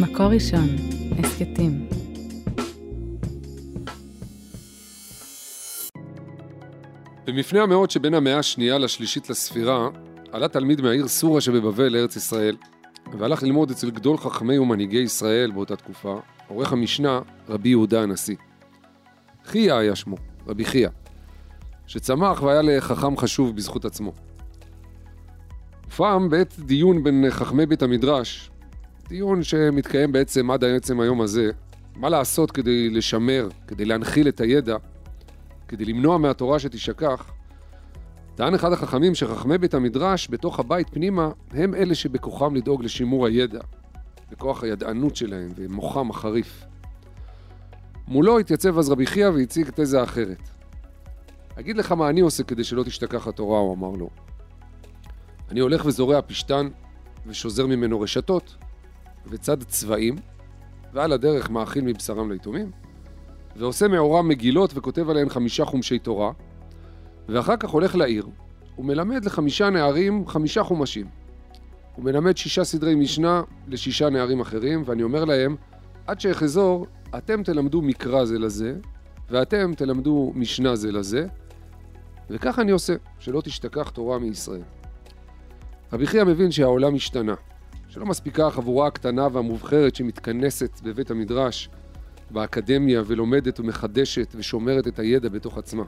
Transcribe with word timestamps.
מקור 0.00 0.26
ראשון, 0.26 0.68
הסכתים. 1.18 1.88
במפנה 7.26 7.62
המאות 7.62 7.90
שבין 7.90 8.14
המאה 8.14 8.38
השנייה 8.38 8.78
לשלישית 8.78 9.30
לספירה, 9.30 9.88
עלה 10.32 10.48
תלמיד 10.48 10.80
מהעיר 10.80 11.08
סורה 11.08 11.40
שבבבל 11.40 11.88
לארץ 11.88 12.16
ישראל, 12.16 12.56
והלך 13.18 13.42
ללמוד 13.42 13.70
אצל 13.70 13.90
גדול 13.90 14.16
חכמי 14.16 14.58
ומנהיגי 14.58 14.98
ישראל 14.98 15.50
באותה 15.50 15.76
תקופה, 15.76 16.20
עורך 16.48 16.72
המשנה, 16.72 17.20
רבי 17.48 17.68
יהודה 17.68 18.02
הנשיא. 18.02 18.36
חייא 19.44 19.74
היה 19.74 19.96
שמו, 19.96 20.16
רבי 20.46 20.64
חייא, 20.64 20.88
שצמח 21.86 22.42
והיה 22.42 22.62
לחכם 22.62 23.16
חשוב 23.16 23.56
בזכות 23.56 23.84
עצמו. 23.84 24.12
ופעם 25.88 26.30
בעת 26.30 26.54
דיון 26.58 27.04
בין 27.04 27.24
חכמי 27.30 27.66
בית 27.66 27.82
המדרש, 27.82 28.50
דיון 29.08 29.42
שמתקיים 29.42 30.12
בעצם 30.12 30.50
עד 30.50 30.64
עצם 30.64 31.00
היום 31.00 31.20
הזה, 31.20 31.50
מה 31.96 32.08
לעשות 32.08 32.50
כדי 32.50 32.90
לשמר, 32.90 33.48
כדי 33.66 33.84
להנחיל 33.84 34.28
את 34.28 34.40
הידע, 34.40 34.76
כדי 35.68 35.84
למנוע 35.84 36.18
מהתורה 36.18 36.58
שתישכח, 36.58 37.30
טען 38.34 38.54
אחד 38.54 38.72
החכמים 38.72 39.14
שחכמי 39.14 39.58
בית 39.58 39.74
המדרש 39.74 40.28
בתוך 40.30 40.60
הבית 40.60 40.90
פנימה 40.90 41.30
הם 41.50 41.74
אלה 41.74 41.94
שבכוחם 41.94 42.54
לדאוג 42.54 42.84
לשימור 42.84 43.26
הידע, 43.26 43.60
בכוח 44.30 44.62
הידענות 44.62 45.16
שלהם 45.16 45.48
ומוחם 45.56 46.10
החריף. 46.10 46.64
מולו 48.08 48.38
התייצב 48.38 48.78
אז 48.78 48.90
רבי 48.90 49.06
חייא 49.06 49.28
והציג 49.28 49.70
תזה 49.70 50.02
אחרת. 50.02 50.48
אגיד 51.60 51.76
לך 51.76 51.92
מה 51.92 52.08
אני 52.08 52.20
עושה 52.20 52.42
כדי 52.42 52.64
שלא 52.64 52.82
תשתכח 52.82 53.28
התורה, 53.28 53.58
הוא 53.58 53.74
אמר 53.74 53.90
לו. 53.90 54.10
אני 55.50 55.60
הולך 55.60 55.86
וזורע 55.86 56.20
פשתן 56.26 56.68
ושוזר 57.26 57.66
ממנו 57.66 58.00
רשתות 58.00 58.56
וצד 59.28 59.62
צבעים, 59.62 60.16
ועל 60.92 61.12
הדרך 61.12 61.50
מאכיל 61.50 61.84
מבשרם 61.84 62.30
ליתומים, 62.30 62.70
ועושה 63.56 63.88
מעורם 63.88 64.28
מגילות 64.28 64.70
וכותב 64.74 65.10
עליהן 65.10 65.28
חמישה 65.28 65.64
חומשי 65.64 65.98
תורה, 65.98 66.32
ואחר 67.28 67.56
כך 67.56 67.70
הולך 67.70 67.94
לעיר, 67.94 68.26
ומלמד 68.78 69.24
לחמישה 69.24 69.70
נערים 69.70 70.26
חמישה 70.26 70.62
חומשים. 70.62 71.06
הוא 71.96 72.04
מלמד 72.04 72.36
שישה 72.36 72.64
סדרי 72.64 72.94
משנה 72.94 73.42
לשישה 73.68 74.10
נערים 74.10 74.40
אחרים, 74.40 74.82
ואני 74.86 75.02
אומר 75.02 75.24
להם, 75.24 75.56
עד 76.06 76.20
שאחזור, 76.20 76.86
אתם 77.18 77.42
תלמדו 77.42 77.82
מקרא 77.82 78.24
זה 78.24 78.38
לזה, 78.38 78.74
ואתם 79.30 79.72
תלמדו 79.76 80.32
משנה 80.34 80.76
זה 80.76 80.92
לזה, 80.92 81.26
וכך 82.30 82.58
אני 82.58 82.70
עושה, 82.70 82.94
שלא 83.18 83.40
תשתכח 83.40 83.90
תורה 83.90 84.18
מישראל. 84.18 84.62
רבי 85.92 86.06
חייא 86.06 86.24
מבין 86.24 86.50
שהעולם 86.50 86.94
השתנה, 86.94 87.34
שלא 87.96 88.06
מספיקה 88.06 88.46
החבורה 88.46 88.86
הקטנה 88.86 89.28
והמובחרת 89.32 89.94
שמתכנסת 89.94 90.80
בבית 90.82 91.10
המדרש, 91.10 91.68
באקדמיה, 92.30 93.02
ולומדת 93.06 93.60
ומחדשת 93.60 94.34
ושומרת 94.36 94.86
את 94.86 94.98
הידע 94.98 95.28
בתוך 95.28 95.58
עצמה. 95.58 95.82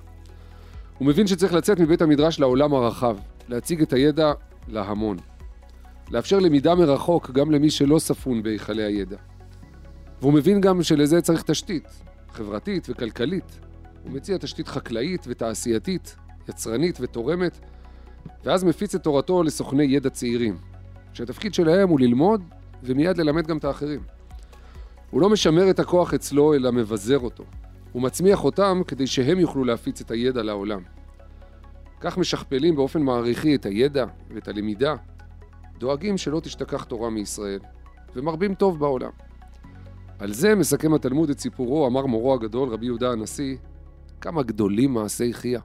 הוא 0.98 1.08
מבין 1.08 1.26
שצריך 1.26 1.52
לצאת 1.52 1.80
מבית 1.80 2.02
המדרש 2.02 2.40
לעולם 2.40 2.74
הרחב, 2.74 3.16
להציג 3.48 3.82
את 3.82 3.92
הידע 3.92 4.32
להמון. 4.68 5.16
לאפשר 6.10 6.38
למידה 6.38 6.74
מרחוק 6.74 7.30
גם 7.30 7.50
למי 7.50 7.70
שלא 7.70 7.98
ספון 7.98 8.42
בהיכלי 8.42 8.82
הידע. 8.82 9.16
והוא 10.20 10.32
מבין 10.32 10.60
גם 10.60 10.82
שלזה 10.82 11.20
צריך 11.20 11.42
תשתית, 11.42 11.88
חברתית 12.32 12.86
וכלכלית. 12.90 13.60
הוא 14.04 14.12
מציע 14.12 14.36
תשתית 14.38 14.68
חקלאית 14.68 15.24
ותעשייתית, 15.28 16.16
יצרנית 16.48 16.98
ותורמת, 17.00 17.58
ואז 18.44 18.64
מפיץ 18.64 18.94
את 18.94 19.02
תורתו 19.02 19.42
לסוכני 19.42 19.84
ידע 19.84 20.10
צעירים, 20.10 20.56
שהתפקיד 21.18 21.54
שלהם 21.54 21.88
הוא 21.88 22.00
ללמוד 22.00 22.42
ומיד 22.82 23.18
ללמד 23.18 23.46
גם 23.46 23.56
את 23.56 23.64
האחרים. 23.64 24.00
הוא 25.10 25.20
לא 25.20 25.30
משמר 25.30 25.70
את 25.70 25.78
הכוח 25.78 26.14
אצלו, 26.14 26.54
אלא 26.54 26.72
מבזר 26.72 27.18
אותו. 27.18 27.44
הוא 27.92 28.02
מצמיח 28.02 28.44
אותם 28.44 28.82
כדי 28.86 29.06
שהם 29.06 29.38
יוכלו 29.38 29.64
להפיץ 29.64 30.00
את 30.00 30.10
הידע 30.10 30.42
לעולם. 30.42 30.80
כך 32.00 32.18
משכפלים 32.18 32.76
באופן 32.76 33.02
מעריכי 33.02 33.54
את 33.54 33.66
הידע 33.66 34.06
ואת 34.34 34.48
הלמידה, 34.48 34.94
דואגים 35.78 36.18
שלא 36.18 36.40
תשתכח 36.40 36.84
תורה 36.84 37.10
מישראל, 37.10 37.60
ומרבים 38.16 38.54
טוב 38.54 38.78
בעולם. 38.78 39.10
על 40.18 40.32
זה 40.32 40.54
מסכם 40.54 40.94
התלמוד 40.94 41.30
את 41.30 41.40
סיפורו, 41.40 41.86
אמר 41.86 42.06
מורו 42.06 42.34
הגדול, 42.34 42.68
רבי 42.68 42.86
יהודה 42.86 43.10
הנשיא, 43.10 43.56
כמה 44.20 44.42
גדולים 44.42 44.94
מעשי 44.94 45.32
חייא. 45.32 45.60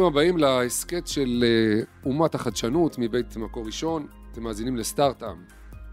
ברוכים 0.00 0.18
הבאים 0.18 0.38
להסכת 0.38 1.06
של 1.06 1.44
אה, 1.46 1.82
אומת 2.04 2.34
החדשנות 2.34 2.96
מבית 2.98 3.36
מקור 3.36 3.66
ראשון. 3.66 4.06
אתם 4.32 4.42
מאזינים 4.42 4.76
לסטארט-עם, 4.76 5.36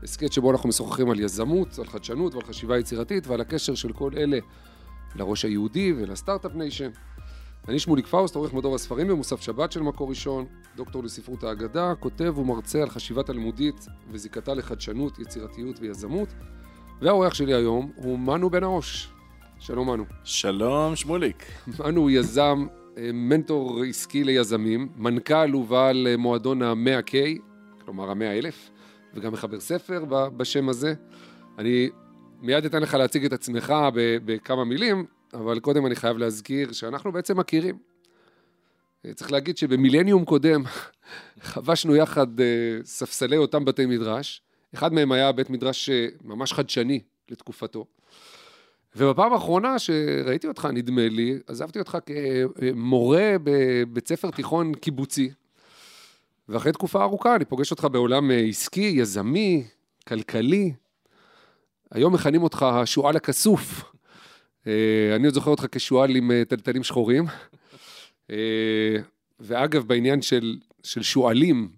הסכת 0.03 0.34
שבו 0.34 0.51
אנחנו 0.51 0.69
משוחחים 0.69 1.09
על 1.09 1.19
יזמות, 1.19 1.79
על 1.79 1.85
חדשנות 1.85 2.34
ועל 2.34 2.44
חשיבה 2.44 2.78
יצירתית 2.78 3.28
ועל 3.28 3.41
הקשר 3.41 3.75
של 3.75 3.94
כל 3.94 4.12
אלה 4.17 4.38
לראש 5.16 5.46
היהודי 5.46 5.94
ול 5.97 6.09
start-up 6.09 6.55
nation. 6.55 6.89
אני 7.67 7.79
שמוליק 7.79 8.07
פאוסט, 8.07 8.35
עורך 8.35 8.53
מדור 8.53 8.75
הספרים 8.75 9.07
במוסף 9.07 9.41
שבת 9.41 9.72
של 9.72 9.81
מקור 9.81 10.09
ראשון, 10.09 10.46
דוקטור 10.75 11.03
לספרות 11.03 11.44
האגדה, 11.44 11.94
כותב 12.00 12.38
ומרצה 12.38 12.81
על 12.81 12.90
חשיבה 12.90 13.23
תלמודית 13.23 13.85
וזיקתה 14.12 14.53
לחדשנות, 14.53 15.19
יצירתיות 15.19 15.79
ויזמות. 15.79 16.29
והאורח 17.01 17.34
שלי 17.34 17.53
היום 17.53 17.91
הוא 17.96 18.19
מנו 18.19 18.50
בן 18.50 18.63
העוש. 18.63 19.09
שלום 19.59 19.90
מנו. 19.90 20.06
שלום 20.23 20.96
שמוליק. 20.96 21.46
מנו 21.79 22.01
הוא 22.01 22.09
יזם, 22.09 22.67
מנטור 23.13 23.84
עסקי 23.84 24.24
ליזמים, 24.24 24.90
מנכ"ל 24.96 25.56
ובעל 25.56 26.08
אה, 26.08 26.18
מועדון 26.18 26.62
ה-100K, 26.62 27.13
כלומר 27.85 28.09
ה-100 28.09 28.24
אלף, 28.24 28.69
וגם 29.13 29.34
מחבר 29.34 29.59
ספר 29.59 30.06
בשם 30.09 30.69
הזה. 30.69 30.94
אני 31.58 31.90
מיד 32.41 32.66
אתן 32.66 32.81
לך 32.81 32.94
להציג 32.94 33.25
את 33.25 33.34
עצמך 33.34 33.74
בכמה 34.25 34.66
מילים, 34.66 35.06
אבל 35.34 35.59
קודם 35.59 35.85
אני 35.85 35.96
חייב 35.96 36.18
להזכיר 36.18 36.72
שאנחנו 36.72 37.12
בעצם 37.12 37.40
מכירים. 37.40 37.78
אה, 39.06 39.14
צריך 39.14 39.31
להגיד 39.31 39.58
שבמילניום 39.58 40.25
קודם 40.25 40.64
חבשנו 41.41 41.96
יחד 41.96 42.28
ספסלי 42.84 43.38
אותם 43.38 43.66
בתי 43.66 43.85
מדרש. 43.85 44.41
אחד 44.74 44.94
מהם 44.94 45.12
היה 45.12 45.31
בית 45.31 45.50
מדרש 45.50 45.90
ממש 46.24 46.53
חדשני 46.53 47.00
לתקופתו. 47.29 47.85
ובפעם 48.97 49.34
האחרונה 49.34 49.80
שראיתי 49.80 50.47
אותך, 50.47 50.68
נדמה 50.74 51.09
לי, 51.09 51.40
עזבתי 51.47 51.80
אותך 51.80 51.97
כמורה 52.06 53.35
בבית 53.44 54.08
ספר 54.08 54.31
תיכון 54.31 54.74
קיבוצי, 54.74 55.30
ואחרי 56.50 56.72
תקופה 56.72 57.03
ארוכה 57.03 57.35
אני 57.35 57.46
פוגש 57.46 57.72
אותך 57.72 57.88
בעולם 57.91 58.31
עסקי, 58.50 58.94
יזמי, 58.96 59.63
כלכלי. 60.08 60.74
היום 61.91 62.13
מכנים 62.13 62.44
אותך 62.44 62.63
השועל 62.63 63.16
הכסוף. 63.16 63.84
אה, 64.68 65.16
אני 65.16 65.25
עוד 65.25 65.34
זוכר 65.34 65.52
אותך 65.52 65.66
כשועל 65.72 66.16
עם 66.16 66.31
אה, 66.31 66.44
טלטלים 66.47 66.84
שחורים. 66.84 67.25
אה, 68.31 68.97
ואגב, 69.40 69.88
בעניין 69.88 70.22
של, 70.22 70.58
של 70.84 71.03
שועלים, 71.03 71.69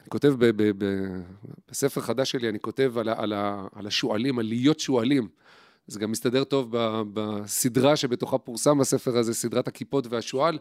אני 0.00 0.08
כותב 0.08 0.34
ב, 0.38 0.44
ב, 0.44 0.84
ב, 0.84 1.06
בספר 1.70 2.00
חדש 2.00 2.30
שלי, 2.30 2.48
אני 2.48 2.60
כותב 2.60 2.98
על, 2.98 3.08
על, 3.08 3.32
על 3.74 3.86
השועלים, 3.86 4.38
על 4.38 4.46
להיות 4.46 4.80
שועלים. 4.80 5.28
זה 5.86 6.00
גם 6.00 6.10
מסתדר 6.10 6.44
טוב 6.44 6.76
בסדרה 7.12 7.96
שבתוכה 7.96 8.38
פורסם 8.38 8.80
הספר 8.80 9.18
הזה, 9.18 9.34
סדרת 9.34 9.68
הכיפות 9.68 10.06
והשועל, 10.06 10.58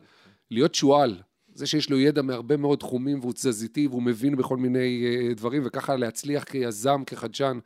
להיות 0.52 0.76
שועל. 0.76 1.22
זה 1.54 1.68
שיש 1.68 1.90
לו 1.90 2.00
ידע 2.00 2.22
מהרבה 2.22 2.58
מאוד 2.58 2.80
תחומים 2.80 3.20
והוא 3.20 3.34
תזזיתי 3.34 3.88
והוא 3.88 4.04
מבין 4.04 4.36
בכל 4.36 4.58
מיני 4.58 5.06
אה, 5.06 5.34
דברים, 5.34 5.62
וככה 5.66 5.96
להצליח 5.96 6.44
כיזם, 6.44 7.04
כחדשן 7.08 7.60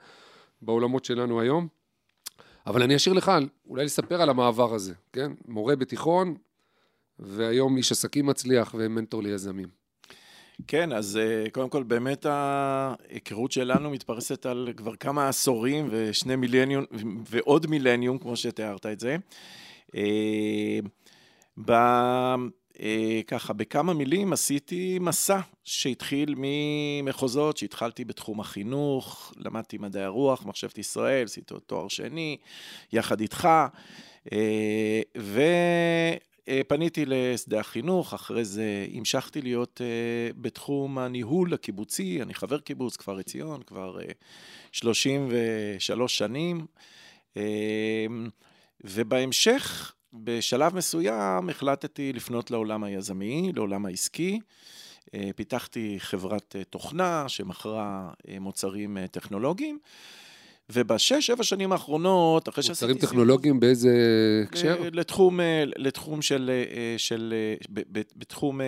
בעולמות 0.62 1.06
שלנו 1.06 1.42
היום. 1.42 1.68
אבל 2.68 2.84
אני 2.84 2.96
אשאיר 2.96 3.16
לך 3.16 3.32
אולי 3.68 3.86
לספר 3.86 4.22
על 4.22 4.30
המעבר 4.30 4.74
הזה, 4.74 4.94
כן? 5.14 5.32
מורה 5.48 5.76
בתיכון, 5.76 6.36
והיום 7.20 7.78
איש 7.78 7.92
עסקים 7.92 8.26
מצליח 8.26 8.76
ומנטור 8.78 9.24
ליזמים. 9.24 9.77
כן, 10.68 10.92
אז 10.94 11.18
אה, 11.18 11.50
קודם 11.50 11.70
כל 11.70 11.84
באמת 11.84 12.26
ההיכרות 12.26 13.52
שלנו 13.52 13.90
מתפרסת 13.90 14.46
על 14.46 14.70
כבר 14.78 14.96
כמה 14.96 15.30
עשורים 15.30 15.88
ושני 15.92 16.36
מילניום 16.36 16.84
ועוד 17.30 17.68
מילניום, 17.68 18.18
כמו 18.18 18.36
שתיארת 18.36 18.86
את 18.86 19.00
זה. 19.00 19.18
אה, 19.96 20.80
ב... 21.66 21.72
אה, 22.82 23.22
ככה, 23.28 23.54
בכמה 23.54 23.94
מילים 23.94 24.34
עשיתי 24.34 25.00
מסע 25.02 25.40
שהתחיל 25.64 26.36
ממחוזות, 26.38 27.58
שהתחלתי 27.58 28.06
בתחום 28.06 28.40
החינוך, 28.40 29.34
למדתי 29.38 29.78
מדעי 29.78 30.04
הרוח, 30.04 30.46
מחשבת 30.46 30.78
ישראל, 30.78 31.26
עשיתי 31.26 31.54
תואר 31.66 31.88
שני, 31.88 32.38
יחד 32.94 33.22
איתך, 33.22 33.50
ו... 35.18 35.42
פניתי 36.68 37.04
לשדה 37.08 37.60
החינוך, 37.60 38.14
אחרי 38.14 38.46
זה 38.46 38.88
המשכתי 38.94 39.42
להיות 39.42 39.82
אה, 39.84 40.32
בתחום 40.42 40.98
הניהול 40.98 41.54
הקיבוצי, 41.54 42.22
אני 42.22 42.34
חבר 42.34 42.60
קיבוץ 42.60 42.98
כפר 42.98 43.18
עציון 43.20 43.62
כבר 43.64 43.98
33 44.72 46.18
שנים, 46.18 46.66
ובהמשך, 48.84 49.94
בשלב 50.14 50.76
מסוים, 50.76 51.50
החלטתי 51.50 52.14
לפנות 52.14 52.52
לעולם 52.52 52.84
היזמי, 52.84 53.52
לעולם 53.56 53.86
העסקי. 53.86 54.40
פיתחתי 55.36 55.96
חברת 56.00 56.56
תוכנה 56.70 57.30
שמכרה 57.30 58.10
מוצרים 58.40 58.98
טכנולוגיים. 59.12 59.80
ובשש, 60.70 61.28
שבע 61.28 61.44
שנים 61.44 61.72
האחרונות, 61.72 62.50
אחרי 62.50 62.64
שעשיתי... 62.64 62.86
מוצרים 62.86 63.10
טכנולוגיים 63.10 63.60
באיזה 63.60 63.92
הקשר? 64.48 64.90
לתחום, 64.92 65.40
אה, 65.40 65.64
לתחום 65.66 66.22
של, 66.22 66.52
אה, 66.54 66.96
של, 66.98 67.34
אה, 67.38 67.56
בתחום, 68.16 68.60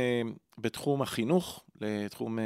בתחום 0.57 1.01
החינוך, 1.01 1.63
לתחום 1.81 2.39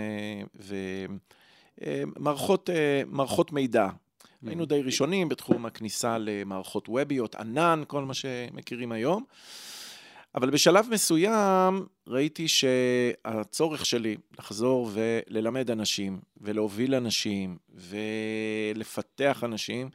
ומערכות 1.79 2.69
מערכות 3.07 3.51
מידע. 3.51 3.87
Mm. 3.87 4.47
היינו 4.47 4.65
די 4.65 4.81
ראשונים 4.81 5.29
בתחום 5.29 5.65
הכניסה 5.65 6.17
למערכות 6.17 6.89
ווביות, 6.89 7.35
ענן, 7.35 7.83
כל 7.87 8.03
מה 8.03 8.13
שמכירים 8.13 8.91
היום. 8.91 9.23
אבל 10.35 10.49
בשלב 10.49 10.87
מסוים 10.91 11.85
ראיתי 12.07 12.47
שהצורך 12.47 13.85
שלי 13.85 14.17
לחזור 14.39 14.89
וללמד 14.93 15.71
אנשים, 15.71 16.19
ולהוביל 16.41 16.95
אנשים, 16.95 17.57
ולפתח 18.75 19.43
אנשים, 19.43 19.89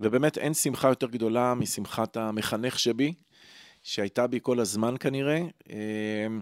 ובאמת 0.00 0.38
אין 0.38 0.54
שמחה 0.54 0.88
יותר 0.88 1.06
גדולה 1.06 1.54
משמחת 1.54 2.16
המחנך 2.16 2.78
שבי, 2.78 3.14
שהייתה 3.82 4.26
בי 4.26 4.38
כל 4.42 4.60
הזמן 4.60 4.94
כנראה. 5.00 5.42
אמ, 5.70 6.40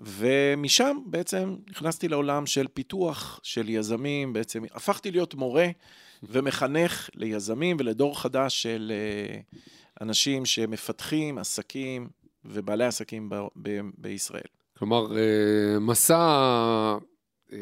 ומשם 0.00 0.96
בעצם 1.06 1.56
נכנסתי 1.70 2.08
לעולם 2.08 2.46
של 2.46 2.66
פיתוח, 2.74 3.40
של 3.42 3.68
יזמים, 3.68 4.32
בעצם 4.32 4.62
הפכתי 4.74 5.10
להיות 5.10 5.34
מורה 5.34 5.68
ומחנך 6.22 7.10
ליזמים 7.14 7.76
ולדור 7.80 8.20
חדש 8.20 8.62
של 8.62 8.92
אה, 8.94 9.40
אנשים 10.00 10.46
שמפתחים 10.46 11.38
עסקים, 11.38 12.08
ובעלי 12.44 12.84
עסקים 12.84 13.28
ב- 13.28 13.46
ב- 13.62 13.80
בישראל. 13.98 14.42
כלומר, 14.78 15.16
אה, 15.18 15.78
מסע 15.80 16.98
אה, 17.52 17.58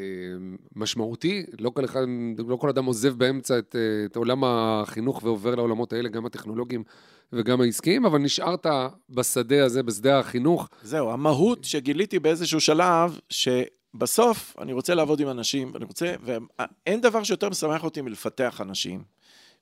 משמעותי, 0.76 1.44
לא 1.58 1.70
כל, 1.70 1.84
אחד, 1.84 2.00
לא 2.48 2.56
כל 2.56 2.68
אדם 2.68 2.84
עוזב 2.84 3.14
באמצע 3.18 3.58
את, 3.58 3.76
אה, 3.76 4.06
את 4.06 4.16
עולם 4.16 4.44
החינוך 4.44 5.22
ועובר 5.24 5.54
לעולמות 5.54 5.92
האלה, 5.92 6.08
גם 6.08 6.26
הטכנולוגיים 6.26 6.84
וגם 7.32 7.60
העסקיים, 7.60 8.06
אבל 8.06 8.18
נשארת 8.18 8.66
בשדה 9.10 9.64
הזה, 9.64 9.82
בשדה 9.82 10.18
החינוך. 10.18 10.68
זהו, 10.82 11.10
המהות 11.10 11.64
שגיליתי 11.64 12.18
באיזשהו 12.18 12.60
שלב, 12.60 13.18
שבסוף 13.30 14.56
אני 14.58 14.72
רוצה 14.72 14.94
לעבוד 14.94 15.20
עם 15.20 15.28
אנשים, 15.28 15.70
ואני 15.74 15.84
רוצה, 15.84 16.14
ואין 16.22 17.00
דבר 17.00 17.22
שיותר 17.22 17.48
משמח 17.48 17.84
אותי 17.84 18.00
מלפתח 18.00 18.60
אנשים. 18.60 19.02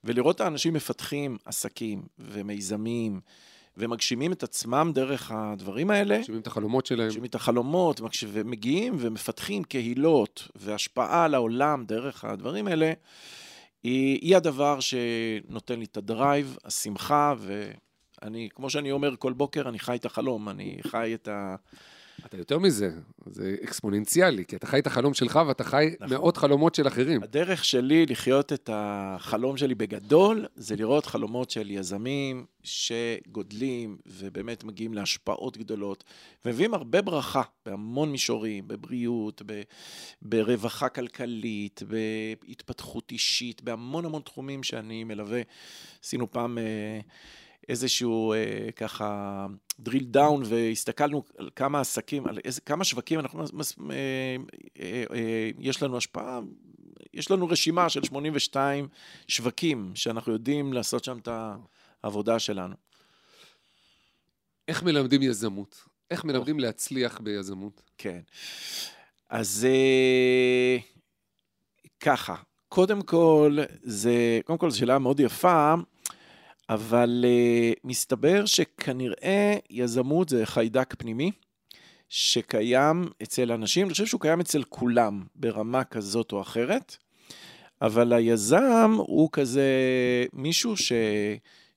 ולראות 0.04 0.36
את 0.36 0.40
האנשים 0.40 0.74
מפתחים 0.74 1.36
עסקים 1.44 2.02
ומיזמים. 2.18 3.20
ומגשימים 3.76 4.32
את 4.32 4.42
עצמם 4.42 4.90
דרך 4.94 5.30
הדברים 5.34 5.90
האלה. 5.90 6.18
מגשימים 6.18 6.40
את 6.40 6.46
החלומות 6.46 6.86
שלהם. 6.86 7.06
מגשימים 7.06 7.30
את 7.30 7.34
החלומות, 7.34 8.00
ומגיעים 8.28 8.96
ומפתחים 8.98 9.64
קהילות 9.64 10.48
והשפעה 10.56 11.24
על 11.24 11.34
העולם 11.34 11.84
דרך 11.84 12.24
הדברים 12.24 12.66
האלה, 12.66 12.92
היא, 13.82 14.18
היא 14.20 14.36
הדבר 14.36 14.80
שנותן 14.80 15.78
לי 15.78 15.84
את 15.84 15.96
הדרייב, 15.96 16.56
השמחה, 16.64 17.34
ואני, 17.38 18.48
כמו 18.54 18.70
שאני 18.70 18.92
אומר 18.92 19.16
כל 19.18 19.32
בוקר, 19.32 19.68
אני 19.68 19.78
חי 19.78 19.96
את 19.96 20.04
החלום, 20.04 20.48
אני 20.48 20.78
חי 20.86 21.14
את 21.14 21.28
ה... 21.28 21.56
אתה 22.26 22.36
יותר 22.36 22.58
מזה, 22.58 22.90
זה 23.26 23.56
אקספוננציאלי, 23.64 24.44
כי 24.44 24.56
אתה 24.56 24.66
חי 24.66 24.78
את 24.78 24.86
החלום 24.86 25.14
שלך 25.14 25.40
ואתה 25.48 25.64
חי 25.64 25.94
נכון. 26.00 26.16
מאות 26.16 26.36
חלומות 26.36 26.74
של 26.74 26.86
אחרים. 26.86 27.22
הדרך 27.22 27.64
שלי 27.64 28.06
לחיות 28.06 28.52
את 28.52 28.70
החלום 28.72 29.56
שלי 29.56 29.74
בגדול, 29.74 30.46
זה 30.56 30.76
לראות 30.76 31.06
חלומות 31.06 31.50
של 31.50 31.70
יזמים 31.70 32.46
שגודלים 32.62 33.96
ובאמת 34.06 34.64
מגיעים 34.64 34.94
להשפעות 34.94 35.56
גדולות, 35.56 36.04
ומביאים 36.44 36.74
הרבה 36.74 37.02
ברכה 37.02 37.42
בהמון 37.66 38.12
מישורים, 38.12 38.68
בבריאות, 38.68 39.42
ב, 39.46 39.62
ברווחה 40.22 40.88
כלכלית, 40.88 41.82
בהתפתחות 41.82 43.12
אישית, 43.12 43.62
בהמון 43.62 44.04
המון 44.04 44.22
תחומים 44.22 44.62
שאני 44.62 45.04
מלווה. 45.04 45.42
עשינו 46.04 46.30
פעם... 46.30 46.58
איזשהו 47.68 48.32
אה, 48.32 48.68
ככה 48.76 49.46
drill 49.88 50.16
down 50.16 50.44
והסתכלנו 50.44 51.22
על 51.38 51.50
כמה 51.56 51.80
עסקים, 51.80 52.26
על 52.26 52.38
איזה, 52.44 52.60
כמה 52.60 52.84
שווקים 52.84 53.20
אנחנו, 53.20 53.44
מס, 53.52 53.78
אה, 53.90 53.94
אה, 54.80 55.04
אה, 55.14 55.50
יש 55.58 55.82
לנו 55.82 55.96
השפעה, 55.96 56.40
יש 57.14 57.30
לנו 57.30 57.48
רשימה 57.48 57.88
של 57.88 58.04
82 58.04 58.88
שווקים 59.28 59.92
שאנחנו 59.94 60.32
יודעים 60.32 60.72
לעשות 60.72 61.04
שם 61.04 61.18
את 61.18 61.28
העבודה 62.02 62.38
שלנו. 62.38 62.74
איך 64.68 64.82
מלמדים 64.82 65.22
יזמות? 65.22 65.84
איך 66.10 66.24
מלמדים 66.24 66.60
להצליח 66.60 67.20
ביזמות? 67.20 67.82
כן. 67.98 68.20
אז 69.28 69.66
אה, 69.68 70.78
ככה, 72.00 72.34
קודם 72.68 73.02
כל, 73.02 73.58
זה, 73.82 74.40
קודם 74.44 74.58
כל 74.58 74.70
זו 74.70 74.78
שאלה 74.78 74.98
מאוד 74.98 75.20
יפה. 75.20 75.74
אבל 76.68 77.24
uh, 77.24 77.80
מסתבר 77.84 78.46
שכנראה 78.46 79.56
יזמות 79.70 80.28
זה 80.28 80.46
חיידק 80.46 80.94
פנימי 80.98 81.30
שקיים 82.08 83.08
אצל 83.22 83.52
אנשים, 83.52 83.86
אני 83.86 83.92
חושב 83.92 84.06
שהוא 84.06 84.20
קיים 84.20 84.40
אצל 84.40 84.62
כולם 84.62 85.22
ברמה 85.34 85.84
כזאת 85.84 86.32
או 86.32 86.40
אחרת, 86.40 86.96
אבל 87.82 88.12
היזם 88.12 88.94
הוא 88.96 89.28
כזה 89.32 89.70
מישהו 90.32 90.74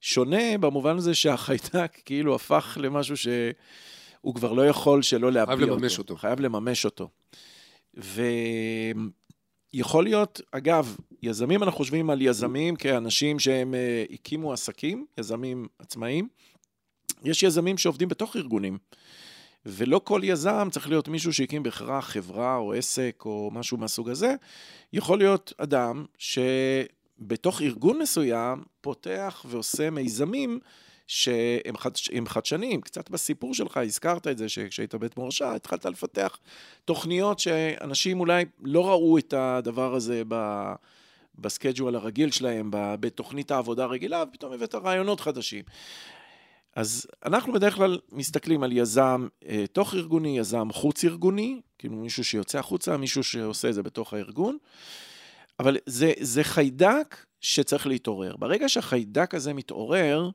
ששונה 0.01 0.57
במובן 0.59 0.97
הזה 0.97 1.15
שהחיידק 1.15 1.97
כאילו 2.05 2.35
הפך 2.35 2.77
למשהו 2.81 3.17
שהוא 3.17 4.35
כבר 4.35 4.53
לא 4.53 4.67
יכול 4.67 5.01
שלא 5.01 5.31
להביע 5.31 5.53
אותו. 5.55 5.65
חייב 5.65 5.79
לממש 5.79 5.97
אותו. 5.97 6.15
חייב 6.15 6.39
לממש 6.39 6.85
אותו. 6.85 7.09
ו... 7.97 8.21
יכול 9.73 10.03
להיות, 10.03 10.41
אגב, 10.51 10.95
יזמים, 11.23 11.63
אנחנו 11.63 11.77
חושבים 11.77 12.09
על 12.09 12.21
יזמים 12.21 12.75
כאנשים 12.75 13.39
שהם 13.39 13.73
uh, 13.73 14.13
הקימו 14.13 14.53
עסקים, 14.53 15.05
יזמים 15.17 15.67
עצמאיים. 15.79 16.27
יש 17.23 17.43
יזמים 17.43 17.77
שעובדים 17.77 18.07
בתוך 18.07 18.35
ארגונים, 18.35 18.77
ולא 19.65 20.01
כל 20.03 20.21
יזם 20.23 20.67
צריך 20.71 20.89
להיות 20.89 21.07
מישהו 21.07 21.33
שהקים 21.33 21.63
בהכרח 21.63 22.09
חברה 22.09 22.55
או 22.55 22.73
עסק 22.73 23.23
או 23.25 23.49
משהו 23.53 23.77
מהסוג 23.77 24.09
הזה. 24.09 24.35
יכול 24.93 25.17
להיות 25.17 25.53
אדם 25.57 26.05
שבתוך 26.17 27.61
ארגון 27.61 27.99
מסוים 27.99 28.63
פותח 28.81 29.45
ועושה 29.49 29.89
מיזמים 29.89 30.59
שהם 31.07 31.77
חדש, 31.77 32.09
חדשניים. 32.27 32.81
קצת 32.81 33.09
בסיפור 33.09 33.53
שלך 33.53 33.77
הזכרת 33.77 34.27
את 34.27 34.37
זה 34.37 34.49
שכשהיית 34.49 34.95
בית 34.95 35.17
מורשה, 35.17 35.55
התחלת 35.55 35.85
לפתח 35.85 36.39
תוכניות 36.85 37.39
שאנשים 37.39 38.19
אולי 38.19 38.45
לא 38.63 38.89
ראו 38.89 39.17
את 39.17 39.33
הדבר 39.33 39.95
הזה 39.95 40.23
ב... 40.27 40.35
בסקייג'ואל 41.41 41.95
הרגיל 41.95 42.31
שלהם, 42.31 42.69
בתוכנית 42.73 43.51
העבודה 43.51 43.83
הרגילה, 43.83 44.23
ופתאום 44.29 44.53
הבאת 44.53 44.75
רעיונות 44.75 45.19
חדשים. 45.19 45.63
אז 46.75 47.07
אנחנו 47.25 47.53
בדרך 47.53 47.75
כלל 47.75 47.99
מסתכלים 48.11 48.63
על 48.63 48.71
יזם 48.71 49.27
אה, 49.45 49.65
תוך 49.71 49.93
ארגוני, 49.93 50.37
יזם 50.37 50.67
חוץ 50.71 51.05
ארגוני, 51.05 51.61
כאילו 51.77 51.95
מישהו 51.95 52.23
שיוצא 52.23 52.59
החוצה, 52.59 52.97
מישהו 52.97 53.23
שעושה 53.23 53.69
את 53.69 53.73
זה 53.73 53.83
בתוך 53.83 54.13
הארגון, 54.13 54.57
אבל 55.59 55.77
זה, 55.85 56.13
זה 56.19 56.43
חיידק 56.43 57.25
שצריך 57.41 57.87
להתעורר. 57.87 58.35
ברגע 58.35 58.69
שהחיידק 58.69 59.35
הזה 59.35 59.53
מתעורר, 59.53 60.29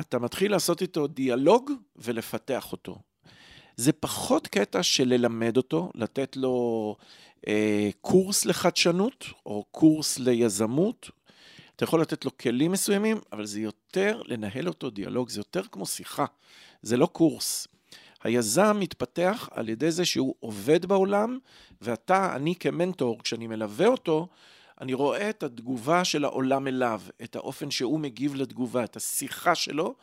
אתה 0.00 0.18
מתחיל 0.18 0.50
לעשות 0.50 0.82
איתו 0.82 1.06
דיאלוג 1.06 1.70
ולפתח 1.96 2.72
אותו. 2.72 2.98
זה 3.76 3.92
פחות 3.92 4.46
קטע 4.46 4.82
של 4.82 5.08
ללמד 5.08 5.56
אותו, 5.56 5.90
לתת 5.94 6.36
לו 6.36 6.96
אה, 7.48 7.90
קורס 8.00 8.44
לחדשנות 8.44 9.24
או 9.46 9.64
קורס 9.70 10.18
ליזמות. 10.18 11.10
אתה 11.76 11.84
יכול 11.84 12.00
לתת 12.00 12.24
לו 12.24 12.38
כלים 12.38 12.72
מסוימים, 12.72 13.20
אבל 13.32 13.46
זה 13.46 13.60
יותר 13.60 14.22
לנהל 14.24 14.68
אותו 14.68 14.90
דיאלוג, 14.90 15.28
זה 15.28 15.40
יותר 15.40 15.62
כמו 15.72 15.86
שיחה, 15.86 16.24
זה 16.82 16.96
לא 16.96 17.06
קורס. 17.06 17.68
היזם 18.24 18.76
מתפתח 18.80 19.48
על 19.52 19.68
ידי 19.68 19.90
זה 19.90 20.04
שהוא 20.04 20.34
עובד 20.40 20.86
בעולם, 20.86 21.38
ואתה, 21.80 22.36
אני 22.36 22.54
כמנטור, 22.54 23.18
כשאני 23.22 23.46
מלווה 23.46 23.86
אותו, 23.86 24.28
אני 24.80 24.94
רואה 24.94 25.30
את 25.30 25.42
התגובה 25.42 26.04
של 26.04 26.24
העולם 26.24 26.66
אליו, 26.66 27.00
את 27.22 27.36
האופן 27.36 27.70
שהוא 27.70 28.00
מגיב 28.00 28.34
לתגובה, 28.34 28.84
את 28.84 28.96
השיחה 28.96 29.54
שלו, 29.54 29.94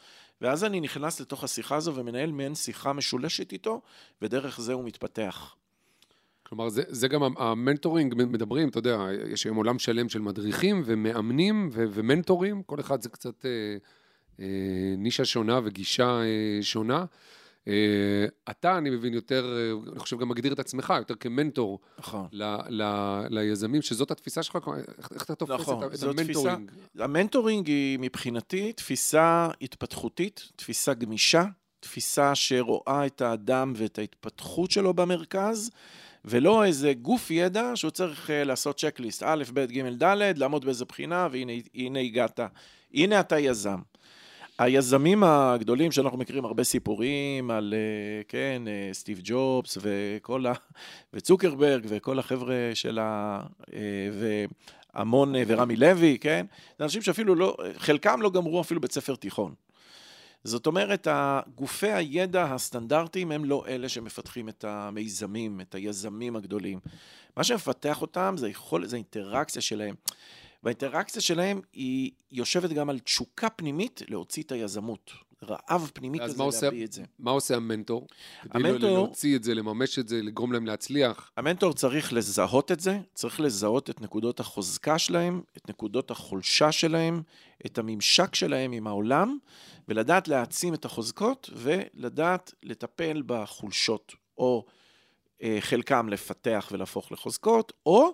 ואז 0.44 0.64
אני 0.64 0.80
נכנס 0.80 1.22
לתוך 1.22 1.44
השיחה 1.44 1.76
הזו 1.76 1.96
ומנהל 1.96 2.32
מעין 2.32 2.56
שיחה 2.56 2.94
משולשת 2.94 3.52
איתו, 3.52 3.82
ודרך 4.22 4.62
זה 4.62 4.74
הוא 4.74 4.84
מתפתח. 4.86 5.56
כלומר, 6.44 6.70
זה, 6.70 6.84
זה 6.88 7.08
גם 7.08 7.24
המנטורינג 7.38 8.14
מדברים, 8.18 8.70
אתה 8.70 8.78
יודע, 8.78 9.08
יש 9.30 9.44
היום 9.44 9.58
עולם 9.58 9.80
שלם 9.80 10.10
של 10.10 10.22
מדריכים 10.22 10.82
ומאמנים 10.86 11.70
ו- 11.72 11.86
ומנטורים, 11.94 12.64
כל 12.64 12.80
אחד 12.80 13.02
זה 13.02 13.10
קצת 13.10 13.46
אה, 13.46 13.50
אה, 14.40 14.46
נישה 14.98 15.26
שונה 15.26 15.60
וגישה 15.64 16.22
אה, 16.22 16.60
שונה. 16.62 17.06
אה, 17.68 18.26
אתה, 18.50 18.78
אני 18.78 18.90
מבין, 18.90 19.14
יותר, 19.14 19.58
אה, 19.58 19.92
אני 19.92 20.00
חושב, 20.00 20.20
גם 20.20 20.30
מגדיר 20.30 20.54
את 20.54 20.60
עצמך 20.60 20.94
יותר 20.98 21.16
כמנטור 21.16 21.80
נכון. 22.00 22.28
ל, 22.32 22.44
ל, 22.70 22.84
ליזמים, 23.30 23.82
שזאת 23.82 24.12
התפיסה 24.12 24.44
שלך, 24.44 24.58
איך, 24.98 25.12
איך 25.14 25.24
אתה 25.24 25.36
תופס 25.36 25.54
נכון, 25.62 25.84
את, 25.84 25.94
את 25.94 26.04
ה 26.04 26.10
mentoring? 26.10 26.72
ה 27.00 27.07
mentoring 27.07 27.68
היא 27.68 28.00
מבחינתי 28.00 28.74
תפיסה 28.74 29.50
התפתחותית, 29.62 30.50
תפיסה 30.56 30.94
גמישה, 30.94 31.44
תפיסה 31.80 32.36
שרואה 32.36 33.06
את 33.06 33.22
האדם 33.22 33.74
ואת 33.76 34.00
ההתפתחות 34.00 34.72
שלו 34.72 34.94
במרכז, 34.94 35.72
ולא 36.26 36.66
איזה 36.66 36.94
גוף 36.94 37.32
ידע 37.32 37.72
שהוא 37.76 37.92
צריך 37.92 38.30
אה, 38.30 38.44
לעשות 38.44 38.80
checklist, 38.80 39.24
א', 39.24 39.44
ב', 39.54 39.66
ג', 39.66 40.04
ד', 40.04 40.34
לעמוד 40.38 40.66
באיזה 40.66 40.86
בחינה, 40.86 41.28
והנה 41.32 41.52
הנה 41.76 42.00
הגעת. 42.00 42.40
הנה 42.94 43.20
אתה 43.20 43.40
יזם. 43.40 43.80
היזמים 44.60 45.24
הגדולים 45.24 45.92
שאנחנו 45.92 46.18
מכירים 46.18 46.46
הרבה 46.46 46.64
סיפורים 46.64 47.52
על, 47.52 47.74
אה, 47.78 48.22
כן, 48.28 48.62
אה, 48.68 48.90
סטיב 48.94 49.20
ג'ובס 49.24 49.78
וכל 49.82 50.46
ה... 50.46 50.54
וצוקרברג 51.14 51.86
וכל 51.88 52.20
החבר'ה 52.20 52.56
של 52.74 53.00
ה... 53.00 53.40
אה, 53.74 53.80
והמון 54.94 55.34
ורמי 55.48 55.76
לוי, 55.76 56.18
כן? 56.22 56.46
זה 56.78 56.84
אנשים 56.84 57.02
שאפילו 57.02 57.36
לא, 57.36 57.58
חלקם 57.78 58.22
לא 58.22 58.30
גמרו 58.30 58.62
אפילו 58.62 58.82
בית 58.82 58.92
ספר 58.92 59.16
תיכון. 59.16 59.54
זאת 60.44 60.68
אומרת, 60.68 61.08
גופי 61.56 61.92
הידע 61.92 62.44
הסטנדרטיים 62.44 63.32
הם 63.32 63.46
לא 63.46 63.64
אלה 63.68 63.90
שמפתחים 63.90 64.50
את 64.50 64.64
המיזמים, 64.68 65.62
את 65.62 65.76
היזמים 65.76 66.36
הגדולים. 66.36 66.80
מה 67.38 67.44
שמפתח 67.44 68.02
אותם 68.02 68.36
זה 68.38 68.50
יכול, 68.50 68.86
זה 68.86 68.96
האינטראקציה 68.96 69.62
שלהם. 69.62 69.96
והאינטראקציה 70.64 71.22
שלהם 71.22 71.62
היא 71.74 72.12
יושבת 72.32 72.70
גם 72.70 72.90
על 72.90 73.00
תשוקה 73.00 73.50
פנימית 73.50 74.02
להוציא 74.10 74.44
את 74.44 74.52
היזמות. 74.52 75.12
רעב 75.50 75.92
פנימי 75.94 76.20
כזה 76.20 76.38
מה 76.38 76.44
עושה- 76.44 76.66
להביא 76.66 76.86
את 76.86 76.92
זה. 76.94 77.04
מה 77.20 77.32
עושה 77.32 77.56
המנטור? 77.56 78.08
כדי 78.42 78.52
המנטור- 78.70 78.98
להוציא 78.98 79.36
את 79.36 79.44
זה, 79.44 79.54
לממש 79.54 80.00
את 80.00 80.08
זה, 80.08 80.22
לגרום 80.22 80.52
להם 80.54 80.66
להצליח. 80.66 81.32
המנטור 81.38 81.74
צריך 81.74 82.14
לזהות 82.14 82.72
את 82.72 82.80
זה, 82.80 83.00
צריך 83.14 83.40
לזהות 83.40 83.90
את 83.90 84.02
נקודות 84.02 84.40
החוזקה 84.40 85.00
שלהם, 85.00 85.42
את 85.58 85.70
נקודות 85.70 86.12
החולשה 86.12 86.72
שלהם, 86.72 87.22
את 87.66 87.78
הממשק 87.78 88.36
שלהם 88.36 88.72
עם 88.72 88.88
העולם, 88.88 89.38
ולדעת 89.88 90.28
להעצים 90.28 90.74
את 90.74 90.86
החוזקות 90.86 91.50
ולדעת 91.56 92.54
לטפל 92.64 93.24
בחולשות, 93.26 94.14
או 94.38 94.66
אה, 95.44 95.58
חלקם 95.60 96.10
לפתח 96.10 96.70
ולהפוך 96.72 97.12
לחוזקות, 97.12 97.74
או 97.86 98.14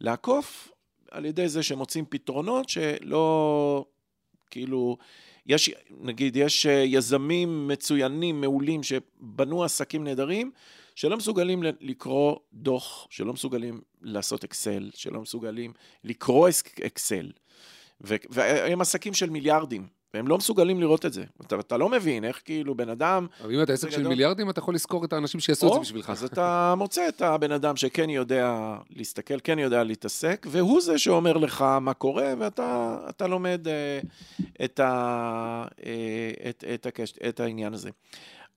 לעקוף 0.00 0.70
על 1.14 1.24
ידי 1.24 1.48
זה 1.48 1.62
שמוצאים 1.62 2.04
פתרונות 2.08 2.68
שלא, 2.68 3.84
כאילו, 4.50 4.96
יש, 5.46 5.70
נגיד, 5.90 6.36
יש 6.36 6.66
אה, 6.66 6.72
יזמים 6.72 7.68
מצוינים, 7.68 8.40
מעולים, 8.40 8.82
שבנו 8.82 9.64
עסקים 9.64 10.04
נהדרים, 10.04 10.50
שלא 10.94 11.16
מסוגלים 11.16 11.62
לקרוא 11.80 12.36
דוח, 12.52 13.06
שלא 13.10 13.32
מסוגלים 13.32 13.80
לעשות 14.02 14.44
אקסל, 14.44 14.90
שלא 14.94 15.20
מסוגלים 15.20 15.72
לקרוא 16.04 16.48
אקסל. 16.86 17.30
והם 18.00 18.80
עסקים 18.80 19.14
של 19.14 19.30
מיליארדים, 19.30 19.86
והם 20.14 20.28
לא 20.28 20.38
מסוגלים 20.38 20.80
לראות 20.80 21.06
את 21.06 21.12
זה. 21.12 21.24
אתה, 21.46 21.60
אתה 21.60 21.76
לא 21.76 21.88
מבין 21.88 22.24
איך 22.24 22.42
כאילו 22.44 22.74
בן 22.74 22.88
אדם... 22.88 23.26
אבל 23.40 23.54
אם 23.54 23.62
אתה 23.62 23.72
עסק 23.72 23.90
של. 23.90 24.08
מיליארדים, 24.08 24.50
אתה 24.50 24.58
יכול 24.58 24.74
לזכור 24.74 25.04
את 25.04 25.12
האנשים 25.12 25.40
שיעשו 25.40 25.66
את 25.66 25.72
זה 25.72 25.76
או, 25.76 25.82
בשבילך. 25.82 26.10
אז 26.10 26.24
אתה 26.24 26.74
מוצא 26.76 27.08
את 27.08 27.22
הבן 27.22 27.52
אדם 27.52 27.76
שכן 27.76 28.10
יודע 28.10 28.76
להסתכל, 28.90 29.34
כן 29.44 29.58
יודע 29.58 29.84
להתעסק, 29.84 30.46
והוא 30.50 30.80
זה 30.80 30.98
שאומר 30.98 31.36
לך 31.36 31.62
מה 31.80 31.94
קורה, 31.94 32.34
ואתה 32.38 32.96
אתה 33.08 33.26
לומד 33.26 33.68
אה, 33.68 34.00
את, 34.64 34.80
ה, 34.80 35.64
אה, 35.86 36.50
את, 36.50 36.64
את, 36.74 36.86
הקש, 36.86 37.12
את 37.28 37.40
העניין 37.40 37.74
הזה. 37.74 37.90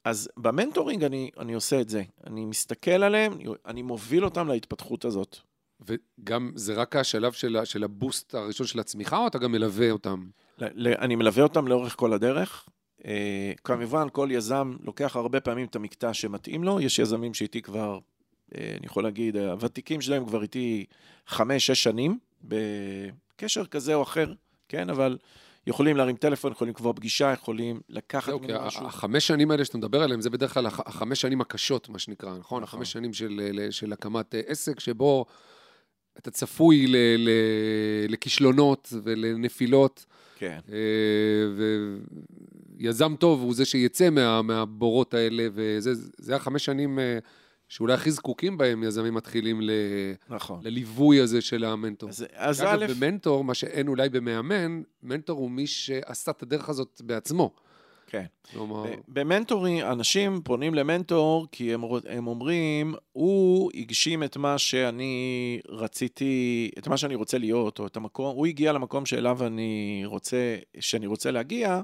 אז 0.04 0.30
במנטורינג 0.38 1.04
אני, 1.04 1.30
אני 1.40 1.54
עושה 1.54 1.82
את 1.82 1.90
זה. 1.90 2.04
אני 2.28 2.46
מסתכל 2.46 2.92
עליהם, 2.92 3.38
אני, 3.66 3.82
מוביל 3.82 4.26
אותם 4.26 4.48
להתפתחות 4.48 5.06
הזאת. 5.06 5.38
וגם 5.88 6.52
זה 6.56 6.74
רק 6.74 6.96
השלב 6.96 7.32
של, 7.32 7.58
של 7.64 7.84
הבוסט 7.84 8.36
הראשון 8.36 8.68
של 8.68 8.80
הצמיחה, 8.80 9.18
או 9.18 9.28
אתה 9.28 9.38
גם 9.38 9.52
מלווה 9.52 9.92
אותם? 9.92 10.28
אני 10.78 11.16
מלווה 11.16 11.44
אותם 11.44 11.68
לאורך 11.68 11.96
כל 11.96 12.14
הדרך. 12.14 12.66
אה, 13.06 13.52
כמובן, 13.64 14.08
כל 14.12 14.28
יזם 14.32 14.74
לוקח 14.84 15.16
הרבה 15.16 15.40
פעמים 15.40 15.66
את 15.66 15.76
המקטע 15.76 16.14
שמתאים 16.14 16.64
לו. 16.64 16.82
יש 16.82 17.00
יזמים 17.00 17.34
שאיתי 17.34 17.62
כבר, 17.62 18.00
אה, 18.56 18.72
אני 18.78 18.86
יכול 18.86 19.04
להגיד, 19.04 19.38
הוותיקים 19.38 20.02
שלהם 20.02 20.26
כבר 20.26 20.42
איתי 20.42 20.86
חמש, 21.28 21.66
שש 21.68 21.84
שנים, 21.84 22.20
בקשר 22.44 23.66
כזה 23.66 23.94
או 23.96 24.04
אחר, 24.04 24.34
כן? 24.70 24.90
אבל 24.90 25.18
יכולים 25.68 25.98
להרים 25.98 26.16
טלפון, 26.16 26.52
יכולים 26.52 26.74
לקבוע 26.74 26.94
פגישה, 26.94 27.34
יכולים 27.34 27.80
לקחת 27.90 28.34
כי 28.34 28.48
ממנו 28.48 28.66
משהו. 28.66 28.86
החמש 28.86 29.28
שנים 29.28 29.52
האלה 29.52 29.66
שאתה 29.66 29.78
מדבר 29.78 30.04
עליהן, 30.04 30.22
זה 30.22 30.30
בדרך 30.30 30.54
כלל 30.54 30.66
הח- 30.66 30.88
החמש 30.88 31.22
שנים 31.22 31.42
הקשות, 31.42 31.90
מה 31.90 32.00
שנקרא, 32.00 32.30
נכון? 32.30 32.40
נכון. 32.42 32.64
החמש 32.64 32.92
שנים 32.92 33.14
של, 33.14 33.94
הקמת 33.94 34.36
אה, 34.36 34.42
עסק, 34.48 34.80
שבו 34.80 35.26
אתה 36.18 36.32
צפוי 36.32 36.88
ל, 36.88 36.96
ל, 37.18 37.30
לכישלונות 38.10 38.94
ולנפילות, 39.04 40.06
כן. 40.40 40.60
אה, 40.72 40.78
ויזם 42.80 43.16
טוב 43.16 43.42
הוא 43.42 43.54
זה 43.54 43.66
שיצא 43.66 44.10
מה, 44.10 44.42
מהבורות 44.42 45.14
האלה, 45.14 45.48
וזה 45.54 45.92
זה 46.18 46.36
החמש 46.36 46.66
שנים 46.66 47.00
אה, 47.00 47.20
שאולי 47.70 47.94
הכי 47.94 48.12
זקוקים 48.12 48.58
בהם 48.58 48.84
יזמים 48.84 49.14
מתחילים 49.14 49.62
ל, 49.62 49.72
נכון. 50.30 50.60
לליווי 50.64 51.22
הזה 51.22 51.42
של 51.42 51.64
המנטור. 51.64 52.10
אז, 52.10 52.26
אז 52.34 52.62
אגב, 52.62 52.82
א', 52.82 52.86
במנטור, 52.88 53.44
מה 53.44 53.54
שאין 53.54 53.88
אולי 53.88 54.10
במאמן, 54.10 54.82
מנטור 55.04 55.40
הוא 55.40 55.52
מי 55.52 55.68
שעשה 55.68 56.32
את 56.32 56.44
הדרך 56.44 56.70
הזאת 56.70 57.02
בעצמו. 57.06 57.54
כן. 58.08 58.26
כלומר, 58.52 58.84
ב- 58.84 58.96
במנטורים, 59.08 59.86
אנשים 59.86 60.42
פונים 60.44 60.74
למנטור 60.74 61.48
כי 61.52 61.74
הם, 61.74 61.82
הם 62.10 62.28
אומרים, 62.28 62.96
הוא 63.12 63.72
הגשים 63.76 64.24
את 64.24 64.38
מה 64.38 64.58
שאני 64.58 65.60
רציתי, 65.70 66.70
את 66.78 66.88
מה 66.88 66.98
שאני 66.98 67.16
רוצה 67.16 67.38
להיות, 67.38 67.80
או 67.80 67.88
את 67.88 67.98
המקום, 67.98 68.36
הוא 68.36 68.46
הגיע 68.46 68.72
למקום 68.72 69.06
שאליו 69.06 69.48
אני 69.48 70.02
רוצה, 70.06 70.58
שאני 70.80 71.08
רוצה 71.08 71.32
להגיע, 71.32 71.82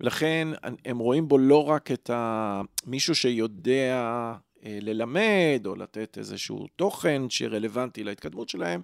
ולכן 0.00 0.48
הם 0.84 0.98
רואים 0.98 1.28
בו 1.28 1.38
לא 1.38 1.68
רק 1.68 1.90
את 1.90 2.10
ה... 2.10 2.60
מישהו 2.86 3.14
שיודע 3.14 4.32
אה, 4.64 4.78
ללמד, 4.82 5.62
או 5.66 5.74
לתת 5.74 6.18
איזשהו 6.18 6.66
תוכן 6.76 7.22
שרלוונטי 7.28 8.04
להתקדמות 8.04 8.48
שלהם, 8.48 8.82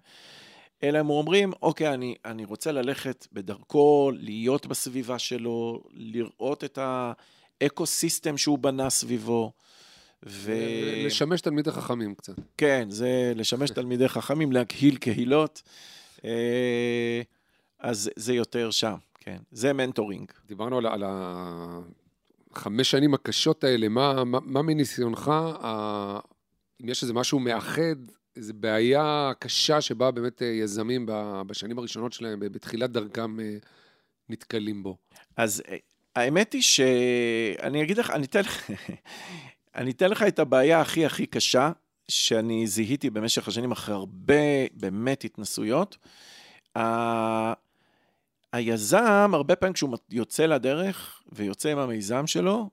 אלא 0.89 0.99
הם 0.99 1.11
אומרים, 1.11 1.53
אוקיי, 1.63 1.95
אני, 1.95 2.15
אני 2.25 2.45
רוצה 2.45 2.73
ללכת 2.73 3.27
בדרכו, 3.33 4.11
להיות 4.15 4.67
בסביבה 4.67 5.19
שלו, 5.19 5.83
לראות 5.93 6.65
את 6.65 6.79
האקו-סיסטם 7.63 8.37
שהוא 8.37 8.59
בנה 8.59 8.91
סביבו. 8.91 9.53
וכן, 10.23 11.05
לשמש 11.07 11.41
תלמידי 11.41 11.71
חכמים 11.71 12.15
קצת. 12.15 12.35
זה 12.89 13.33
לשמש 13.37 13.71
תלמידי 13.71 14.09
חכמים, 14.09 14.53
להקהיל 14.53 14.97
קהילות. 14.97 15.63
אה, 16.25 17.23
אז 17.79 18.11
זה 18.17 18.35
יותר 18.35 18.71
שם, 18.71 18.95
כן. 19.21 19.37
זה 19.53 19.73
מנטורינג. 19.73 20.33
דיברנו 20.47 20.79
על, 20.79 20.87
על 20.87 21.05
החמש 22.53 22.91
שנים 22.91 23.15
הקשות 23.15 23.65
האלה, 23.65 23.89
מה, 23.89 24.25
מה, 24.25 24.39
מה 24.43 24.63
מניסיונך, 24.63 25.33
אם 26.83 26.89
יש 26.89 27.03
איזה 27.03 27.15
משהו 27.15 27.39
מאחד, 27.39 27.97
איזו 28.37 28.53
בעיה 28.55 29.33
קשה 29.39 29.81
שבה 29.81 30.11
באמת 30.11 30.43
אה, 30.43 30.47
יזמים 30.47 31.07
בשנים 31.47 31.79
הראשונות 31.79 32.13
שלהם, 32.13 32.41
בתחילת 32.41 32.91
דרכם, 32.91 33.41
אה, 33.41 33.57
נתקלים 34.29 34.83
בו. 34.83 34.97
אז 35.37 35.63
אה, 35.69 35.77
האמת 36.17 36.53
היא 36.53 36.63
שאני 36.63 37.83
אגיד 37.83 37.99
לך, 37.99 38.11
אני 38.11 38.27
אתן 38.27 38.41
אני 39.77 39.91
אתן 39.91 40.11
לך 40.11 40.23
את 40.23 40.39
הבעיה 40.39 40.81
הכי 40.81 41.07
הכי 41.07 41.27
קשה 41.27 41.71
שאני 42.09 42.67
זיהיתי 42.67 43.11
במשך 43.11 43.49
השנים 43.49 43.73
אחרי 43.73 43.95
הרבה 43.95 44.67
באמת 44.73 45.25
התנסויות. 45.25 45.97
ה- 46.77 47.53
היזם, 48.53 49.31
הרבה 49.35 49.57
פעמים 49.57 49.73
כשהוא 49.73 49.97
יוצא 50.11 50.47
לדרך 50.47 51.23
ויוצא 51.33 51.69
עם 51.69 51.79
המיזם 51.79 52.27
שלו, 52.27 52.71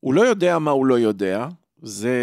הוא 0.00 0.14
לא 0.14 0.20
יודע 0.22 0.58
מה 0.58 0.70
הוא 0.70 0.86
לא 0.86 0.98
יודע, 0.98 1.48
זה 1.82 2.14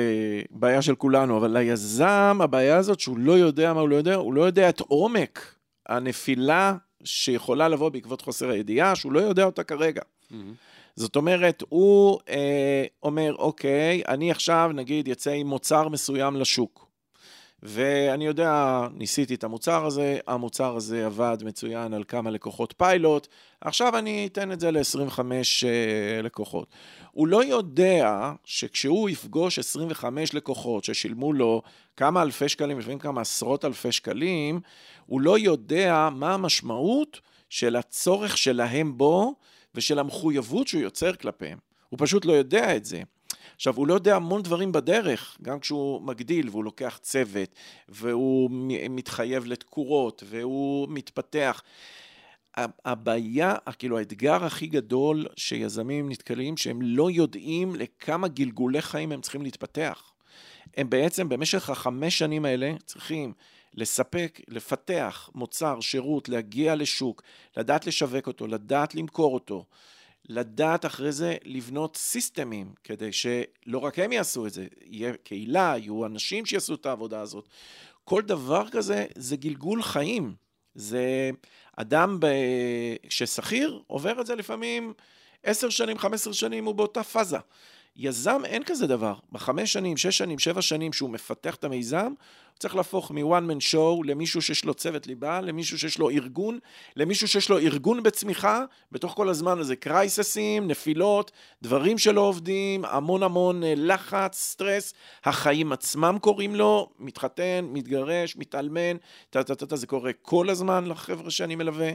בעיה 0.52 0.82
של 0.82 0.96
כולנו, 0.96 1.38
אבל 1.38 1.58
ליזם, 1.58 2.40
הבעיה 2.44 2.78
הזאת 2.78 3.00
שהוא 3.00 3.18
לא 3.18 3.32
יודע 3.32 3.74
מה 3.74 3.82
הוא 3.82 3.90
לא 3.90 3.96
יודע, 3.96 4.16
הוא 4.16 4.34
לא 4.34 4.42
יודע 4.42 4.70
את 4.70 4.80
עומק 4.80 5.56
הנפילה 5.90 6.76
שיכולה 7.04 7.68
לבוא 7.68 7.90
בעקבות 7.90 8.22
חוסר 8.22 8.50
הידיעה, 8.50 8.96
שהוא 8.96 9.12
לא 9.12 9.20
יודע 9.20 9.44
אותה 9.44 9.64
כרגע. 9.64 10.02
זאת 10.96 11.16
אומרת, 11.16 11.64
הוא 11.70 12.20
אה, 12.30 12.86
אומר, 13.04 13.36
אוקיי, 13.36 14.02
אני 14.08 14.32
עכשיו, 14.32 14.72
נגיד, 14.74 15.08
יצא 15.08 15.32
עם 15.32 15.48
מוצר 15.48 15.90
מסוים 15.90 16.36
לשוק. 16.36 16.87
ואני 17.70 18.26
יודע, 18.26 18.82
ניסיתי 18.94 19.36
את 19.36 19.44
המוצר 19.44 19.86
הזה, 19.86 20.20
המוצר 20.28 20.76
הזה 20.76 21.06
עבד 21.06 21.38
מצוין 21.44 21.94
על 21.94 22.04
כמה 22.08 22.30
לקוחות 22.30 22.74
פיילוט, 22.78 23.28
עכשיו 23.62 23.98
אני 23.98 24.28
אתן 24.32 24.52
את 24.52 24.60
זה 24.60 24.72
ל-25 24.72 25.20
אה, 25.66 26.22
לקוחות. 26.22 26.68
הוא 27.12 27.28
לא 27.28 27.44
יודע 27.44 28.32
שכשהוא 28.46 29.10
יפגוש 29.10 29.60
25 29.60 30.34
לקוחות 30.34 30.84
ששילמו 30.84 31.34
לו 31.34 31.62
כמה 31.98 32.22
אלפי 32.22 32.50
שקלים, 32.50 32.80
לפעמים 32.80 33.00
כמה 33.00 33.22
עשרות 33.22 33.66
אלפי 33.66 33.92
שקלים, 33.92 34.60
הוא 35.06 35.22
לא 35.22 35.40
יודע 35.40 36.10
מה 36.12 36.34
המשמעות 36.34 37.22
של 37.50 37.76
הצורך 37.76 38.38
שלהם 38.38 38.98
בו 38.98 39.36
ושל 39.76 40.00
המחויבות 40.00 40.68
שהוא 40.68 40.82
יוצר 40.82 41.14
כלפיהם. 41.14 41.58
הוא 41.90 42.00
פשוט 42.02 42.26
לא 42.26 42.34
יודע 42.34 42.76
את 42.76 42.86
זה. 42.86 43.02
עכשיו, 43.58 43.76
הוא 43.76 43.88
לא 43.88 43.94
יודע 43.94 44.16
המון 44.16 44.42
דברים 44.42 44.72
בדרך, 44.72 45.38
גם 45.42 45.60
כשהוא 45.60 46.02
מגדיל 46.02 46.50
והוא 46.50 46.64
לוקח 46.64 47.00
צוות, 47.02 47.50
והוא 47.90 48.50
מתחייב 48.90 49.46
לתקורות, 49.46 50.24
והוא 50.26 50.88
מתפתח. 50.90 51.62
הבעיה, 52.86 53.56
כאילו 53.80 53.98
האתגר 53.98 54.46
הכי 54.46 54.68
גדול 54.68 55.26
שיזמים 55.36 56.10
נתקלים, 56.10 56.58
שהם 56.58 56.82
לא 56.82 57.12
יודעים 57.12 57.76
לכמה 57.76 58.28
גלגולי 58.28 58.82
חיים 58.82 59.12
הם 59.12 59.22
צריכים 59.22 59.42
להתפתח. 59.42 60.12
הם 60.78 60.90
בעצם 60.90 61.30
במשך 61.30 61.70
החמש 61.70 62.18
שנים 62.18 62.46
האלה 62.46 62.74
צריכים 62.86 63.34
לספק, 63.74 64.40
לפתח 64.48 65.30
מוצר, 65.36 65.80
שירות, 65.82 66.30
להגיע 66.30 66.76
לשוק, 66.76 67.22
לדעת 67.58 67.88
לשווק 67.88 68.28
אותו, 68.28 68.48
לדעת 68.48 68.96
למכור 68.96 69.34
אותו, 69.34 69.66
לדעת 70.30 70.86
אחרי 70.86 71.12
זה 71.12 71.36
לבנות 71.46 71.98
סיסטמים, 71.98 72.74
כדי 72.84 73.12
שלא 73.12 73.78
רק 73.78 74.00
הם 74.00 74.12
יעשו 74.12 74.48
את 74.48 74.54
זה, 74.54 74.68
יהיה 74.86 75.14
קהילה, 75.24 75.74
יהיו 75.78 76.06
אנשים 76.06 76.46
שיעשו 76.46 76.74
את 76.74 76.86
העבודה 76.86 77.22
הזאת. 77.22 77.50
כל 78.04 78.22
דבר 78.22 78.70
כזה 78.70 79.06
זה 79.16 79.36
גלגול 79.36 79.84
חיים. 79.84 80.36
זה 80.76 81.30
אדם 81.76 82.20
ב... 82.20 82.28
ששכיר 83.10 83.82
עובר 83.88 84.22
את 84.22 84.26
זה 84.26 84.36
לפעמים 84.36 84.94
עשר 85.44 85.70
שנים, 85.70 85.98
חמש 85.98 86.14
עשר 86.14 86.32
שנים, 86.32 86.66
הוא 86.66 86.76
באותה 86.76 87.04
פאזה. 87.04 87.38
יזם 87.98 88.42
אין 88.46 88.64
כזה 88.64 88.88
דבר. 88.88 89.14
בחמש 89.32 89.74
שנים, 89.74 89.98
שש 89.98 90.18
שנים, 90.18 90.40
שבע 90.40 90.62
שנים 90.62 90.94
שהוא 90.94 91.10
מפתח 91.10 91.56
את 91.56 91.64
המיזם, 91.64 92.06
הוא 92.06 92.60
צריך 92.60 92.76
להפוך 92.76 93.12
מ-one 93.12 93.52
man 93.52 93.74
show 93.74 94.06
למישהו 94.06 94.42
שיש 94.42 94.66
לו 94.66 94.74
צוות 94.74 95.08
ליבה, 95.08 95.42
למישהו 95.42 95.80
שיש 95.80 96.00
לו 96.00 96.10
ארגון, 96.10 96.60
למישהו 96.96 97.28
שיש 97.28 97.50
לו 97.50 97.58
ארגון 97.58 98.04
בצמיחה, 98.04 98.64
בתוך 98.92 99.14
כל 99.14 99.30
הזמן 99.30 99.60
הזה 99.60 99.76
קרייססים, 99.76 100.68
נפילות, 100.68 101.32
דברים 101.62 101.98
שלא 101.98 102.22
עובדים, 102.22 102.86
המון 102.86 103.24
המון 103.24 103.64
אה, 103.64 103.74
לחץ, 103.78 104.38
סטרס, 104.40 104.94
החיים 105.24 105.72
עצמם 105.72 106.18
קוראים 106.22 106.56
לו, 106.56 106.90
מתחתן, 107.00 107.66
מתגרש, 107.72 108.36
מתאלמן, 108.38 108.98
טה-טה-טה, 109.30 109.76
זה 109.76 109.88
קורה 109.88 110.12
כל 110.22 110.50
הזמן 110.50 110.86
לחבר'ה 110.86 111.32
שאני 111.32 111.56
מלווה, 111.56 111.92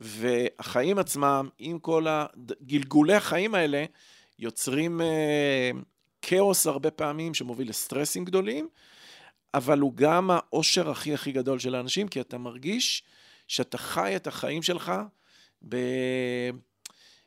והחיים 0.00 0.98
עצמם, 0.98 1.48
עם 1.58 1.78
כל 1.78 2.06
הגלגולי 2.08 3.14
החיים 3.14 3.54
האלה, 3.54 3.84
יוצרים 4.40 5.00
אה, 5.00 5.70
כאוס 6.22 6.66
הרבה 6.66 6.90
פעמים 6.90 7.34
שמוביל 7.34 7.68
לסטרסים 7.68 8.24
גדולים, 8.24 8.68
אבל 9.54 9.78
הוא 9.78 9.92
גם 9.94 10.30
האושר 10.30 10.90
הכי 10.90 11.14
הכי 11.14 11.32
גדול 11.32 11.58
של 11.58 11.74
האנשים, 11.74 12.08
כי 12.08 12.20
אתה 12.20 12.38
מרגיש 12.38 13.02
שאתה 13.48 13.78
חי 13.78 14.16
את 14.16 14.26
החיים 14.26 14.62
שלך 14.62 14.92
ב... 15.68 15.76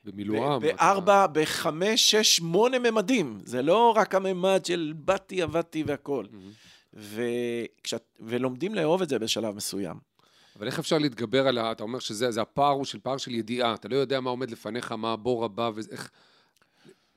במילואם. 0.04 0.62
בארבע, 0.62 1.26
אתה... 1.26 1.34
בחמש, 1.34 2.12
שש, 2.12 2.36
שמונה 2.36 2.80
ממדים. 2.80 3.40
זה 3.46 3.62
לא 3.62 3.94
רק 3.96 4.16
הממד 4.16 4.66
של 4.66 4.94
באתי, 4.96 5.42
עבדתי 5.42 5.84
והכול. 5.84 6.28
Mm-hmm. 6.32 6.98
וכשאת... 6.98 8.04
ולומדים 8.20 8.76
לאהוב 8.76 9.02
את 9.02 9.10
זה 9.10 9.20
בשלב 9.20 9.56
מסוים. 9.56 9.98
אבל 10.58 10.68
איך 10.68 10.80
אפשר 10.80 10.98
להתגבר 10.98 11.48
על 11.48 11.58
ה... 11.58 11.72
אתה 11.72 11.84
אומר 11.84 12.00
שזה 12.00 12.42
הפער 12.42 12.72
הוא 12.72 12.86
של 12.86 13.00
פער 13.00 13.18
של 13.18 13.32
ידיעה. 13.32 13.74
אתה 13.74 13.88
לא 13.88 13.96
יודע 13.96 14.20
מה 14.20 14.30
עומד 14.30 14.52
לפניך, 14.52 14.92
מה 14.92 15.14
הבור 15.14 15.46
הבא, 15.46 15.72
ואיך... 15.76 16.10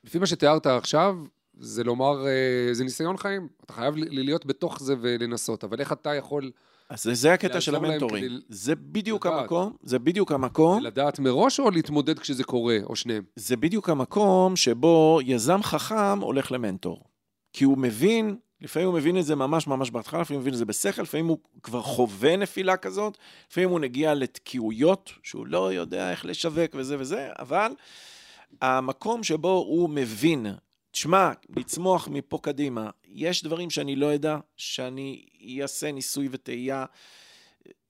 לפי 0.07 0.19
מה 0.19 0.27
שתיארת 0.27 0.67
עכשיו, 0.67 1.17
זה 1.59 1.85
לומר, 1.85 2.27
אה, 2.27 2.69
זה 2.73 2.85
ניסיון 2.85 3.17
חיים. 3.17 3.49
אתה 3.65 3.73
חייב 3.73 3.95
להיות 3.97 4.47
בתוך 4.47 4.83
זה 4.83 4.95
ולנסות, 5.01 5.65
אבל 5.65 5.81
איך 5.81 5.93
אתה 5.93 6.15
יכול... 6.15 6.51
אז 6.89 7.03
זה, 7.03 7.15
זה 7.15 7.33
הקטע 7.33 7.61
של 7.61 7.75
המנטורים. 7.75 8.25
כדי... 8.25 8.35
זה 8.49 8.75
בדיוק 8.75 9.27
לדעת. 9.27 9.41
המקום, 9.41 9.73
זה 9.83 9.99
בדיוק 9.99 10.33
המקום. 10.33 10.83
לדעת 10.83 11.19
מראש 11.19 11.61
או 11.61 11.71
להתמודד 11.71 12.19
כשזה 12.19 12.45
קורה, 12.45 12.79
או 12.83 12.97
שניהם? 12.97 13.25
זה 13.37 13.57
בדיוק 13.57 13.89
המקום 13.89 14.57
שבו 14.57 15.21
יזם 15.25 15.63
חכם 15.63 16.19
הולך 16.21 16.53
למנטור. 16.53 17.05
כי 17.53 17.65
הוא 17.65 17.79
מבין, 17.79 18.37
לפעמים 18.61 18.89
הוא 18.89 18.97
מבין 18.97 19.19
את 19.19 19.25
זה 19.25 19.35
ממש 19.35 19.67
ממש 19.67 19.91
בהתחלה, 19.91 20.21
לפעמים 20.21 20.39
הוא 20.39 20.43
מבין 20.43 20.53
את 20.55 20.59
זה 20.59 20.65
בשכל, 20.65 21.03
לפעמים 21.03 21.27
הוא 21.27 21.39
כבר 21.63 21.83
חווה 21.83 22.37
נפילה 22.37 22.77
כזאת, 22.77 23.19
לפעמים 23.51 23.71
הוא 23.71 23.81
נגיע 23.81 24.15
לתקיעויות, 24.15 25.13
שהוא 25.23 25.47
לא 25.47 25.73
יודע 25.73 26.11
איך 26.11 26.25
לשווק 26.25 26.71
וזה 26.75 26.97
וזה, 26.99 27.29
אבל 27.39 27.73
המקום 28.61 29.23
שבו 29.23 29.49
הוא 29.49 29.91
מבין, 29.91 30.47
תשמע, 30.91 31.31
לצמוח 31.57 32.09
מפה 32.09 32.39
קדימה, 32.43 32.91
יש 33.05 33.45
דברים 33.45 33.71
שאני 33.71 33.97
לא 33.97 34.15
אדע, 34.15 34.39
שאני 34.57 35.27
אעשה 35.63 35.93
ניסוי 35.93 36.29
וטעייה, 36.31 36.85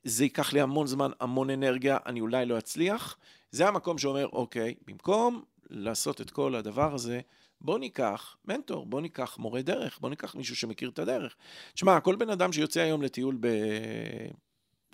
זה 0.05 0.25
ייקח 0.25 0.53
לי 0.53 0.61
המון 0.61 0.87
זמן, 0.87 1.11
המון 1.21 1.51
אנרגיה, 1.51 1.99
אני 2.07 2.21
אולי 2.21 2.47
לא 2.47 2.59
אצליח. 2.59 3.17
זה 3.51 3.69
המקום 3.69 3.99
שאומר, 3.99 4.29
אוקיי, 4.33 4.75
במקום 4.87 5.43
לעשות 5.71 6.21
את 6.21 6.31
כל 6.31 6.55
הדבר 6.55 6.95
הזה, 6.95 7.21
בוא 7.61 7.79
ניקח 7.79 8.37
מנטור, 8.45 8.87
בוא 8.87 9.01
ניקח 9.01 9.39
מורה 9.39 9.63
דרך, 9.63 9.99
בוא 10.01 10.11
ניקח 10.11 10.35
מישהו 10.35 10.57
שמכיר 10.57 10.89
את 10.89 10.99
הדרך. 10.99 11.37
תשמע, 11.75 12.01
כל 12.01 12.17
בן 12.17 12.31
אדם 12.31 12.53
שיוצא 12.53 12.81
היום 12.81 13.03
לטיול 13.03 13.37
ב... 13.41 13.49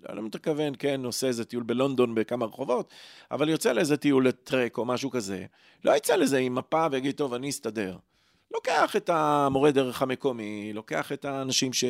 לא 0.08 0.22
מתכוון, 0.22 0.72
כן, 0.78 1.04
עושה 1.04 1.26
איזה 1.26 1.44
טיול 1.44 1.62
בלונדון 1.62 2.14
בכמה 2.14 2.46
רחובות, 2.46 2.92
אבל 3.30 3.48
יוצא 3.48 3.72
לאיזה 3.72 3.96
טיול 3.96 4.28
לטרק 4.28 4.78
או 4.78 4.84
משהו 4.84 5.10
כזה, 5.10 5.46
לא 5.84 5.96
יצא 5.96 6.16
לזה 6.16 6.38
עם 6.38 6.54
מפה 6.54 6.86
ויגיד, 6.90 7.14
טוב, 7.14 7.34
אני 7.34 7.50
אסתדר. 7.50 7.96
לוקח 8.54 8.96
את 8.96 9.10
המורה 9.12 9.70
דרך 9.70 10.02
המקומי, 10.02 10.72
לוקח 10.72 11.12
את 11.12 11.24
האנשים 11.24 11.72
ש... 11.72 11.84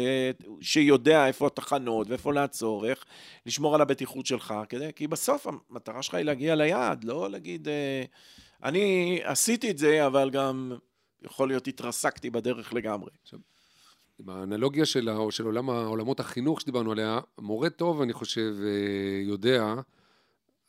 שיודע 0.60 1.26
איפה 1.26 1.46
התחנות 1.46 2.08
ואיפה 2.10 2.32
לעצור, 2.32 2.86
איך 2.86 3.04
לשמור 3.46 3.74
על 3.74 3.80
הבטיחות 3.80 4.26
שלך, 4.26 4.54
כדי... 4.68 4.90
כי 4.96 5.06
בסוף 5.06 5.46
המטרה 5.46 6.02
שלך 6.02 6.14
היא 6.14 6.24
להגיע 6.24 6.54
ליעד, 6.54 7.04
לא 7.04 7.30
להגיד, 7.30 7.68
אה, 7.68 8.04
אני 8.62 9.18
עשיתי 9.24 9.70
את 9.70 9.78
זה, 9.78 10.06
אבל 10.06 10.30
גם 10.30 10.76
יכול 11.22 11.48
להיות 11.48 11.66
התרסקתי 11.66 12.30
בדרך 12.30 12.72
לגמרי. 12.72 13.10
עכשיו, 13.22 13.38
עם 14.18 14.28
האנלוגיה 14.28 14.86
של, 14.86 15.08
של 15.30 15.44
עולם, 15.44 15.70
עולמות 15.70 16.20
החינוך 16.20 16.60
שדיברנו 16.60 16.92
עליה, 16.92 17.20
מורה 17.38 17.70
טוב, 17.70 18.02
אני 18.02 18.12
חושב, 18.12 18.54
אה, 18.62 19.22
יודע, 19.22 19.74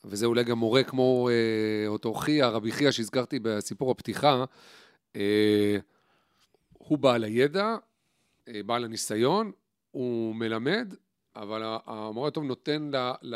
וזה 0.06 0.26
אולי 0.26 0.44
גם 0.44 0.58
מורה 0.58 0.84
כמו 0.84 1.30
אה, 1.30 1.88
אותו 1.88 2.14
חייא, 2.14 2.46
רבי 2.46 2.72
חייא 2.72 2.92
שהזכרתי 2.92 3.40
בסיפור 3.40 3.92
הפתיחה, 3.92 4.44
אה, 5.16 5.78
הוא 6.74 6.98
בעל 6.98 7.24
הידע, 7.24 7.76
בעל 8.66 8.84
הניסיון, 8.84 9.52
הוא 9.92 10.36
מלמד, 10.36 10.94
אבל 11.36 11.78
המורה 11.86 12.28
הטוב 12.28 12.44
נותן 12.44 12.90
ל... 12.94 13.12
ל, 13.22 13.36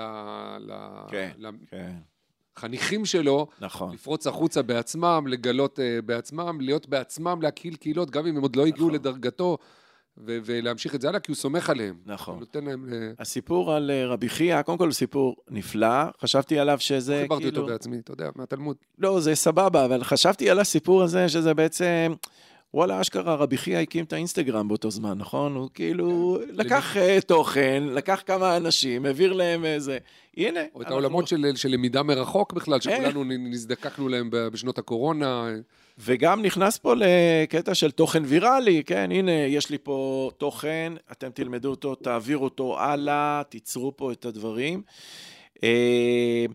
ל, 0.60 0.74
כן, 1.08 1.32
ל 1.38 1.50
כן. 1.68 1.94
חניכים 2.58 3.06
שלו, 3.06 3.48
נכון. 3.62 3.94
לפרוץ 3.94 4.28
החוצה 4.28 4.62
בעצמם, 4.62 5.26
לגלות 5.28 5.80
uh, 5.80 6.02
בעצמם, 6.06 6.62
להיות 6.62 6.88
בעצמם, 6.90 7.40
להקהיל 7.42 7.76
קהילות, 7.76 8.12
גם 8.12 8.28
אם 8.28 8.38
הם 8.38 8.42
עוד 8.42 8.56
לא 8.56 8.66
הגיעו 8.66 8.88
נכון. 8.88 9.00
לדרגתו. 9.00 9.58
ו- 10.26 10.38
ולהמשיך 10.46 10.96
את 10.96 11.02
זה 11.02 11.10
הלאה, 11.10 11.20
כי 11.20 11.32
הוא 11.32 11.36
סומך 11.36 11.70
עליהם. 11.70 11.96
נכון. 12.06 12.40
נותן 12.40 12.64
להם... 12.66 12.94
הסיפור 13.20 13.74
על 13.74 13.92
אה, 13.92 14.08
רבי 14.08 14.30
חייא, 14.30 14.62
קודם 14.62 14.78
כל 14.78 14.92
סיפור 14.92 15.36
נפלא, 15.50 16.04
חשבתי 16.22 16.60
עליו 16.60 16.80
שזה 16.80 17.14
כאילו... 17.14 17.36
חיברתי 17.36 17.58
אותו 17.58 17.66
בעצמי, 17.72 18.00
אתה 18.00 18.12
יודע, 18.12 18.30
מהתלמוד. 18.36 18.78
לא, 18.98 19.20
זה 19.20 19.36
סבבה, 19.36 19.86
אבל 19.86 20.04
חשבתי 20.04 20.50
על 20.50 20.60
הסיפור 20.60 21.04
הזה, 21.04 21.30
שזה 21.30 21.54
בעצם... 21.54 22.14
וואלה, 22.74 23.02
אשכרה, 23.02 23.36
רבי 23.36 23.58
חייא 23.58 23.78
הקים 23.78 24.06
את 24.06 24.14
האינסטגרם 24.14 24.68
באותו 24.68 24.92
זמן, 24.92 25.18
נכון? 25.18 25.56
הוא 25.56 25.70
כאילו 25.74 26.40
כן. 26.48 26.56
לקח 26.56 26.96
uh, 26.96 27.22
תוכן, 27.22 27.84
לקח 27.92 28.24
כמה 28.26 28.58
אנשים, 28.58 29.06
העביר 29.06 29.34
להם 29.34 29.66
איזה... 29.66 29.98
הנה. 30.38 30.60
או 30.76 30.82
את 30.82 30.88
העולמות 30.88 31.28
של, 31.28 31.46
של 31.56 31.70
למידה 31.70 32.04
מרחוק 32.04 32.54
בכלל, 32.54 32.80
שכולנו 32.80 33.24
נזדקקנו 33.24 34.10
להם 34.10 34.30
בשנות 34.32 34.78
הקורונה. 34.78 35.50
וגם 36.00 36.42
נכנס 36.42 36.78
פה 36.78 36.94
לקטע 36.98 37.76
של 37.76 37.92
תוכן 37.92 38.24
ויראלי, 38.26 38.84
כן, 38.84 39.12
הנה, 39.12 39.32
יש 39.32 39.70
לי 39.70 39.78
פה 39.84 40.30
תוכן, 40.38 40.94
אתם 41.12 41.30
תלמדו 41.30 41.70
אותו, 41.70 41.96
תעבירו 41.96 42.44
אותו 42.44 42.80
הלאה, 42.80 43.42
תיצרו 43.50 43.98
פה 43.98 44.12
את 44.12 44.26
הדברים. 44.26 44.82
אה, 45.64 46.46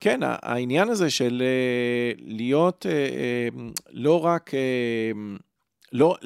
כן, 0.00 0.20
העניין 0.22 0.88
הזה 0.88 1.10
של 1.10 1.42
אה, 1.46 2.12
להיות 2.18 2.86
אה, 2.88 3.48
לא 3.90 4.24
רק, 4.24 4.50
לא, 5.94 6.16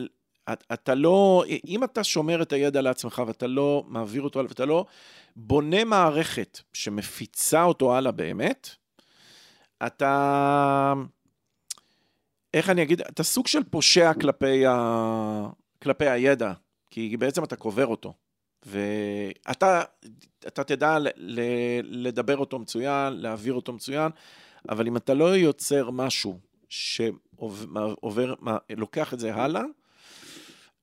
אתה 0.72 0.94
לא, 0.94 1.44
אם 1.66 1.84
אתה 1.84 2.04
שומר 2.04 2.42
את 2.42 2.52
הידע 2.52 2.80
לעצמך 2.80 3.22
ואתה 3.26 3.46
לא 3.46 3.84
מעביר 3.86 4.22
אותו 4.22 4.38
הלאה 4.38 4.50
ואתה 4.50 4.64
לא 4.64 4.86
בונה 5.36 5.84
מערכת 5.84 6.60
שמפיצה 6.72 7.62
אותו 7.62 7.96
הלאה 7.96 8.12
באמת, 8.12 8.68
אתה... 9.86 10.94
איך 12.54 12.70
אני 12.70 12.82
אגיד, 12.82 13.00
אתה 13.00 13.22
סוג 13.22 13.46
של 13.46 13.64
פושע 13.64 14.14
כלפי, 14.14 14.66
ה... 14.66 15.48
כלפי 15.82 16.08
הידע, 16.08 16.52
כי 16.90 17.16
בעצם 17.16 17.44
אתה 17.44 17.56
קובר 17.56 17.86
אותו. 17.86 18.14
ואתה 18.66 19.82
אתה 20.46 20.64
תדע 20.64 20.98
ל, 20.98 21.08
ל, 21.16 21.40
לדבר 21.82 22.36
אותו 22.36 22.58
מצוין, 22.58 23.12
להעביר 23.12 23.54
אותו 23.54 23.72
מצוין, 23.72 24.10
אבל 24.68 24.86
אם 24.86 24.96
אתה 24.96 25.14
לא 25.14 25.36
יוצר 25.36 25.90
משהו 25.90 26.38
שעובר, 26.68 28.34
לוקח 28.76 29.14
את 29.14 29.20
זה 29.20 29.34
הלאה, 29.34 29.62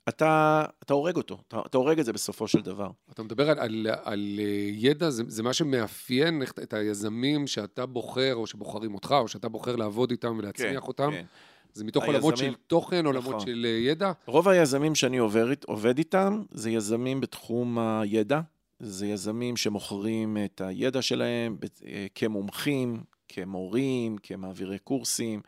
אתה, 0.09 0.65
אתה 0.83 0.93
הורג 0.93 1.15
אותו, 1.17 1.37
אתה, 1.47 1.59
אתה 1.65 1.77
הורג 1.77 1.99
את 1.99 2.05
זה 2.05 2.13
בסופו 2.13 2.47
של 2.47 2.61
דבר. 2.61 2.89
אתה 3.11 3.23
מדבר 3.23 3.49
על, 3.49 3.59
על, 3.59 3.87
על 4.03 4.39
ידע, 4.71 5.09
זה, 5.09 5.23
זה 5.27 5.43
מה 5.43 5.53
שמאפיין 5.53 6.43
את 6.63 6.73
היזמים 6.73 7.47
שאתה 7.47 7.85
בוחר, 7.85 8.35
או 8.35 8.47
שבוחרים 8.47 8.93
אותך, 8.93 9.15
או 9.19 9.27
שאתה 9.27 9.49
בוחר 9.49 9.75
לעבוד 9.75 10.11
איתם 10.11 10.35
ולהצמיח 10.37 10.81
כן, 10.81 10.87
אותם. 10.87 11.11
כן. 11.11 11.25
זה 11.73 11.83
מתוך 11.83 12.03
עולמות 12.03 12.33
היזמים- 12.33 12.51
של 12.51 12.57
תוכן, 12.67 13.05
עולמות 13.05 13.35
נכון. 13.35 13.39
של 13.39 13.65
אה, 13.65 13.69
ידע? 13.69 14.11
רוב 14.25 14.47
היזמים 14.47 14.95
שאני 14.95 15.17
עובר, 15.17 15.47
עובד 15.67 15.97
איתם, 15.97 16.43
זה 16.51 16.69
יזמים 16.71 17.21
בתחום 17.21 17.79
הידע. 17.79 18.41
זה 18.79 19.07
יזמים 19.07 19.57
שמוכרים 19.57 20.37
את 20.45 20.61
הידע 20.61 21.01
שלהם 21.01 21.57
אה, 21.85 22.05
כמומחים, 22.15 23.03
כמורים, 23.27 24.17
כמעבירי 24.23 24.79
קורסים. 24.79 25.41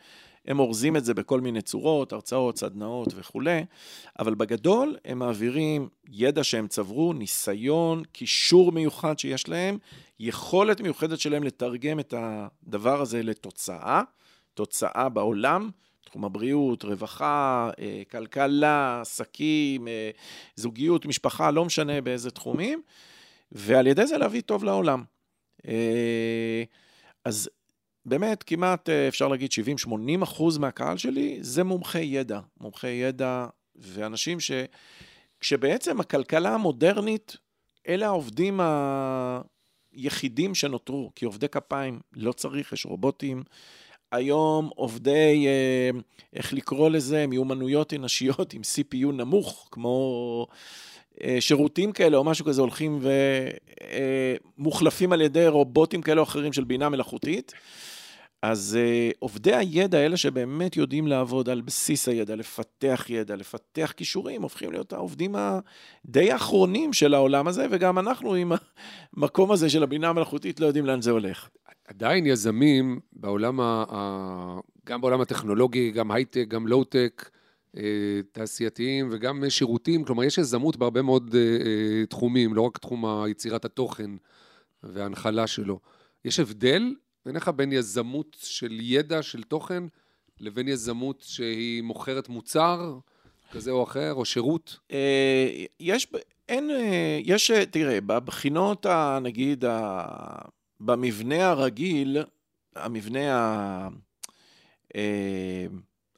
הם 0.48 0.60
אורזים 0.60 0.98
את 0.98 1.06
זה 1.06 1.14
בכל 1.14 1.42
מיני 1.42 1.62
צורות, 1.62 2.14
הרצאות, 2.14 2.58
סדנאות 2.58 3.08
וכולי, 3.16 3.66
אבל 4.20 4.36
בגדול 4.36 4.98
הם 5.06 5.20
מעבירים 5.20 5.90
ידע 6.10 6.44
שהם 6.44 6.68
צברו, 6.68 7.14
ניסיון, 7.14 8.04
קישור 8.12 8.72
מיוחד 8.72 9.20
שיש 9.20 9.50
להם, 9.50 9.78
יכולת 10.20 10.82
מיוחדת 10.82 11.20
שלהם 11.20 11.44
לתרגם 11.44 12.00
את 12.00 12.14
הדבר 12.18 13.02
הזה 13.02 13.24
לתוצאה, 13.24 14.02
תוצאה 14.54 15.10
בעולם, 15.10 15.70
תחום 16.06 16.26
הבריאות, 16.26 16.84
רווחה, 16.84 17.70
אה, 17.80 18.02
כלכלה, 18.12 19.02
עסקים, 19.02 19.88
אה, 19.88 20.10
זוגיות, 20.56 21.06
משפחה, 21.06 21.52
לא 21.52 21.66
משנה 21.66 22.02
באיזה 22.02 22.32
תחומים, 22.32 22.82
ועל 23.52 23.88
ידי 23.88 24.08
זה 24.08 24.18
להביא 24.18 24.42
טוב 24.42 24.64
לעולם. 24.64 25.04
אה, 25.68 26.64
אז 27.26 27.50
באמת, 28.08 28.44
כמעט 28.44 28.90
אה, 28.90 29.08
אפשר 29.08 29.28
להגיד 29.28 29.52
70-80 29.88 30.24
אחוז 30.24 30.58
מהקהל 30.58 30.98
שלי 30.98 31.38
זה 31.42 31.64
מומחי 31.64 32.06
ידע. 32.06 32.40
מומחי 32.60 32.88
ידע 32.88 33.46
ואנשים 33.76 34.40
ש... 34.40 34.52
כשבעצם 35.40 36.00
הכלכלה 36.00 36.54
המודרנית, 36.54 37.38
אלה 37.88 38.06
העובדים 38.06 38.60
היחידים 39.94 40.56
שנותרו, 40.56 41.12
כי 41.16 41.26
עובדי 41.26 41.48
כפיים 41.48 42.00
לא 42.14 42.32
צריך, 42.32 42.74
יש 42.74 42.86
רובוטים. 42.86 43.44
היום 44.12 44.70
עובדי, 44.76 45.48
אה, 45.48 45.90
איך 46.34 46.54
לקרוא 46.54 46.90
לזה, 46.90 47.28
מיומנויות 47.28 47.94
אנושיות 47.94 48.54
עם 48.54 48.62
CPU 48.62 49.12
נמוך, 49.12 49.68
כמו 49.72 50.48
אה, 51.24 51.38
שירותים 51.40 51.92
כאלה 51.92 52.18
או 52.18 52.24
משהו 52.24 52.46
כזה, 52.46 52.62
הולכים 52.62 53.00
ומוחלפים 54.58 55.14
על 55.14 55.22
ידי 55.22 55.48
רובוטים 55.48 56.02
כאלה 56.02 56.22
או 56.22 56.24
אחרים 56.26 56.54
של 56.54 56.64
בינה 56.64 56.90
מלאכותית. 56.90 57.54
אז 58.42 58.78
uh, 58.80 59.16
עובדי 59.20 59.56
הידע, 59.56 60.06
אלה 60.06 60.18
שבאמת 60.18 60.78
יודעים 60.78 61.08
לעבוד 61.08 61.50
על 61.50 61.62
בסיס 61.62 62.08
הידע, 62.08 62.36
לפתח 62.36 63.06
ידע, 63.10 63.36
לפתח 63.36 63.94
כישורים, 63.98 64.42
הופכים 64.42 64.72
להיות 64.72 64.94
העובדים 64.94 65.36
הדי 65.36 66.32
האחרונים 66.32 66.94
של 66.94 67.14
העולם 67.14 67.48
הזה, 67.48 67.68
וגם 67.72 68.00
אנחנו 68.00 68.34
עם 68.34 68.52
המקום 69.18 69.52
הזה 69.52 69.70
של 69.70 69.84
הבינה 69.84 70.10
המלאכותית 70.10 70.60
לא 70.60 70.66
יודעים 70.66 70.86
לאן 70.86 71.02
זה 71.02 71.12
הולך. 71.12 71.50
עדיין 71.88 72.26
יזמים 72.26 73.00
בעולם, 73.14 73.60
ה, 73.60 74.60
גם 74.86 75.02
בעולם 75.02 75.22
הטכנולוגי, 75.22 75.92
גם 75.92 76.12
הייטק, 76.12 76.46
גם 76.48 76.68
לואו-טק, 76.68 77.30
אה, 77.78 77.84
תעשייתיים 78.32 79.10
וגם 79.12 79.44
שירותים, 79.50 80.04
כלומר 80.04 80.24
יש 80.24 80.38
יזמות 80.38 80.78
בהרבה 80.78 81.02
מאוד 81.02 81.36
אה, 81.36 82.06
תחומים, 82.06 82.54
לא 82.54 82.62
רק 82.62 82.78
תחום 82.78 83.06
יצירת 83.28 83.66
התוכן 83.66 84.12
וההנחלה 84.84 85.48
שלו. 85.48 85.80
יש 86.26 86.40
הבדל 86.40 86.94
בעיניך 87.28 87.48
בין 87.48 87.72
יזמות 87.72 88.38
של 88.40 88.78
ידע, 88.82 89.24
של 89.24 89.44
תוכן, 89.44 89.84
לבין 90.40 90.68
יזמות 90.68 91.22
שהיא 91.22 91.82
מוכרת 91.82 92.30
מוצר 92.30 93.00
כזה 93.52 93.72
או 93.72 93.84
אחר, 93.84 94.14
או 94.14 94.26
שירות? 94.26 94.80
אה, 94.92 95.66
יש, 95.80 96.08
אין, 96.50 96.72
אה, 96.72 97.20
יש, 97.24 97.52
אה, 97.52 97.66
תראה, 97.66 98.02
בבחינות, 98.02 98.86
נגיד, 99.22 99.64
במבנה 100.80 101.50
הרגיל, 101.50 102.18
המבנה, 102.76 103.36
ה, 103.36 103.88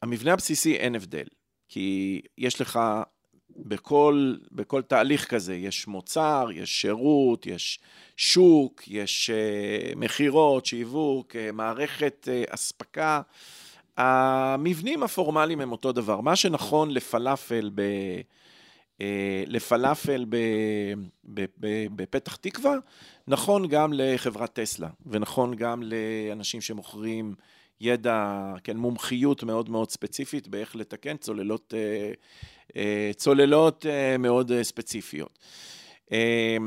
המבנה 0.02 0.34
הבסיסי 0.34 0.76
אין 0.76 0.96
הבדל. 0.96 1.28
כי 1.68 2.22
יש 2.38 2.62
לך, 2.62 2.80
בכל, 3.66 4.36
בכל 4.52 4.82
תהליך 4.82 5.26
כזה, 5.26 5.56
יש 5.56 5.88
מוצר, 5.88 6.48
יש 6.54 6.82
שירות, 6.82 7.46
יש 7.46 7.80
שוק, 8.18 8.84
יש 8.88 9.30
אה, 9.30 9.92
מכירות, 9.96 10.66
שיווק, 10.66 11.36
אה, 11.36 11.52
מערכת 11.52 12.28
אה, 12.32 12.44
אספקה. 12.50 13.22
המבנים 13.98 15.04
הפורמליים 15.04 15.62
הם 15.62 15.72
אותו 15.72 15.92
דבר. 15.92 16.22
מה 16.22 16.36
שנכון 16.36 16.92
לפלאפל 16.92 17.72
ב... 17.76 17.82
אה, 19.02 19.44
לפלאפל 19.48 20.26
ב, 20.30 20.38
ב, 21.24 21.46
ב, 21.60 21.88
בפתח 21.96 22.36
תקווה, 22.36 22.76
נכון 23.28 23.68
גם 23.68 23.94
לחברת 23.94 24.54
טסלה, 24.54 24.90
ונכון 25.06 25.56
גם 25.56 25.84
לאנשים 25.84 26.62
שמוכרים 26.62 27.36
ידע, 27.82 28.54
כן, 28.64 28.78
מומחיות 28.78 29.44
מאוד 29.44 29.70
מאוד 29.70 29.90
ספציפית 29.90 30.48
באיך 30.48 30.76
לתקן 30.76 31.18
צוללות, 31.18 31.74
אה, 31.78 32.12
צוללות 33.16 33.86
אה, 33.86 34.18
מאוד 34.18 34.52
אה, 34.52 34.64
ספציפיות. 34.64 35.40
אה, 36.12 36.58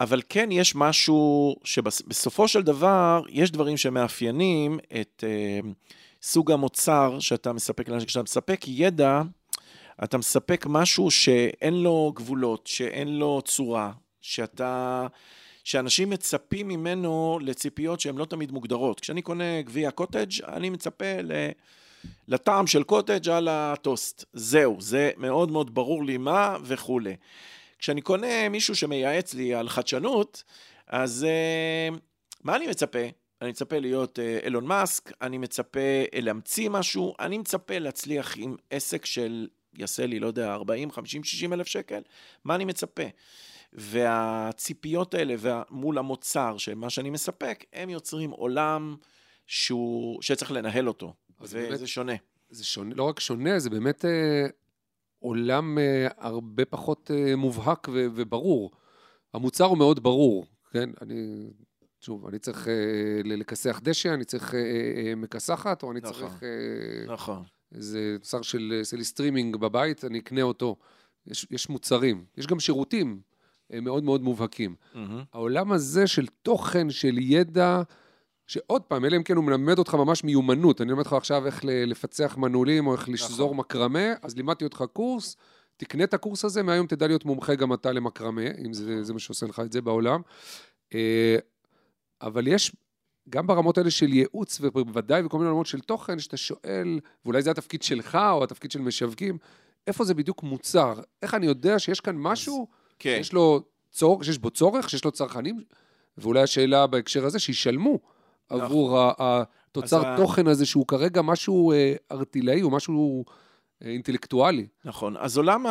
אבל 0.00 0.22
כן, 0.28 0.48
יש 0.52 0.74
משהו 0.74 1.56
שבסופו 1.64 2.48
של 2.48 2.62
דבר, 2.62 3.22
יש 3.28 3.50
דברים 3.50 3.76
שמאפיינים 3.76 4.78
את 5.00 5.24
אה, 5.26 5.70
סוג 6.22 6.52
המוצר 6.52 7.20
שאתה 7.20 7.52
מספק 7.52 7.88
לאנשים. 7.88 8.06
כשאתה 8.06 8.22
מספק 8.22 8.60
ידע, 8.68 9.22
אתה 10.04 10.18
מספק 10.18 10.66
משהו 10.68 11.10
שאין 11.10 11.74
לו 11.74 12.12
גבולות, 12.16 12.66
שאין 12.66 13.18
לו 13.18 13.42
צורה, 13.44 13.92
שאתה... 14.20 15.06
שאנשים 15.64 16.10
מצפים 16.10 16.68
ממנו 16.68 17.38
לציפיות 17.42 18.00
שהן 18.00 18.16
לא 18.16 18.24
תמיד 18.24 18.52
מוגדרות. 18.52 19.00
כשאני 19.00 19.22
קונה 19.22 19.62
גביע 19.62 19.90
קוטג', 19.90 20.42
אני 20.46 20.70
מצפה 20.70 21.20
ל... 21.22 21.32
לטעם 22.28 22.66
של 22.66 22.82
קוטג' 22.82 23.28
על 23.28 23.48
הטוסט. 23.48 24.24
זהו, 24.32 24.76
זה 24.80 25.10
מאוד 25.16 25.50
מאוד 25.50 25.74
ברור 25.74 26.04
לי 26.04 26.16
מה 26.16 26.56
וכולי. 26.62 27.16
כשאני 27.78 28.00
קונה 28.00 28.48
מישהו 28.48 28.76
שמייעץ 28.76 29.34
לי 29.34 29.54
על 29.54 29.68
חדשנות, 29.68 30.44
אז 30.86 31.26
uh, 31.26 31.98
מה 32.44 32.56
אני 32.56 32.66
מצפה? 32.66 32.98
אני 33.42 33.50
מצפה 33.50 33.78
להיות 33.78 34.18
אילון 34.44 34.66
מאסק, 34.66 35.12
אני 35.22 35.38
מצפה 35.38 35.80
להמציא 36.22 36.70
משהו, 36.70 37.14
אני 37.20 37.38
מצפה 37.38 37.78
להצליח 37.78 38.34
עם 38.36 38.56
עסק 38.70 39.04
של, 39.04 39.48
יעשה 39.78 40.06
לי, 40.06 40.20
לא 40.20 40.26
יודע, 40.26 40.54
40, 40.54 40.90
50, 40.90 41.24
60 41.24 41.52
אלף 41.52 41.66
שקל, 41.66 42.02
מה 42.44 42.54
אני 42.54 42.64
מצפה? 42.64 43.02
והציפיות 43.72 45.14
האלה 45.14 45.62
מול 45.70 45.98
המוצר 45.98 46.58
של 46.58 46.74
מה 46.74 46.90
שאני 46.90 47.10
מספק, 47.10 47.64
הם 47.72 47.90
יוצרים 47.90 48.30
עולם 48.30 48.96
שהוא, 49.46 50.22
שצריך 50.22 50.52
לנהל 50.52 50.88
אותו, 50.88 51.14
וזה 51.44 51.68
באמת, 51.70 51.86
שונה. 51.88 52.12
זה 52.50 52.64
שונה, 52.64 52.94
לא 52.94 53.02
רק 53.02 53.20
שונה, 53.20 53.58
זה 53.58 53.70
באמת 53.70 54.04
אה, 54.04 54.46
עולם 55.18 55.78
אה, 55.78 56.08
הרבה 56.18 56.64
פחות 56.64 57.10
אה, 57.14 57.36
מובהק 57.36 57.88
ו- 57.88 58.06
וברור. 58.14 58.70
המוצר 59.34 59.64
הוא 59.64 59.78
מאוד 59.78 60.02
ברור, 60.02 60.46
כן? 60.70 60.90
אני, 61.02 61.50
שוב, 62.00 62.26
אני 62.26 62.38
צריך 62.38 62.68
אה, 62.68 62.74
לכסח 63.24 63.80
דשא, 63.82 64.14
אני 64.14 64.24
צריך 64.24 64.54
אה, 64.54 64.60
אה, 64.60 65.14
מכסחת, 65.14 65.82
או 65.82 65.92
אני 65.92 66.00
נכון, 66.00 66.12
צריך... 66.12 66.42
אה, 66.42 67.12
נכון. 67.12 67.42
איזה 67.74 68.16
שר 68.22 68.42
של, 68.42 68.74
עושה 68.80 68.96
לי 68.96 69.04
סטרימינג 69.04 69.56
בבית, 69.56 70.04
אני 70.04 70.18
אקנה 70.18 70.42
אותו. 70.42 70.76
יש, 71.26 71.46
יש 71.50 71.68
מוצרים, 71.68 72.24
יש 72.36 72.46
גם 72.46 72.60
שירותים 72.60 73.20
אה, 73.72 73.80
מאוד 73.80 74.04
מאוד 74.04 74.22
מובהקים. 74.22 74.74
Mm-hmm. 74.94 74.98
העולם 75.32 75.72
הזה 75.72 76.06
של 76.06 76.26
תוכן, 76.26 76.90
של 76.90 77.18
ידע, 77.18 77.82
שעוד 78.46 78.82
פעם, 78.82 79.04
אלא 79.04 79.16
אם 79.16 79.22
כן 79.22 79.36
הוא 79.36 79.44
מלמד 79.44 79.78
אותך 79.78 79.94
ממש 79.94 80.24
מיומנות. 80.24 80.80
אני 80.80 80.90
אלמד 80.90 80.98
אותך 80.98 81.12
עכשיו 81.12 81.46
איך 81.46 81.60
לפצח 81.64 82.36
מנעולים, 82.36 82.86
או 82.86 82.92
איך 82.92 83.08
לשזור 83.08 83.46
נכון. 83.46 83.56
מקרמה, 83.56 84.12
אז 84.22 84.36
לימדתי 84.36 84.64
אותך 84.64 84.84
קורס, 84.92 85.36
תקנה 85.76 86.04
את 86.04 86.14
הקורס 86.14 86.44
הזה, 86.44 86.62
מהיום 86.62 86.86
תדע 86.86 87.06
להיות 87.06 87.24
מומחה 87.24 87.54
גם 87.54 87.72
אתה 87.72 87.92
למקרמה, 87.92 88.50
אם 88.66 88.72
זה, 88.72 89.04
זה 89.04 89.12
מה 89.12 89.18
שעושה 89.18 89.46
לך 89.46 89.60
את 89.60 89.72
זה 89.72 89.80
בעולם. 89.80 90.20
אה, 90.94 91.36
אבל 92.22 92.46
יש, 92.46 92.72
גם 93.28 93.46
ברמות 93.46 93.78
האלה 93.78 93.90
של 93.90 94.12
ייעוץ, 94.12 94.58
ובוודאי 94.60 95.22
בכל 95.22 95.38
מיני 95.38 95.48
עולמות 95.48 95.66
של 95.66 95.80
תוכן, 95.80 96.18
שאתה 96.18 96.36
שואל, 96.36 97.00
ואולי 97.24 97.42
זה 97.42 97.50
התפקיד 97.50 97.82
שלך, 97.82 98.18
או 98.30 98.44
התפקיד 98.44 98.70
של 98.70 98.80
משווקים, 98.80 99.38
איפה 99.86 100.04
זה 100.04 100.14
בדיוק 100.14 100.42
מוצר? 100.42 100.94
איך 101.22 101.34
אני 101.34 101.46
יודע 101.46 101.78
שיש 101.78 102.00
כאן 102.00 102.16
משהו 102.18 102.68
כן. 102.98 103.16
שיש 103.16 103.32
לו 103.32 103.60
צור, 103.90 104.22
שיש 104.22 104.38
בו 104.38 104.50
צורך, 104.50 104.90
שיש 104.90 105.04
לו 105.04 105.10
צרכנים, 105.10 105.64
ואולי 106.18 106.42
השאלה 106.42 106.86
בהקשר 106.86 107.26
הזה, 107.26 107.38
שישלמו 107.38 107.98
עבור 108.48 108.98
התוצר 109.18 110.06
אז 110.06 110.20
תוכן 110.20 110.46
הזה, 110.46 110.66
שהוא 110.66 110.86
כרגע 110.86 111.22
משהו 111.22 111.72
אה, 111.72 111.94
ארטילאי, 112.12 112.62
או 112.62 112.70
משהו 112.70 113.24
אה, 113.82 113.90
אינטלקטואלי. 113.90 114.66
נכון. 114.84 115.16
אז 115.16 115.36
עולם 115.36 115.66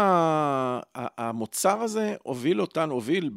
המוצר 0.96 1.82
הזה 1.82 2.16
הוביל 2.24 2.62
אותנו, 2.62 2.94
הוביל 2.94 3.30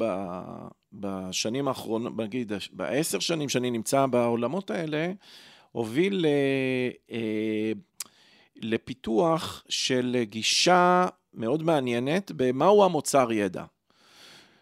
בשנים 0.92 1.68
האחרונות, 1.68 2.12
נגיד, 2.16 2.53
בעשר 2.72 3.18
שנים 3.18 3.49
שאני 3.49 3.70
נמצא 3.70 4.07
בעולמות 4.07 4.70
האלה, 4.70 5.12
הוביל 5.72 6.27
אה, 7.11 7.72
לפיתוח 8.57 9.64
של 9.68 10.16
גישה 10.22 11.07
מאוד 11.35 11.62
מעניינת 11.62 12.33
במהו 12.37 12.85
המוצר 12.85 13.33
ידע. 13.33 13.64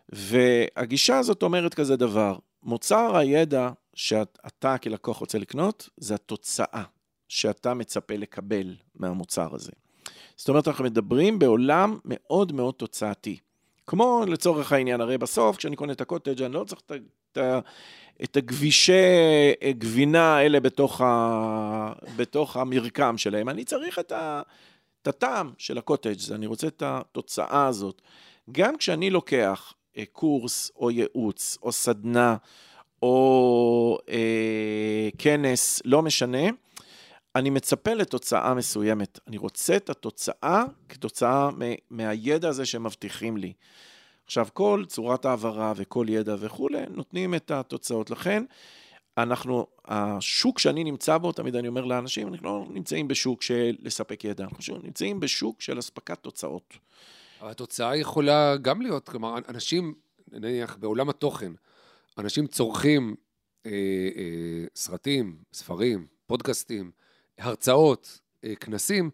והגישה 0.08 1.18
הזאת 1.18 1.42
אומרת 1.42 1.74
כזה 1.74 1.96
דבר, 1.96 2.38
מוצר 2.62 3.16
הידע 3.16 3.70
שאתה 3.94 4.78
כלקוח 4.78 5.16
רוצה 5.16 5.38
לקנות, 5.38 5.88
זה 5.96 6.14
התוצאה 6.14 6.82
שאתה 7.28 7.74
מצפה 7.74 8.16
לקבל 8.16 8.76
מהמוצר 8.94 9.54
הזה. 9.54 9.72
זאת 10.36 10.48
אומרת, 10.48 10.68
אנחנו 10.68 10.84
מדברים 10.84 11.38
בעולם 11.38 11.98
מאוד 12.04 12.52
מאוד 12.52 12.74
תוצאתי. 12.74 13.38
כמו 13.86 14.24
לצורך 14.28 14.72
העניין, 14.72 15.00
הרי 15.00 15.18
בסוף, 15.18 15.56
כשאני 15.56 15.76
קונה 15.76 15.92
את 15.92 16.00
הקוטג', 16.00 16.42
אני 16.42 16.54
לא 16.54 16.64
צריך 16.64 16.80
את, 16.86 16.92
את, 17.32 17.38
את 18.24 18.36
הגבישי 18.36 18.92
גבינה 19.78 20.36
האלה 20.36 20.60
בתוך, 20.60 21.00
ה, 21.00 21.92
בתוך 22.16 22.56
המרקם 22.56 23.18
שלהם, 23.18 23.48
אני 23.48 23.64
צריך 23.64 23.98
את, 23.98 24.12
ה, 24.12 24.42
את 25.02 25.08
הטעם 25.08 25.52
של 25.58 25.78
הקוטג', 25.78 26.32
אני 26.32 26.46
רוצה 26.46 26.66
את 26.66 26.82
התוצאה 26.86 27.66
הזאת. 27.66 28.02
גם 28.52 28.76
כשאני 28.76 29.10
לוקח 29.10 29.74
אה, 29.96 30.04
קורס 30.12 30.70
או 30.76 30.90
ייעוץ 30.90 31.58
או 31.62 31.72
סדנה 31.72 32.36
או 33.04 33.98
אה, 34.08 35.08
כנס, 35.18 35.82
לא 35.84 36.02
משנה, 36.02 36.48
אני 37.36 37.50
מצפה 37.50 37.94
לתוצאה 37.94 38.54
מסוימת. 38.54 39.18
אני 39.28 39.38
רוצה 39.38 39.76
את 39.76 39.90
התוצאה 39.90 40.64
כתוצאה 40.88 41.50
מהידע 41.90 42.48
הזה 42.48 42.66
שהם 42.66 42.84
מבטיחים 42.84 43.36
לי. 43.36 43.52
עכשיו, 44.24 44.48
כל 44.52 44.84
צורת 44.88 45.24
העברה 45.24 45.72
וכל 45.76 46.06
ידע 46.08 46.34
וכולי, 46.38 46.78
נותנים 46.90 47.34
את 47.34 47.50
התוצאות. 47.50 48.10
לכן, 48.10 48.44
אנחנו, 49.18 49.66
השוק 49.84 50.58
שאני 50.58 50.84
נמצא 50.84 51.18
בו, 51.18 51.32
תמיד 51.32 51.56
אני 51.56 51.68
אומר 51.68 51.84
לאנשים, 51.84 52.28
אנחנו 52.28 52.46
לא 52.46 52.66
נמצאים 52.70 53.08
בשוק 53.08 53.42
של 53.42 53.76
לספק 53.82 54.24
ידע, 54.24 54.44
אנחנו 54.44 54.78
נמצאים 54.82 55.20
בשוק 55.20 55.60
של 55.60 55.78
אספקת 55.78 56.18
תוצאות. 56.22 56.74
התוצאה 57.40 57.96
יכולה 57.96 58.56
גם 58.56 58.82
להיות, 58.82 59.08
כלומר, 59.08 59.34
אנשים, 59.48 59.94
נניח, 60.32 60.76
בעולם 60.80 61.08
התוכן, 61.08 61.52
אנשים 62.18 62.46
צורכים 62.46 63.14
אה, 63.66 63.70
אה, 64.16 64.64
סרטים, 64.76 65.36
ספרים, 65.52 66.06
פודקאסטים, 66.26 66.90
הרצאות, 67.38 68.20
אה, 68.44 68.54
כנסים, 68.54 69.10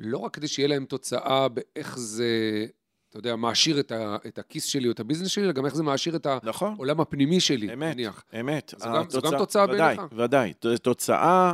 לא 0.00 0.18
רק 0.18 0.34
כדי 0.34 0.48
שיהיה 0.48 0.68
להם 0.68 0.84
תוצאה 0.84 1.48
באיך 1.48 1.98
זה, 1.98 2.66
אתה 3.08 3.18
יודע, 3.18 3.36
מעשיר 3.36 3.80
את, 3.80 3.92
ה, 3.92 4.16
את 4.26 4.38
הכיס 4.38 4.64
שלי 4.64 4.86
או 4.86 4.92
את 4.92 5.00
הביזנס 5.00 5.28
שלי, 5.28 5.44
אלא 5.44 5.52
גם 5.52 5.64
איך 5.64 5.74
זה 5.74 5.82
מעשיר 5.82 6.16
את 6.16 6.26
נכון. 6.42 6.74
העולם 6.74 7.00
הפנימי 7.00 7.40
שלי, 7.40 7.72
אמת, 7.72 7.94
נניח. 7.94 8.24
אמת. 8.40 8.74
זו 8.78 8.86
גם, 8.86 9.10
זו 9.10 9.20
גם 9.20 9.38
תוצאה 9.38 9.64
ודאי, 9.64 9.96
בעיניך. 9.96 10.12
ודאי. 10.16 10.52
תוצאה, 10.82 11.52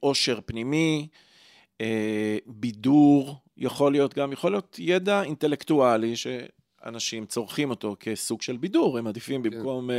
עושר 0.00 0.36
אה, 0.36 0.40
פנימי, 0.40 1.08
בידור, 2.46 3.36
יכול 3.56 3.92
להיות 3.92 4.14
גם, 4.14 4.32
יכול 4.32 4.52
להיות 4.52 4.76
ידע 4.78 5.22
אינטלקטואלי 5.22 6.14
שאנשים 6.86 7.26
צורכים 7.26 7.70
אותו 7.70 7.96
כסוג 8.00 8.42
של 8.42 8.56
בידור, 8.56 8.98
הם 8.98 9.06
עדיפים 9.06 9.42
כן. 9.42 9.50
במקום... 9.50 9.90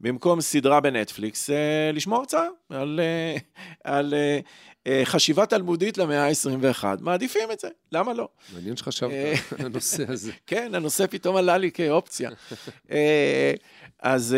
במקום 0.00 0.40
סדרה 0.40 0.80
בנטפליקס, 0.80 1.50
אה, 1.50 1.90
לשמוע 1.92 2.18
הרצאה 2.18 2.46
על, 2.68 3.00
אה, 3.02 3.36
על 3.84 4.14
אה, 4.86 5.00
חשיבה 5.04 5.46
תלמודית 5.46 5.98
למאה 5.98 6.26
ה-21. 6.26 6.84
מעדיפים 7.00 7.52
את 7.52 7.60
זה, 7.60 7.68
למה 7.92 8.12
לא? 8.12 8.28
מעניין 8.54 8.76
שחשבת 8.76 9.12
על 9.58 9.66
הנושא 9.66 10.04
הזה. 10.12 10.32
כן, 10.46 10.74
הנושא 10.74 11.06
פתאום 11.06 11.36
עלה 11.36 11.58
לי 11.58 11.70
כאופציה. 11.70 12.30
אז 14.02 14.36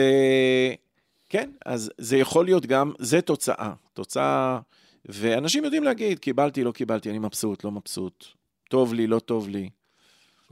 כן, 1.29 1.51
אז 1.67 1.91
זה 1.99 2.17
יכול 2.17 2.45
להיות 2.45 2.67
גם, 2.67 2.93
זה 2.99 3.21
תוצאה. 3.21 3.73
תוצאה, 3.93 4.59
ואנשים 5.05 5.65
יודעים 5.65 5.85
להגיד, 5.85 6.19
קיבלתי, 6.19 6.65
לא 6.65 6.73
קיבלתי, 6.73 7.11
אני 7.11 7.19
מבסוט, 7.19 7.65
לא 7.65 7.71
מבסוט, 7.71 8.25
טוב 8.69 8.95
לי, 8.95 9.07
לא 9.07 9.19
טוב 9.19 9.49
לי. 9.49 9.71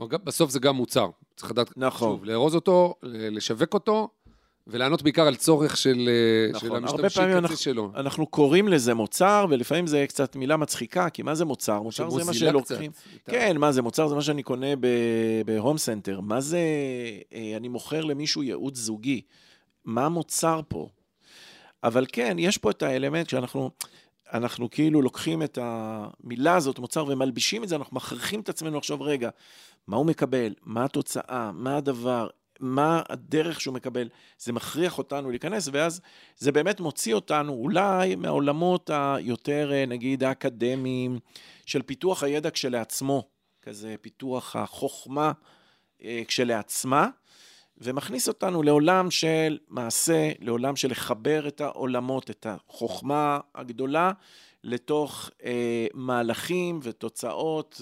בסוף 0.07 0.51
זה 0.51 0.59
גם 0.59 0.75
מוצר. 0.75 1.09
צריך 1.35 1.51
לדעת, 1.51 1.77
נכון. 1.77 2.09
שוב, 2.09 2.25
לארוז 2.25 2.55
אותו, 2.55 2.95
לשווק 3.03 3.73
אותו, 3.73 4.09
ולענות 4.67 5.01
בעיקר 5.01 5.27
על 5.27 5.35
צורך 5.35 5.77
של, 5.77 6.09
אה, 6.09 6.51
נכון, 6.51 6.69
של 6.69 6.75
המשתמשי 6.75 7.19
קצה 7.19 7.37
אנחנו, 7.37 7.57
שלו. 7.57 7.91
אנחנו 7.95 8.25
קוראים 8.27 8.67
לזה 8.67 8.93
מוצר, 8.93 9.45
ולפעמים 9.49 9.87
זה 9.87 10.05
קצת 10.07 10.35
מילה 10.35 10.57
מצחיקה, 10.57 11.09
כי 11.09 11.21
מה 11.21 11.35
זה 11.35 11.45
מוצר? 11.45 11.81
מוצר 11.81 12.09
זה 12.09 12.23
מה 12.23 12.33
שלוקחים... 12.33 12.91
קצת. 12.91 13.31
כן, 13.31 13.57
מה 13.57 13.71
זה? 13.71 13.81
מוצר 13.81 14.07
זה 14.07 14.15
מה 14.15 14.21
שאני 14.21 14.43
קונה 14.43 14.67
בהום 15.45 15.77
סנטר. 15.77 16.19
מה 16.19 16.41
זה... 16.41 16.59
אה, 17.33 17.53
אני 17.57 17.67
מוכר 17.67 18.01
למישהו 18.01 18.43
ייעוץ 18.43 18.77
זוגי. 18.77 19.21
מה 19.85 20.05
המוצר 20.05 20.61
פה? 20.67 20.89
אבל 21.83 22.05
כן, 22.11 22.35
יש 22.39 22.57
פה 22.57 22.71
את 22.71 22.83
האלמנט 22.83 23.29
שאנחנו... 23.29 23.69
אנחנו 24.33 24.69
כאילו 24.69 25.01
לוקחים 25.01 25.43
את 25.43 25.57
המילה 25.61 26.55
הזאת, 26.55 26.79
מוצר, 26.79 27.05
ומלבישים 27.07 27.63
את 27.63 27.69
זה, 27.69 27.75
אנחנו 27.75 27.95
מכריחים 27.95 28.39
את 28.39 28.49
עצמנו 28.49 28.77
לחשוב, 28.77 29.01
רגע, 29.01 29.29
מה 29.87 29.97
הוא 29.97 30.05
מקבל? 30.05 30.53
מה 30.63 30.85
התוצאה? 30.85 31.51
מה 31.53 31.77
הדבר? 31.77 32.27
מה 32.59 33.01
הדרך 33.09 33.61
שהוא 33.61 33.73
מקבל, 33.73 34.09
זה 34.37 34.53
מכריח 34.53 34.97
אותנו 34.97 35.29
להיכנס, 35.29 35.69
ואז 35.71 36.01
זה 36.37 36.51
באמת 36.51 36.79
מוציא 36.79 37.13
אותנו 37.13 37.53
אולי 37.53 38.15
מהעולמות 38.15 38.89
היותר, 38.93 39.71
נגיד, 39.87 40.23
האקדמיים, 40.23 41.19
של 41.65 41.81
פיתוח 41.81 42.23
הידע 42.23 42.51
כשלעצמו, 42.51 43.29
כזה 43.61 43.95
פיתוח 44.01 44.55
החוכמה 44.55 45.31
אה, 46.03 46.21
כשלעצמה, 46.27 47.09
ומכניס 47.81 48.27
אותנו 48.27 48.63
לעולם 48.63 49.11
של 49.11 49.57
מעשה, 49.69 50.31
לעולם 50.39 50.75
של 50.75 50.91
לחבר 50.91 51.47
את 51.47 51.61
העולמות, 51.61 52.29
את 52.29 52.45
החוכמה 52.49 53.39
הגדולה, 53.55 54.11
לתוך 54.63 55.29
אה, 55.43 55.87
מהלכים 55.93 56.79
ותוצאות 56.83 57.81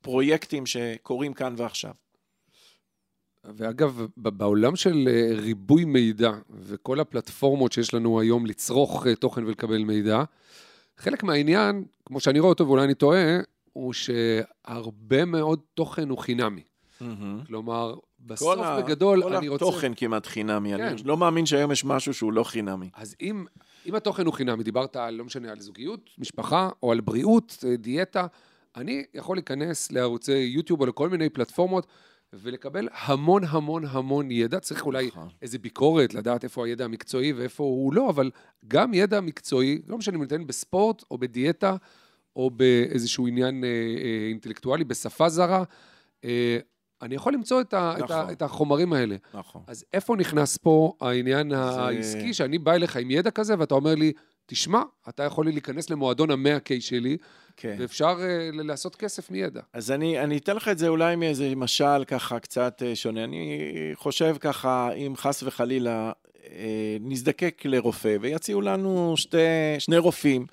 ופרויקטים 0.00 0.66
שקורים 0.66 1.32
כאן 1.32 1.54
ועכשיו. 1.56 1.92
ואגב, 3.44 4.06
בעולם 4.16 4.76
של 4.76 5.08
אה, 5.08 5.40
ריבוי 5.40 5.84
מידע 5.84 6.30
וכל 6.50 7.00
הפלטפורמות 7.00 7.72
שיש 7.72 7.94
לנו 7.94 8.20
היום 8.20 8.46
לצרוך 8.46 9.06
אה, 9.06 9.14
תוכן 9.14 9.44
ולקבל 9.44 9.78
מידע, 9.78 10.22
חלק 10.96 11.22
מהעניין, 11.22 11.84
כמו 12.06 12.20
שאני 12.20 12.38
רואה 12.40 12.50
אותו 12.50 12.66
ואולי 12.66 12.84
אני 12.84 12.94
טועה, 12.94 13.38
הוא 13.72 13.92
שהרבה 13.92 15.24
מאוד 15.24 15.60
תוכן 15.74 16.08
הוא 16.08 16.18
חינמי. 16.18 16.62
Mm-hmm. 17.00 17.46
כלומר, 17.46 17.94
בסוף 18.20 18.58
ה... 18.58 18.80
בגדול 18.80 19.22
כל 19.22 19.36
אני 19.36 19.48
רוצה... 19.48 19.64
כל 19.64 19.70
התוכן 19.70 19.92
כמעט 19.96 20.26
חינמי, 20.26 20.76
כן. 20.76 20.80
אני 20.80 21.02
לא 21.04 21.16
מאמין 21.16 21.46
שהיום 21.46 21.72
יש 21.72 21.84
משהו 21.84 22.14
שהוא 22.14 22.32
לא 22.32 22.44
חינמי. 22.44 22.90
אז 22.94 23.14
אם, 23.20 23.44
אם 23.86 23.94
התוכן 23.94 24.26
הוא 24.26 24.34
חינמי, 24.34 24.64
דיברת 24.64 24.96
על, 24.96 25.14
לא 25.14 25.24
משנה, 25.24 25.52
על 25.52 25.60
זוגיות, 25.60 26.10
משפחה, 26.18 26.70
או 26.82 26.92
על 26.92 27.00
בריאות, 27.00 27.64
אה, 27.68 27.76
דיאטה, 27.76 28.26
אני 28.76 29.04
יכול 29.14 29.36
להיכנס 29.36 29.92
לערוצי 29.92 30.32
יוטיוב 30.32 30.80
או 30.80 30.86
לכל 30.86 31.08
מיני 31.08 31.28
פלטפורמות 31.28 31.86
ולקבל 32.32 32.88
המון 32.92 33.42
המון 33.48 33.84
המון 33.84 34.30
ידע. 34.30 34.60
צריך 34.60 34.86
אולי 34.86 35.06
נכון. 35.06 35.28
איזה 35.42 35.58
ביקורת, 35.58 36.14
לדעת 36.14 36.44
איפה 36.44 36.66
הידע 36.66 36.84
המקצועי 36.84 37.32
ואיפה 37.32 37.64
הוא 37.64 37.94
לא, 37.94 38.10
אבל 38.10 38.30
גם 38.68 38.94
ידע 38.94 39.20
מקצועי, 39.20 39.82
לא 39.86 39.98
משנה 39.98 40.16
אם 40.16 40.22
ניתן 40.22 40.46
בספורט 40.46 41.04
או 41.10 41.18
בדיאטה, 41.18 41.76
או 42.36 42.50
באיזשהו 42.50 43.26
עניין 43.26 43.64
אה, 43.64 43.68
אה, 43.68 44.28
אינטלקטואלי, 44.28 44.84
בשפה 44.84 45.28
זרה, 45.28 45.64
אה, 46.24 46.58
אני 47.02 47.14
יכול 47.14 47.32
למצוא 47.34 47.60
את, 47.60 47.74
ה, 47.74 47.94
נכון. 47.98 48.04
את, 48.04 48.10
ה, 48.10 48.32
את 48.32 48.42
החומרים 48.42 48.92
האלה. 48.92 49.16
נכון. 49.34 49.62
אז 49.66 49.84
איפה 49.92 50.16
נכנס 50.16 50.56
פה 50.56 50.92
העניין 51.00 51.50
זה... 51.50 51.56
העסקי, 51.56 52.34
שאני 52.34 52.58
בא 52.58 52.72
אליך 52.72 52.96
עם 52.96 53.10
ידע 53.10 53.30
כזה, 53.30 53.54
ואתה 53.58 53.74
אומר 53.74 53.94
לי, 53.94 54.12
תשמע, 54.46 54.82
אתה 55.08 55.22
יכול 55.22 55.46
לי 55.46 55.52
להיכנס 55.52 55.90
למועדון 55.90 56.30
המאה 56.30 56.60
קיי 56.60 56.80
שלי, 56.80 57.16
כן. 57.56 57.76
ואפשר 57.78 58.16
uh, 58.18 58.62
לעשות 58.62 58.96
כסף 58.96 59.30
מידע. 59.30 59.60
אז 59.72 59.90
אני, 59.90 60.20
אני 60.20 60.36
אתן 60.36 60.56
לך 60.56 60.68
את 60.68 60.78
זה 60.78 60.88
אולי 60.88 61.16
מאיזה 61.16 61.52
משל 61.56 62.04
ככה 62.06 62.38
קצת 62.38 62.82
uh, 62.82 62.96
שונה. 62.96 63.24
אני 63.24 63.60
חושב 63.94 64.36
ככה, 64.40 64.92
אם 64.92 65.12
חס 65.16 65.42
וחלילה 65.42 66.12
uh, 66.34 66.48
נזדקק 67.00 67.62
לרופא 67.64 68.16
ויציעו 68.20 68.60
לנו 68.60 69.14
שתי, 69.16 69.38
שני 69.78 69.98
רופאים, 69.98 70.46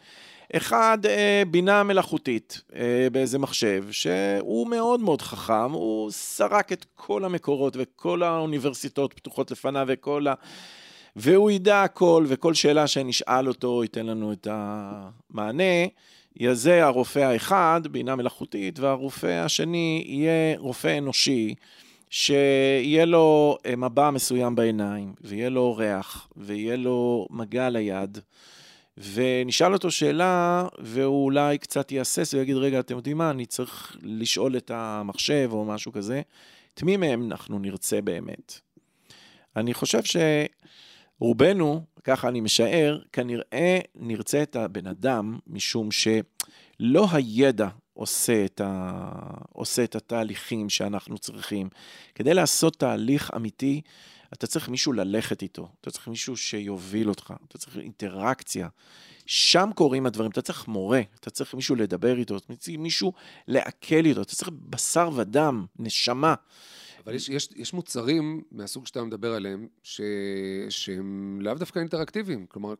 אחד, 0.53 0.97
uh, 1.03 1.07
בינה 1.47 1.83
מלאכותית 1.83 2.61
uh, 2.69 2.73
באיזה 3.11 3.39
מחשב, 3.39 3.85
שהוא 3.91 4.67
מאוד 4.67 4.99
מאוד 4.99 5.21
חכם, 5.21 5.71
הוא 5.71 6.11
סרק 6.11 6.71
את 6.71 6.85
כל 6.95 7.25
המקורות 7.25 7.73
וכל 7.79 8.23
האוניברסיטאות 8.23 9.13
פתוחות 9.13 9.51
לפניו 9.51 9.85
וכל 9.89 10.27
ה... 10.27 10.33
והוא 11.15 11.51
ידע 11.51 11.83
הכל, 11.83 12.25
וכל 12.27 12.53
שאלה 12.53 12.87
שנשאל 12.87 13.47
אותו 13.47 13.83
ייתן 13.83 14.05
לנו 14.05 14.33
את 14.33 14.47
המענה. 14.51 15.63
יזה 16.37 16.85
הרופא 16.85 17.19
האחד, 17.19 17.81
בינה 17.91 18.15
מלאכותית, 18.15 18.79
והרופא 18.79 19.27
השני 19.27 20.03
יהיה 20.07 20.57
רופא 20.57 20.97
אנושי, 20.97 21.55
שיהיה 22.09 23.05
לו 23.05 23.57
אה, 23.65 23.75
מבע 23.75 24.11
מסוים 24.11 24.55
בעיניים, 24.55 25.13
ויהיה 25.21 25.49
לו 25.49 25.75
ריח, 25.75 26.27
ויהיה 26.37 26.75
לו 26.75 27.27
מגע 27.29 27.69
ליד, 27.69 28.17
ונשאל 28.97 29.73
אותו 29.73 29.91
שאלה, 29.91 30.67
והוא 30.79 31.25
אולי 31.25 31.57
קצת 31.57 31.91
יהסס 31.91 32.33
ויגיד, 32.33 32.55
רגע, 32.55 32.79
אתם 32.79 32.95
יודעים 32.95 33.17
מה, 33.17 33.29
אני 33.29 33.45
צריך 33.45 33.97
לשאול 34.01 34.57
את 34.57 34.71
המחשב 34.73 35.49
או 35.51 35.65
משהו 35.65 35.91
כזה. 35.91 36.21
את 36.73 36.83
מי 36.83 36.97
מהם 36.97 37.31
אנחנו 37.31 37.59
נרצה 37.59 38.01
באמת? 38.01 38.59
אני 39.55 39.73
חושב 39.73 40.03
ש... 40.03 40.17
רובנו, 41.19 41.81
ככה 42.03 42.27
אני 42.27 42.41
משער, 42.41 42.99
כנראה 43.13 43.79
נרצה 43.95 44.43
את 44.43 44.55
הבן 44.55 44.87
אדם, 44.87 45.39
משום 45.47 45.89
שלא 45.91 47.07
הידע 47.11 47.67
עושה 47.93 48.45
את, 48.45 48.61
ה... 48.63 49.01
עושה 49.53 49.83
את 49.83 49.95
התהליכים 49.95 50.69
שאנחנו 50.69 51.17
צריכים. 51.17 51.69
כדי 52.15 52.33
לעשות 52.33 52.75
תהליך 52.75 53.31
אמיתי, 53.35 53.81
אתה 54.35 54.47
צריך 54.47 54.69
מישהו 54.69 54.93
ללכת 54.93 55.41
איתו, 55.41 55.69
אתה 55.81 55.91
צריך 55.91 56.07
מישהו 56.07 56.37
שיוביל 56.37 57.09
אותך, 57.09 57.33
אתה 57.47 57.57
צריך 57.57 57.77
אינטראקציה. 57.77 58.67
שם 59.25 59.69
קורים 59.75 60.05
הדברים, 60.05 60.31
אתה 60.31 60.41
צריך 60.41 60.67
מורה, 60.67 61.01
אתה 61.19 61.29
צריך 61.29 61.53
מישהו 61.53 61.75
לדבר 61.75 62.17
איתו, 62.17 62.37
אתה 62.37 62.55
צריך 62.55 62.77
מישהו 62.77 63.13
לעכל 63.47 64.05
איתו, 64.05 64.21
אתה 64.21 64.35
צריך 64.35 64.49
בשר 64.69 65.09
ודם, 65.15 65.65
נשמה. 65.79 66.35
אבל 67.05 67.15
יש, 67.15 67.29
יש, 67.29 67.49
יש 67.55 67.73
מוצרים 67.73 68.41
מהסוג 68.51 68.87
שאתה 68.87 69.03
מדבר 69.03 69.33
עליהם, 69.33 69.67
ש, 69.83 70.01
שהם 70.69 71.39
לאו 71.41 71.53
דווקא 71.53 71.79
אינטראקטיביים. 71.79 72.45
כלומר, 72.47 72.73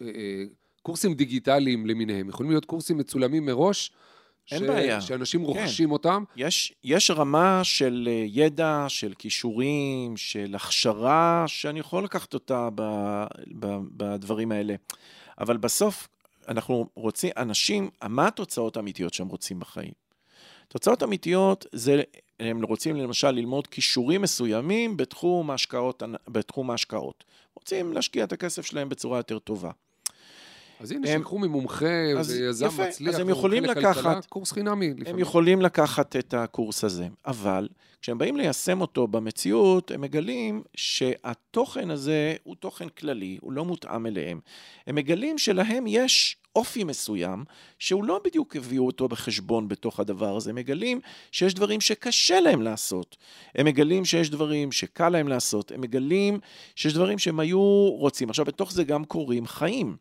אה, 0.00 0.06
אה, 0.06 0.44
קורסים 0.82 1.14
דיגיטליים 1.14 1.86
למיניהם, 1.86 2.28
יכולים 2.28 2.50
להיות 2.52 2.64
קורסים 2.64 2.98
מצולמים 2.98 3.46
מראש, 3.46 3.92
אין 4.50 4.58
ש, 4.58 4.62
בעיה. 4.62 5.00
שאנשים 5.00 5.40
כן. 5.40 5.46
רוכשים 5.46 5.92
אותם. 5.92 6.24
יש, 6.36 6.72
יש 6.84 7.10
רמה 7.10 7.60
של 7.64 8.08
אה, 8.10 8.24
ידע, 8.26 8.84
של 8.88 9.12
כישורים, 9.18 10.16
של 10.16 10.54
הכשרה, 10.54 11.44
שאני 11.46 11.80
יכול 11.80 12.04
לקחת 12.04 12.34
אותה 12.34 12.68
ב, 12.74 12.82
ב, 13.58 13.76
בדברים 13.96 14.52
האלה. 14.52 14.74
אבל 15.40 15.56
בסוף, 15.56 16.08
אנחנו 16.48 16.88
רוצים, 16.94 17.30
אנשים, 17.36 17.90
מה 18.08 18.26
התוצאות 18.26 18.76
האמיתיות 18.76 19.14
שהם 19.14 19.28
רוצים 19.28 19.60
בחיים? 19.60 19.92
תוצאות 20.68 21.02
אמיתיות 21.02 21.66
זה, 21.72 22.02
הם 22.40 22.64
רוצים 22.64 22.96
למשל 22.96 23.30
ללמוד 23.30 23.66
כישורים 23.66 24.22
מסוימים 24.22 24.96
בתחום 24.96 25.50
ההשקעות, 25.50 26.02
בתחום 26.28 26.70
ההשקעות. 26.70 27.24
רוצים 27.54 27.92
להשקיע 27.92 28.24
את 28.24 28.32
הכסף 28.32 28.66
שלהם 28.66 28.88
בצורה 28.88 29.18
יותר 29.18 29.38
טובה. 29.38 29.70
אז 30.80 30.90
הנה, 30.92 31.08
הם- 31.08 31.14
שילכו 31.16 31.38
ממומחה 31.38 31.86
ויזם 32.16 32.66
יפה, 32.66 32.88
מצליח, 32.88 33.14
אז 33.14 33.20
הם 33.20 33.28
יכולים 33.28 33.64
לכלכלה, 33.64 33.90
לקחת- 33.90 34.26
קורס 34.26 34.52
חינמי 34.52 34.86
הם 34.86 34.96
לפעמים. 34.98 35.18
יכולים 35.18 35.62
לקחת 35.62 36.16
את 36.16 36.34
הקורס 36.34 36.84
הזה, 36.84 37.06
אבל 37.26 37.68
כשהם 38.02 38.18
באים 38.18 38.36
ליישם 38.36 38.80
אותו 38.80 39.06
במציאות, 39.06 39.90
הם 39.90 40.00
מגלים 40.00 40.62
שהתוכן 40.76 41.90
הזה 41.90 42.34
הוא 42.42 42.54
תוכן 42.56 42.88
כללי, 42.88 43.38
הוא 43.40 43.52
לא 43.52 43.64
מותאם 43.64 44.06
אליהם. 44.06 44.40
הם 44.86 44.94
מגלים 44.94 45.38
שלהם 45.38 45.84
יש 45.86 46.36
אופי 46.56 46.84
מסוים, 46.84 47.44
שהוא 47.78 48.04
לא 48.04 48.20
בדיוק 48.24 48.56
הביאו 48.56 48.86
אותו 48.86 49.08
בחשבון 49.08 49.68
בתוך 49.68 50.00
הדבר 50.00 50.36
הזה. 50.36 50.50
הם 50.50 50.56
מגלים 50.56 51.00
שיש 51.32 51.54
דברים 51.54 51.80
שקשה 51.80 52.40
להם 52.40 52.62
לעשות. 52.62 53.16
הם 53.54 53.66
מגלים 53.66 54.04
שיש 54.04 54.30
דברים 54.30 54.72
שקל 54.72 55.08
להם 55.08 55.28
לעשות. 55.28 55.72
הם 55.72 55.80
מגלים 55.80 56.38
שיש 56.76 56.94
דברים 56.94 57.18
שהם 57.18 57.40
היו 57.40 57.60
רוצים. 57.98 58.28
עכשיו, 58.30 58.44
בתוך 58.44 58.72
זה 58.72 58.84
גם 58.84 59.04
קורים 59.04 59.46
חיים. 59.46 59.96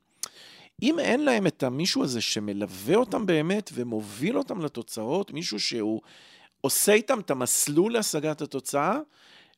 אם 0.81 0.99
אין 0.99 1.23
להם 1.23 1.47
את 1.47 1.63
המישהו 1.63 2.03
הזה 2.03 2.21
שמלווה 2.21 2.95
אותם 2.95 3.25
באמת 3.25 3.69
ומוביל 3.73 4.37
אותם 4.37 4.61
לתוצאות, 4.61 5.31
מישהו 5.31 5.59
שהוא 5.59 6.01
עושה 6.61 6.93
איתם 6.93 7.19
את 7.19 7.31
המסלול 7.31 7.93
להשגת 7.93 8.41
התוצאה, 8.41 8.99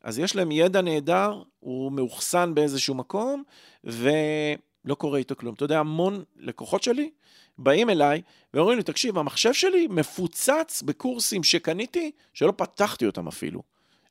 אז 0.03 0.19
יש 0.19 0.35
להם 0.35 0.51
ידע 0.51 0.81
נהדר, 0.81 1.41
הוא 1.59 1.91
מאוחסן 1.91 2.55
באיזשהו 2.55 2.95
מקום, 2.95 3.43
ולא 3.83 4.95
קורה 4.97 5.19
איתו 5.19 5.35
כלום. 5.35 5.53
אתה 5.53 5.63
יודע, 5.63 5.79
המון 5.79 6.23
לקוחות 6.35 6.83
שלי 6.83 7.09
באים 7.57 7.89
אליי 7.89 8.21
ואומרים 8.53 8.77
לי, 8.77 8.83
תקשיב, 8.83 9.17
המחשב 9.17 9.53
שלי 9.53 9.87
מפוצץ 9.87 10.81
בקורסים 10.85 11.43
שקניתי, 11.43 12.11
שלא 12.33 12.53
פתחתי 12.57 13.05
אותם 13.05 13.27
אפילו. 13.27 13.61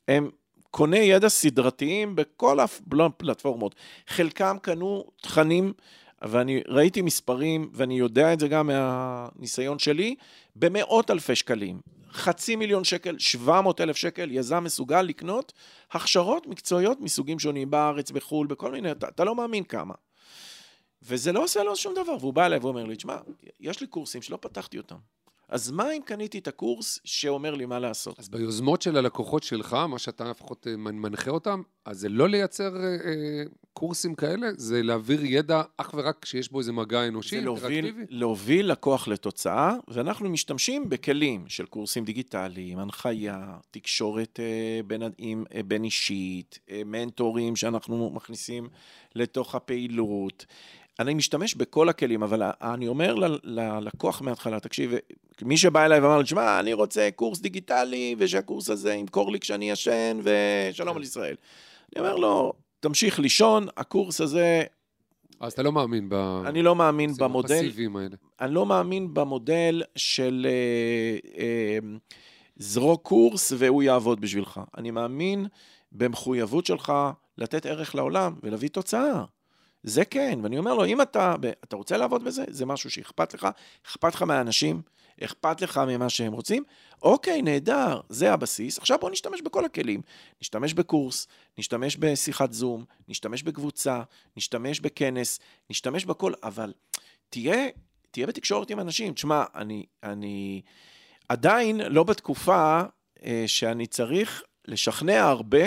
הם 0.09 0.31
קונה 0.71 0.99
ידע 0.99 1.29
סדרתיים 1.29 2.17
בכל 2.17 2.61
הפלטפורמות. 2.61 3.75
חלקם 4.07 4.57
קנו 4.63 5.05
תכנים 5.21 5.73
ואני 6.23 6.63
ראיתי 6.69 7.03
מספרים, 7.03 7.71
ואני 7.73 7.99
יודע 7.99 8.33
את 8.33 8.41
זה 8.41 8.49
גם 8.49 8.67
מהניסיון 8.67 9.79
שלי, 9.79 10.15
במאות 10.57 11.11
אלפי 11.11 11.35
שקלים. 11.35 11.81
חצי 12.13 12.57
מיליון 12.57 12.85
שקל, 12.85 13.19
700 13.19 13.81
אלף 13.81 13.97
שקל, 13.97 14.31
יזם 14.31 14.65
מסוגל 14.65 15.03
לקנות 15.03 15.53
הכשרות 15.91 16.47
מקצועיות 16.47 17.01
מסוגים 17.01 17.39
שונים 17.39 17.71
בארץ, 17.71 18.11
בחו"ל, 18.11 18.47
בכל 18.47 18.73
מיני, 18.73 18.91
אתה, 18.91 19.09
אתה 19.09 19.25
לא 19.25 19.35
מאמין 19.35 19.65
כמה. 19.65 19.95
וזה 21.03 21.33
לא 21.33 21.45
עושה 21.45 21.63
לו 21.63 21.77
שום 21.77 21.95
דבר, 21.95 22.17
והוא 22.21 22.33
בא 22.33 22.47
אליי 22.47 22.59
ואומר 22.59 22.85
לי, 22.85 22.97
תשמע, 22.97 23.17
יש 23.61 23.81
לי 23.81 23.87
קורסים 23.87 24.23
שלא 24.23 24.39
פתחתי 24.41 24.79
אותם. 24.79 24.97
אז 25.53 25.71
מה 25.71 25.93
אם 25.93 26.03
קניתי 26.05 26.39
את 26.39 26.49
הקורס 26.49 26.99
שאומר 27.05 27.55
לי 27.55 27.67
מה 27.67 27.79
לעשות? 27.79 28.19
אז 28.19 28.29
ביוזמות 28.29 28.83
של 28.83 28.97
הלקוחות 28.97 29.43
שלך, 29.43 29.75
מה 29.75 29.99
שאתה 29.99 30.25
לפחות 30.31 30.67
אה, 30.67 30.77
מנ- 30.77 30.95
מנחה 30.95 31.31
אותם, 31.31 31.63
אז 31.85 31.99
זה 32.01 32.09
לא 32.09 32.29
לייצר 32.29 32.77
אה, 32.77 32.83
אה, 32.83 33.43
קורסים 33.73 34.15
כאלה, 34.15 34.49
זה 34.57 34.83
להעביר 34.83 35.25
ידע 35.25 35.63
אך 35.77 35.95
ורק 35.95 36.19
כשיש 36.23 36.53
בו 36.53 36.59
איזה 36.59 36.73
מגע 36.73 37.09
אנושי, 37.09 37.37
זה 37.37 37.45
להוביל, 37.45 37.85
אינטראקטיבי. 37.85 38.19
להוביל 38.19 38.71
לקוח 38.71 39.09
לתוצאה, 39.09 39.75
ואנחנו 39.89 40.31
משתמשים 40.31 40.89
בכלים 40.89 41.45
של 41.49 41.67
קורסים 41.67 42.05
דיגיטליים, 42.05 42.79
הנחיה, 42.79 43.57
תקשורת 43.71 44.41
אה, 44.41 44.81
בין, 44.87 45.03
עם, 45.19 45.45
אה, 45.55 45.63
בין 45.63 45.85
אישית, 45.85 46.59
אה, 46.71 46.83
מנטורים 46.85 47.57
שאנחנו 47.57 48.11
מכניסים 48.11 48.69
לתוך 49.15 49.55
הפעילות. 49.55 50.47
אני 51.03 51.15
משתמש 51.15 51.55
בכל 51.55 51.89
הכלים, 51.89 52.23
אבל 52.23 52.43
אני 52.63 52.89
אומר 52.89 53.15
ללקוח 53.45 54.23
מההתחלה, 54.23 54.61
תקשיב, 54.61 54.93
מי 55.43 55.57
שבא 55.57 55.85
אליי 55.85 56.01
ואמר 56.01 56.19
לי, 56.19 56.27
שמע, 56.27 56.61
אני 56.61 56.73
רוצה 56.73 57.09
קורס 57.17 57.41
דיגיטלי, 57.41 58.15
ושהקורס 58.19 58.71
הזה 58.71 58.95
ימכור 58.95 59.33
לי 59.33 59.41
כשאני 59.41 59.71
ישן, 59.71 60.19
ושלום 60.23 60.97
על 60.97 61.03
ישראל. 61.03 61.35
אני 61.97 62.05
אומר 62.05 62.17
לו, 62.17 62.53
תמשיך 62.81 63.21
לישון, 63.21 63.67
הקורס 63.77 64.21
הזה, 64.21 64.63
אז 65.41 65.53
אתה 65.53 65.63
לא 65.63 65.73
מאמין 65.73 66.09
ב... 66.09 66.15
אני 66.47 66.63
לא 66.63 66.77
מאמין 66.77 67.13
במודל. 67.19 67.71
אני 68.41 68.55
לא 68.55 68.67
מאמין 68.67 69.15
במודל 69.15 69.83
של 69.97 70.47
אה, 70.49 71.19
אה, 71.39 71.79
זרוק 72.57 73.03
קורס 73.03 73.53
והוא 73.59 73.83
יעבוד 73.83 74.21
בשבילך. 74.21 74.61
אני 74.79 74.91
מאמין 74.91 75.47
במחויבות 75.93 76.67
שלך 76.67 76.93
לתת 77.39 77.67
ערך 77.67 77.95
לעולם 77.95 78.35
ולהביא 78.43 78.69
תוצאה. 78.69 79.25
זה 79.83 80.05
כן, 80.05 80.39
ואני 80.43 80.59
אומר 80.59 80.75
לו, 80.75 80.85
אם 80.85 81.03
אתה, 81.03 81.35
אתה 81.65 81.77
רוצה 81.77 81.97
לעבוד 81.97 82.25
בזה, 82.25 82.45
זה 82.49 82.67
משהו 82.67 82.91
שאכפת 82.91 83.35
לך, 83.35 83.49
אכפת 83.87 84.15
לך 84.15 84.23
מהאנשים, 84.23 84.83
אכפת 85.25 85.61
לך 85.61 85.81
ממה 85.89 86.09
שהם 86.09 86.33
רוצים, 86.33 86.65
אוקיי, 87.03 87.43
נהדר, 87.43 88.01
זה 88.09 88.33
הבסיס, 88.33 88.79
עכשיו 88.79 88.99
בוא 88.99 89.11
נשתמש 89.11 89.41
בכל 89.41 89.65
הכלים. 89.65 90.01
נשתמש 90.43 90.75
בקורס, 90.75 91.29
נשתמש 91.59 91.97
בשיחת 91.97 92.53
זום, 92.53 92.85
נשתמש 93.09 93.43
בקבוצה, 93.43 94.03
נשתמש 94.37 94.81
בכנס, 94.81 95.41
נשתמש 95.71 96.05
בכל, 96.05 96.33
אבל 96.43 96.73
תהיה, 97.31 97.69
תהיה 98.11 98.27
בתקשורת 98.27 98.71
עם 98.71 98.81
אנשים. 98.81 99.13
תשמע, 99.13 99.45
אני, 99.55 99.87
אני 100.03 100.63
עדיין 101.29 101.81
לא 101.81 102.05
בתקופה 102.05 102.83
אה, 103.25 103.45
שאני 103.47 103.87
צריך 103.87 104.43
לשכנע 104.69 105.23
הרבה 105.23 105.65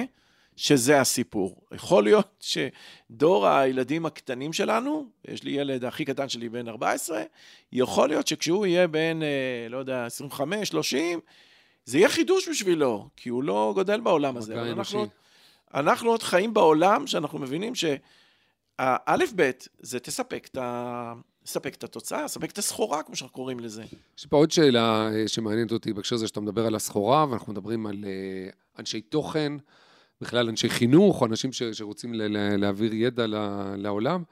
שזה 0.56 1.02
הסיפור. 1.02 1.62
יכול 1.74 2.04
להיות 2.04 2.44
שדור 3.10 3.48
הילדים 3.48 4.06
הקטנים 4.06 4.54
שלנו, 4.54 5.06
יש 5.28 5.44
לי 5.44 5.52
ילד 5.52 5.86
הכי 5.86 6.06
קטן 6.06 6.30
שלי 6.30 6.50
בן 6.50 6.68
14, 6.68 7.24
יכול 7.72 8.10
להיות 8.10 8.28
שכשהוא 8.28 8.66
יהיה 8.66 8.88
בן, 8.88 9.24
אה, 9.24 9.68
לא 9.70 9.78
יודע, 9.78 10.06
25, 10.06 10.70
30, 10.70 11.20
זה 11.86 11.98
יהיה 11.98 12.10
חידוש 12.10 12.50
בשבילו, 12.50 13.08
כי 13.16 13.30
הוא 13.30 13.44
לא 13.44 13.72
גודל 13.76 14.00
בעולם 14.00 14.38
הזה. 14.38 14.54
אבל. 14.54 14.72
אנחנו, 14.72 15.08
אנחנו 15.74 16.10
עוד 16.10 16.24
חיים 16.24 16.54
בעולם 16.54 17.08
שאנחנו 17.08 17.40
מבינים 17.40 17.74
שהאלף 17.76 19.34
בית 19.34 19.68
זה 19.80 20.00
תספק 20.00 20.48
את, 20.52 20.58
ה... 20.58 21.14
תספק 21.44 21.76
את 21.76 21.84
התוצאה, 21.84 22.26
תספק 22.26 22.52
את 22.52 22.58
הסחורה, 22.58 23.04
כמו 23.04 23.16
שאנחנו 23.16 23.36
קוראים 23.36 23.60
לזה. 23.60 23.84
יש 24.18 24.26
פה 24.26 24.38
עוד 24.38 24.52
שאלה 24.52 25.10
אה, 25.14 25.28
שמעניינת 25.28 25.72
אותי 25.72 25.94
בהקשר 25.94 26.16
הזה 26.16 26.28
שאתה 26.28 26.42
מדבר 26.42 26.66
על 26.66 26.76
הסחורה, 26.76 27.26
ואנחנו 27.30 27.54
מדברים 27.54 27.88
על 27.88 28.06
אה, 28.08 28.50
אנשי 28.80 29.02
תוכן, 29.02 29.54
בכלל 30.22 30.50
אנשי 30.50 30.70
חינוך, 30.70 31.22
או 31.22 31.26
אנשים 31.26 31.54
ש, 31.54 31.64
שרוצים 31.64 32.14
ל, 32.14 32.22
ל, 32.22 32.58
להעביר 32.58 32.94
ידע 32.94 33.28
ל, 33.28 33.36
לעולם. 33.78 34.24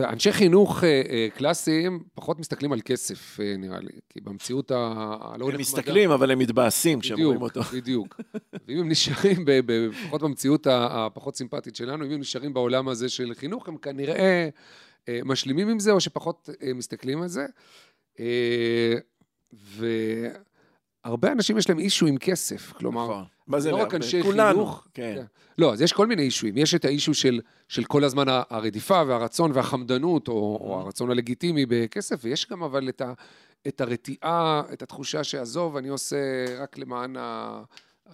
אנשי 0.00 0.32
חינוך 0.32 0.84
אה, 0.84 1.02
אה, 1.10 1.28
קלאסיים 1.36 2.02
פחות 2.14 2.38
מסתכלים 2.38 2.72
על 2.72 2.80
כסף, 2.84 3.40
אה, 3.40 3.56
נראה 3.56 3.80
לי, 3.80 3.88
כי 4.08 4.20
במציאות 4.20 4.70
ה- 4.70 4.76
הלא 4.76 5.32
הם 5.32 5.40
נחמדה... 5.40 5.58
מסתכלים, 5.58 6.10
אבל 6.10 6.30
הם 6.30 6.38
מתבאסים 6.38 7.00
כשהם 7.00 7.20
רואים 7.24 7.42
אותו. 7.42 7.62
בדיוק. 7.62 8.20
ואם 8.68 8.78
הם 8.78 8.88
נשארים, 8.88 9.44
לפחות 9.68 10.22
במציאות 10.22 10.66
הפחות 10.70 11.36
סימפטית 11.36 11.76
שלנו, 11.76 12.04
אם 12.04 12.10
הם 12.10 12.20
נשארים 12.20 12.54
בעולם 12.54 12.88
הזה 12.88 13.08
של 13.08 13.34
חינוך, 13.34 13.68
הם 13.68 13.76
כנראה 13.76 14.48
אה, 15.08 15.20
משלימים 15.24 15.68
עם 15.68 15.78
זה, 15.78 15.92
או 15.92 16.00
שפחות 16.00 16.48
מסתכלים 16.74 17.22
על 17.22 17.28
זה. 17.28 17.46
והרבה 21.04 21.32
אנשים 21.32 21.58
יש 21.58 21.68
להם 21.68 21.78
אישו 21.78 22.06
עם 22.06 22.18
כסף, 22.18 22.72
כלומר, 22.72 23.04
נכון. 23.04 23.24
מה 23.48 23.60
זה 23.60 23.70
לא 23.70 23.76
רק? 23.76 23.94
אנשי 23.94 24.22
כולנו, 24.22 24.52
חינוך. 24.66 24.86
כן. 24.94 25.22
לא, 25.58 25.72
אז 25.72 25.82
יש 25.82 25.92
כל 25.92 26.06
מיני 26.06 26.22
אישויים. 26.22 26.56
יש 26.56 26.74
את 26.74 26.84
האישו 26.84 27.14
של, 27.14 27.40
של 27.68 27.84
כל 27.84 28.04
הזמן 28.04 28.24
הרדיפה 28.28 29.02
והרצון 29.06 29.50
והחמדנות, 29.54 30.28
או, 30.28 30.58
או 30.60 30.80
הרצון 30.80 31.10
הלגיטימי 31.10 31.66
בכסף, 31.68 32.20
ויש 32.24 32.48
גם 32.50 32.62
אבל 32.62 32.88
את, 32.88 33.00
ה, 33.00 33.12
את 33.68 33.80
הרתיעה, 33.80 34.62
את 34.72 34.82
התחושה 34.82 35.24
שעזוב, 35.24 35.76
אני 35.76 35.88
עושה 35.88 36.16
רק 36.62 36.78
למען 36.78 37.16
ה- 37.16 37.62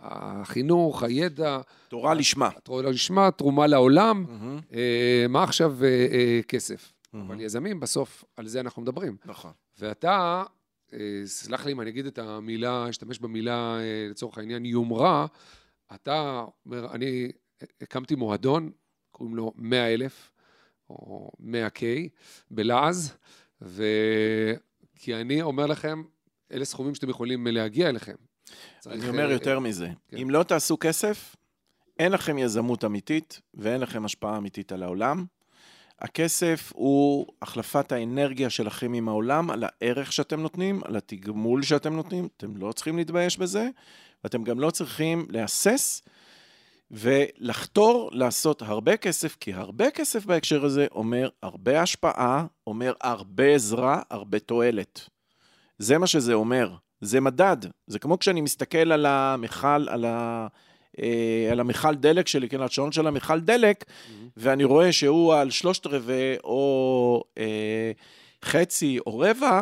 החינוך, 0.02 1.02
הידע, 1.02 1.58
תורה 1.88 2.14
לשמה. 2.14 2.48
התורה 2.56 2.82
לשמה, 2.82 3.30
תרומה 3.30 3.66
לעולם, 3.66 4.24
מהמם, 4.28 4.60
אה, 4.74 5.26
מה 5.28 5.42
עכשיו 5.42 5.76
אה, 5.84 5.88
אה, 5.88 6.40
כסף? 6.48 6.92
מהמם. 7.12 7.30
אבל 7.30 7.40
יזמים, 7.40 7.80
בסוף, 7.80 8.24
על 8.36 8.46
זה 8.46 8.60
אנחנו 8.60 8.82
מדברים. 8.82 9.16
נכון. 9.24 9.50
ואתה, 9.78 10.42
סלח 11.24 11.66
לי 11.66 11.72
אם 11.72 11.80
אני 11.80 11.90
אגיד 11.90 12.06
את 12.06 12.18
המילה, 12.18 12.90
אשתמש 12.90 13.18
במילה 13.18 13.78
אה, 13.80 14.06
לצורך 14.10 14.38
העניין 14.38 14.64
יומרה, 14.64 15.26
אתה 15.94 16.44
אומר, 16.66 16.94
אני 16.94 17.32
הקמתי 17.80 18.14
מועדון, 18.14 18.70
קוראים 19.10 19.36
לו 19.36 19.52
100 19.56 19.94
אלף, 19.94 20.32
או 20.90 21.30
100K, 21.40 21.82
בלעז, 22.50 23.12
ו... 23.62 23.84
כי 24.98 25.14
אני 25.14 25.42
אומר 25.42 25.66
לכם, 25.66 26.02
אלה 26.52 26.64
סכומים 26.64 26.94
שאתם 26.94 27.08
יכולים 27.08 27.46
להגיע 27.46 27.88
אליכם. 27.88 28.14
אני 28.86 29.08
אומר 29.08 29.30
יותר 29.30 29.58
מזה, 29.58 29.88
כן. 30.08 30.16
אם 30.16 30.30
לא 30.30 30.42
תעשו 30.42 30.76
כסף, 30.80 31.36
אין 31.98 32.12
לכם 32.12 32.38
יזמות 32.38 32.84
אמיתית 32.84 33.40
ואין 33.54 33.80
לכם 33.80 34.04
השפעה 34.04 34.36
אמיתית 34.36 34.72
על 34.72 34.82
העולם. 34.82 35.24
הכסף 36.00 36.72
הוא 36.74 37.26
החלפת 37.42 37.92
האנרגיה 37.92 38.50
שלכם 38.50 38.92
עם 38.92 39.08
העולם 39.08 39.50
על 39.50 39.64
הערך 39.66 40.12
שאתם 40.12 40.40
נותנים, 40.40 40.80
על 40.84 40.96
התגמול 40.96 41.62
שאתם 41.62 41.96
נותנים, 41.96 42.28
אתם 42.36 42.56
לא 42.56 42.72
צריכים 42.72 42.96
להתבייש 42.96 43.38
בזה, 43.38 43.68
ואתם 44.24 44.44
גם 44.44 44.60
לא 44.60 44.70
צריכים 44.70 45.26
להסס 45.30 46.02
ולחתור 46.90 48.10
לעשות 48.12 48.62
הרבה 48.62 48.96
כסף, 48.96 49.36
כי 49.40 49.52
הרבה 49.54 49.90
כסף 49.90 50.26
בהקשר 50.26 50.64
הזה 50.64 50.86
אומר 50.92 51.28
הרבה 51.42 51.82
השפעה, 51.82 52.46
אומר 52.66 52.92
הרבה 53.00 53.54
עזרה, 53.54 54.02
הרבה 54.10 54.38
תועלת. 54.38 55.08
זה 55.78 55.98
מה 55.98 56.06
שזה 56.06 56.34
אומר, 56.34 56.74
זה 57.00 57.20
מדד. 57.20 57.56
זה 57.86 57.98
כמו 57.98 58.18
כשאני 58.18 58.40
מסתכל 58.40 58.92
על 58.92 59.06
המכל, 59.06 59.88
על 59.88 60.04
ה... 60.04 60.46
אה, 61.02 61.48
על 61.52 61.60
המכל 61.60 61.94
דלק 61.94 62.28
שלי, 62.28 62.48
כן, 62.48 62.56
על 62.56 62.62
השעון 62.62 62.92
של 62.92 63.06
המכל 63.06 63.40
דלק, 63.40 63.84
mm-hmm. 63.84 64.12
ואני 64.36 64.64
רואה 64.64 64.92
שהוא 64.92 65.34
על 65.34 65.50
שלושת 65.50 65.86
רבעי 65.86 66.36
או 66.44 67.24
אה, 67.38 67.92
חצי 68.44 68.98
או 69.06 69.18
רבע, 69.18 69.60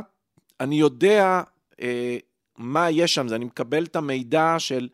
אני 0.61 0.81
יודע 0.81 1.43
אה, 1.83 2.17
מה 2.59 2.91
יש 2.91 3.15
שם, 3.15 3.27
אני 3.33 3.45
מקבל 3.45 3.85
את 3.85 3.97
המידע 3.97 4.55
של, 4.59 4.89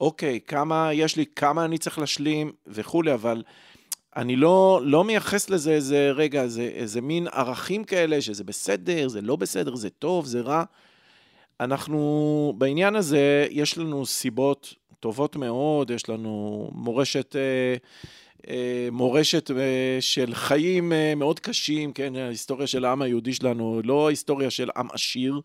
אוקיי, 0.00 0.40
כמה 0.46 0.90
יש 0.92 1.16
לי, 1.16 1.24
כמה 1.36 1.64
אני 1.64 1.78
צריך 1.78 1.98
להשלים 1.98 2.52
וכולי, 2.66 3.14
אבל 3.14 3.42
אני 4.16 4.36
לא, 4.36 4.80
לא 4.84 5.04
מייחס 5.04 5.50
לזה 5.50 5.72
איזה, 5.72 6.10
רגע, 6.14 6.42
איזה, 6.42 6.62
איזה 6.62 7.00
מין 7.00 7.26
ערכים 7.32 7.84
כאלה, 7.84 8.20
שזה 8.20 8.44
בסדר, 8.44 9.08
זה 9.08 9.20
לא 9.20 9.36
בסדר, 9.36 9.74
זה 9.74 9.90
טוב, 9.90 10.26
זה 10.26 10.40
רע. 10.40 10.64
אנחנו, 11.60 12.54
בעניין 12.58 12.96
הזה, 12.96 13.46
יש 13.50 13.78
לנו 13.78 14.06
סיבות 14.06 14.74
טובות 15.04 15.36
מאוד, 15.36 15.90
יש 15.90 16.08
לנו 16.08 16.68
מורשת, 16.72 17.36
אה, 17.36 17.76
אה, 18.48 18.88
מורשת 18.92 19.50
אה, 19.50 19.96
של 20.00 20.34
חיים 20.34 20.92
מאוד 21.16 21.40
קשים, 21.40 21.92
כן, 21.92 22.16
ההיסטוריה 22.16 22.66
של 22.66 22.84
העם 22.84 23.02
היהודי 23.02 23.34
שלנו, 23.34 23.80
לא 23.84 24.08
היסטוריה 24.08 24.50
של 24.50 24.70
עם 24.76 24.88
עשיר 24.92 25.40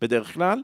בדרך 0.00 0.34
כלל. 0.34 0.62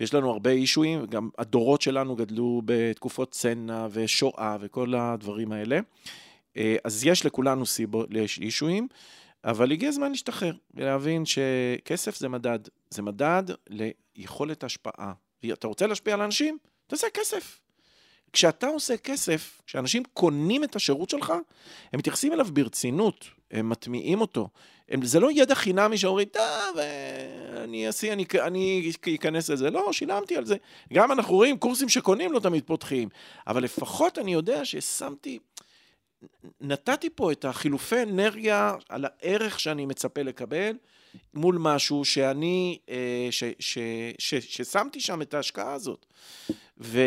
ויש 0.00 0.14
לנו 0.14 0.30
הרבה 0.30 0.50
אישויים, 0.50 1.06
גם 1.06 1.28
הדורות 1.38 1.82
שלנו 1.82 2.16
גדלו 2.16 2.62
בתקופות 2.64 3.30
צנע 3.30 3.86
ושואה 3.90 4.56
וכל 4.60 4.94
הדברים 4.94 5.52
האלה. 5.52 5.80
אז 6.84 7.04
יש 7.04 7.26
לכולנו 7.26 7.66
סיבות, 7.66 8.08
יש 8.10 8.38
אישויים, 8.38 8.88
אבל 9.44 9.72
הגיע 9.72 9.88
הזמן 9.88 10.10
להשתחרר 10.10 10.54
ולהבין 10.74 11.24
שכסף 11.26 12.16
זה 12.16 12.28
מדד, 12.28 12.58
זה 12.90 13.02
מדד 13.02 13.42
ליכולת 13.68 14.64
השפעה. 14.64 15.12
אתה 15.52 15.66
רוצה 15.66 15.86
להשפיע 15.86 16.14
על 16.14 16.22
אנשים? 16.22 16.58
תעשה 16.86 17.06
כסף. 17.14 17.60
כשאתה 18.32 18.66
עושה 18.66 18.96
כסף, 18.96 19.62
כשאנשים 19.66 20.02
קונים 20.14 20.64
את 20.64 20.76
השירות 20.76 21.10
שלך, 21.10 21.30
הם 21.92 21.98
מתייחסים 21.98 22.32
אליו 22.32 22.46
ברצינות, 22.52 23.24
הם 23.50 23.68
מטמיעים 23.68 24.20
אותו. 24.20 24.48
הם, 24.88 25.04
זה 25.04 25.20
לא 25.20 25.32
ידע 25.32 25.54
חינמי 25.54 25.98
שאומרים, 25.98 26.28
טוב, 26.28 26.78
אה, 26.78 27.64
אני 27.64 27.86
אעשי, 27.86 28.12
אני, 28.12 28.24
אני 28.40 28.92
אכנס 29.14 29.50
לזה. 29.50 29.70
לא, 29.70 29.92
שילמתי 29.92 30.36
על 30.36 30.44
זה. 30.44 30.56
גם 30.92 31.12
אנחנו 31.12 31.34
רואים 31.34 31.58
קורסים 31.58 31.88
שקונים 31.88 32.32
לא 32.32 32.40
תמיד 32.40 32.64
פותחים, 32.66 33.08
אבל 33.46 33.62
לפחות 33.62 34.18
אני 34.18 34.32
יודע 34.32 34.64
ששמתי, 34.64 35.38
נתתי 36.60 37.10
פה 37.10 37.32
את 37.32 37.44
החילופי 37.44 38.02
אנרגיה 38.02 38.74
על 38.88 39.04
הערך 39.04 39.60
שאני 39.60 39.86
מצפה 39.86 40.22
לקבל, 40.22 40.76
מול 41.34 41.58
משהו 41.60 42.04
שאני, 42.04 42.78
אה, 42.88 43.28
ש, 43.30 43.44
ש, 43.44 43.44
ש, 43.58 43.78
ש, 44.18 44.34
ששמתי 44.34 45.00
שם 45.00 45.22
את 45.22 45.34
ההשקעה 45.34 45.72
הזאת. 45.72 46.06
ו... 46.78 47.00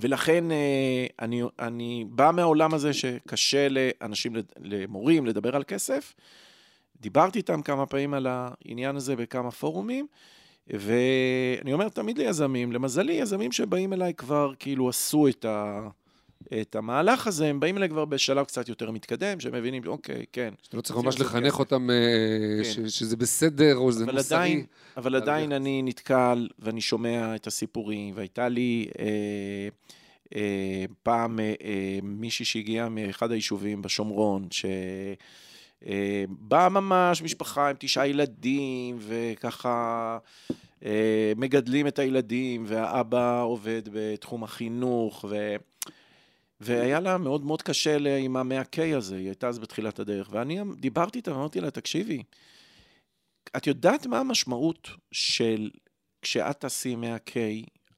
ולכן 0.00 0.50
אה, 0.50 1.06
אני, 1.20 1.42
אני 1.58 2.04
בא 2.08 2.30
מהעולם 2.34 2.74
הזה 2.74 2.92
שקשה 2.92 3.68
לאנשים, 3.68 4.36
למורים, 4.60 5.26
לדבר 5.26 5.56
על 5.56 5.64
כסף. 5.64 6.14
דיברתי 7.00 7.38
איתם 7.38 7.62
כמה 7.62 7.86
פעמים 7.86 8.14
על 8.14 8.26
העניין 8.30 8.96
הזה 8.96 9.16
בכמה 9.16 9.50
פורומים, 9.50 10.06
ואני 10.66 11.72
אומר 11.72 11.88
תמיד 11.88 12.18
ליזמים, 12.18 12.72
למזלי, 12.72 13.12
יזמים 13.12 13.52
שבאים 13.52 13.92
אליי 13.92 14.14
כבר 14.14 14.52
כאילו 14.58 14.88
עשו 14.88 15.28
את 15.28 15.44
ה... 15.44 15.88
את 16.60 16.76
המהלך 16.76 17.26
הזה, 17.26 17.46
הם 17.46 17.60
באים 17.60 17.76
אליי 17.76 17.88
כבר 17.88 18.04
בשלב 18.04 18.44
קצת 18.44 18.68
יותר 18.68 18.90
מתקדם, 18.90 19.40
שהם 19.40 19.54
מבינים, 19.54 19.82
אוקיי, 19.86 20.24
כן. 20.32 20.54
שאתה 20.62 20.76
לא 20.76 20.82
צריך 20.82 20.98
ממש 20.98 21.20
לחנך 21.20 21.52
כסף. 21.52 21.58
אותם 21.58 21.90
אה, 21.90 21.96
כן. 22.64 22.88
שזה 22.88 23.16
בסדר 23.16 23.76
או 23.76 23.92
שזה 23.92 24.06
מוסרי. 24.06 24.36
עדיין, 24.38 24.64
אבל 24.96 25.16
עדיין 25.16 25.52
אני 25.52 25.82
נתקל 25.82 26.48
ואני 26.58 26.80
שומע 26.80 27.34
את 27.34 27.46
הסיפורים, 27.46 28.14
והייתה 28.16 28.48
לי 28.48 28.88
אה, 28.98 29.68
אה, 30.36 30.84
פעם 31.02 31.40
אה, 31.40 31.54
אה, 31.64 31.98
מישהי 32.02 32.44
שהגיעה 32.44 32.88
מאחד 32.88 33.32
היישובים 33.32 33.82
בשומרון, 33.82 34.48
ש... 34.50 34.64
אה, 35.86 36.24
באה 36.28 36.68
ממש 36.68 37.22
משפחה 37.22 37.68
עם 37.70 37.76
תשעה 37.78 38.08
ילדים, 38.08 38.96
וככה 39.00 40.18
אה, 40.84 41.32
מגדלים 41.36 41.86
את 41.86 41.98
הילדים, 41.98 42.64
והאבא 42.66 43.42
עובד 43.42 43.82
בתחום 43.92 44.44
החינוך, 44.44 45.24
ו... 45.28 45.56
והיה 46.60 47.00
לה 47.00 47.18
מאוד 47.18 47.44
מאוד 47.44 47.62
קשה 47.62 48.16
עם 48.18 48.36
המאה 48.36 48.62
K 48.62 48.96
הזה, 48.96 49.16
היא 49.16 49.26
הייתה 49.26 49.48
אז 49.48 49.58
בתחילת 49.58 49.98
הדרך. 49.98 50.28
ואני 50.30 50.60
דיברתי 50.76 51.18
איתה 51.18 51.32
ואמרתי 51.32 51.60
לה, 51.60 51.70
תקשיבי, 51.70 52.22
את 53.56 53.66
יודעת 53.66 54.06
מה 54.06 54.18
המשמעות 54.18 54.90
של 55.12 55.70
כשאת 56.22 56.60
תעשי 56.60 56.96
100 56.96 57.16
K 57.16 57.32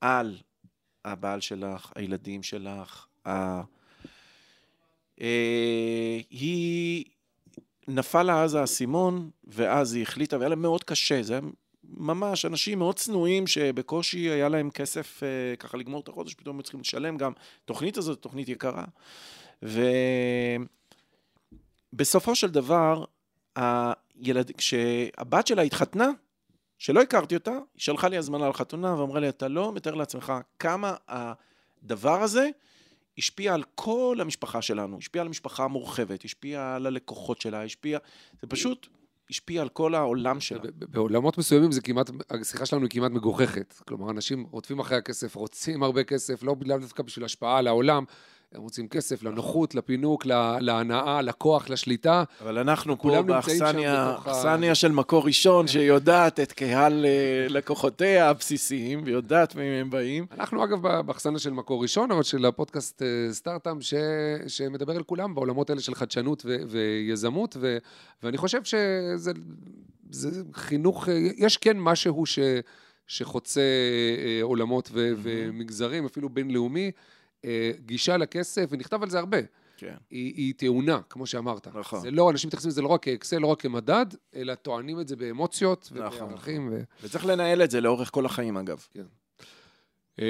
על 0.01 0.39
הבעל 1.05 1.41
שלך, 1.41 1.93
הילדים 1.95 2.43
שלך, 2.43 3.07
ה... 3.27 3.63
אה, 5.21 6.21
היא 6.31 7.05
נפל 7.89 8.23
לה 8.23 8.43
אז 8.43 8.55
האסימון, 8.55 9.31
ואז 9.45 9.95
היא 9.95 10.03
החליטה, 10.03 10.37
והיה 10.37 10.49
לה 10.49 10.57
מאוד 10.57 10.85
קשה, 10.85 11.23
זה 11.23 11.33
היה 11.33 11.43
ממש 11.89 12.45
אנשים 12.45 12.79
מאוד 12.79 12.97
צנועים 12.97 13.47
שבקושי 13.47 14.19
היה 14.19 14.49
להם 14.49 14.71
כסף 14.71 15.23
אה, 15.23 15.57
ככה 15.57 15.77
לגמור 15.77 16.01
את 16.01 16.09
החודש, 16.09 16.35
פתאום 16.35 16.57
הם 16.57 16.63
צריכים 16.63 16.81
לשלם 16.81 17.17
גם. 17.17 17.33
התוכנית 17.65 17.97
הזאת 17.97 18.23
תוכנית 18.23 18.49
יקרה. 18.49 18.85
ובסופו 21.93 22.35
של 22.35 22.51
דבר, 22.51 23.05
הילד... 23.57 24.51
כשהבת 24.57 25.47
שלה 25.47 25.63
התחתנה, 25.63 26.11
שלא 26.79 27.03
הכרתי 27.03 27.35
אותה, 27.35 27.51
היא 27.51 27.61
שלחה 27.77 28.09
לי 28.09 28.17
הזמנה 28.17 28.49
לחתונה 28.49 29.01
ואמרה 29.01 29.21
לי, 29.21 29.29
אתה 29.29 29.49
לא 29.49 29.73
מתאר 29.73 29.95
לעצמך 29.95 30.33
כמה 30.59 30.95
הדבר 31.09 32.23
הזה 32.23 32.49
השפיע 33.19 33.55
על 33.55 33.63
כל 33.75 34.19
המשפחה 34.21 34.63
שלנו, 34.63 34.99
השפיע 34.99 35.23
על 35.23 35.27
המשפחה 35.27 35.65
המורחבת, 35.65 36.25
השפיע 36.25 36.75
על 36.75 36.87
הלקוחות 36.87 37.41
שלה, 37.41 37.63
השפיע... 37.63 37.99
זה 38.41 38.47
פשוט 38.47 38.87
השפיע 39.31 39.63
על 39.63 39.69
כל 39.69 39.95
העולם 39.95 40.41
שלה. 40.41 40.61
בעולמות 40.75 41.39
מסוימים 41.39 41.73
זה 41.73 41.81
כמעט, 41.81 42.11
השיחה 42.31 42.67
שלנו 42.67 42.83
היא 42.83 42.91
כמעט 42.91 43.13
מגוחכת. 43.13 43.75
כלומר, 43.89 44.11
אנשים 44.11 44.47
רודפים 44.51 44.79
אחרי 44.79 44.97
הכסף, 44.97 45.35
רוצים 45.35 45.83
הרבה 45.83 46.05
כסף, 46.05 46.43
לא 46.43 46.55
דווקא 46.81 47.03
בשביל 47.03 47.25
השפעה 47.25 47.59
על 47.59 47.67
העולם, 47.67 48.05
הם 48.53 48.63
רוצים 48.63 48.89
כסף 48.89 49.23
לנוחות, 49.23 49.75
לפינוק, 49.75 50.27
להנאה, 50.61 51.23
לכוח, 51.23 51.71
לשליטה. 51.71 52.25
אבל 52.43 52.59
אנחנו 52.59 52.99
פה 52.99 53.23
באכסניה 53.23 54.75
של 54.75 54.93
מקור 54.93 55.27
ראשון, 55.27 55.67
כן. 55.67 55.73
שיודעת 55.73 56.41
את 56.41 56.53
קהל 56.53 57.07
אה, 57.07 57.47
לקוחותיה 57.49 58.31
הבסיסיים, 58.31 59.03
ויודעת 59.05 59.55
מהם 59.55 59.73
הם 59.81 59.91
באים. 59.91 60.27
אנחנו 60.39 60.65
אגב 60.65 61.03
באכסניה 61.07 61.39
של 61.39 61.51
מקור 61.51 61.83
ראשון, 61.83 62.11
אבל 62.11 62.23
של 62.23 62.45
הפודקאסט 62.45 63.03
אה, 63.03 63.33
סטארט-אפ, 63.33 63.77
שמדבר 64.47 64.97
על 64.97 65.03
כולם 65.03 65.35
בעולמות 65.35 65.71
האלה 65.71 65.81
של 65.81 65.95
חדשנות 65.95 66.47
ויזמות, 66.69 67.57
ואני 68.23 68.37
חושב 68.37 68.65
שזה 68.65 69.33
חינוך, 70.55 71.09
אה, 71.09 71.19
יש 71.37 71.57
כן 71.57 71.77
משהו 71.81 72.25
שחוצה 73.07 73.61
עולמות 74.43 74.91
ומגזרים, 74.95 76.05
אפילו 76.05 76.29
בינלאומי. 76.29 76.91
אה, 77.45 77.71
גישה 77.87 78.17
לכסף, 78.17 78.67
ונכתב 78.71 79.03
על 79.03 79.11
זה 79.11 79.19
הרבה. 79.19 79.39
כן. 79.77 79.95
היא, 80.11 80.35
היא 80.37 80.55
טעונה, 80.57 81.01
כמו 81.11 81.27
שאמרת. 81.27 81.69
נכון. 81.69 82.01
זה 82.01 82.11
לא, 82.11 82.31
אנשים 82.31 82.49
מתייחסים 82.49 82.69
לזה 82.69 82.83
לא 82.83 82.89
רק 82.89 83.03
כאקסל, 83.03 83.39
לא 83.39 83.47
רק 83.47 83.61
כמדד, 83.61 84.07
אלא 84.37 84.55
טוענים 84.55 85.01
את 85.01 85.09
זה 85.09 85.17
באמוציות 85.17 85.93
נכון. 85.95 86.27
ובערכים. 86.27 86.69
ו... 86.73 86.81
וצריך 87.03 87.27
לנהל 87.27 87.63
את 87.63 87.71
זה 87.71 87.81
לאורך 87.81 88.11
כל 88.13 88.27
החיים, 88.27 88.57
אגב. 88.57 88.87
כן. 88.95 89.05
Uh, 90.17 90.21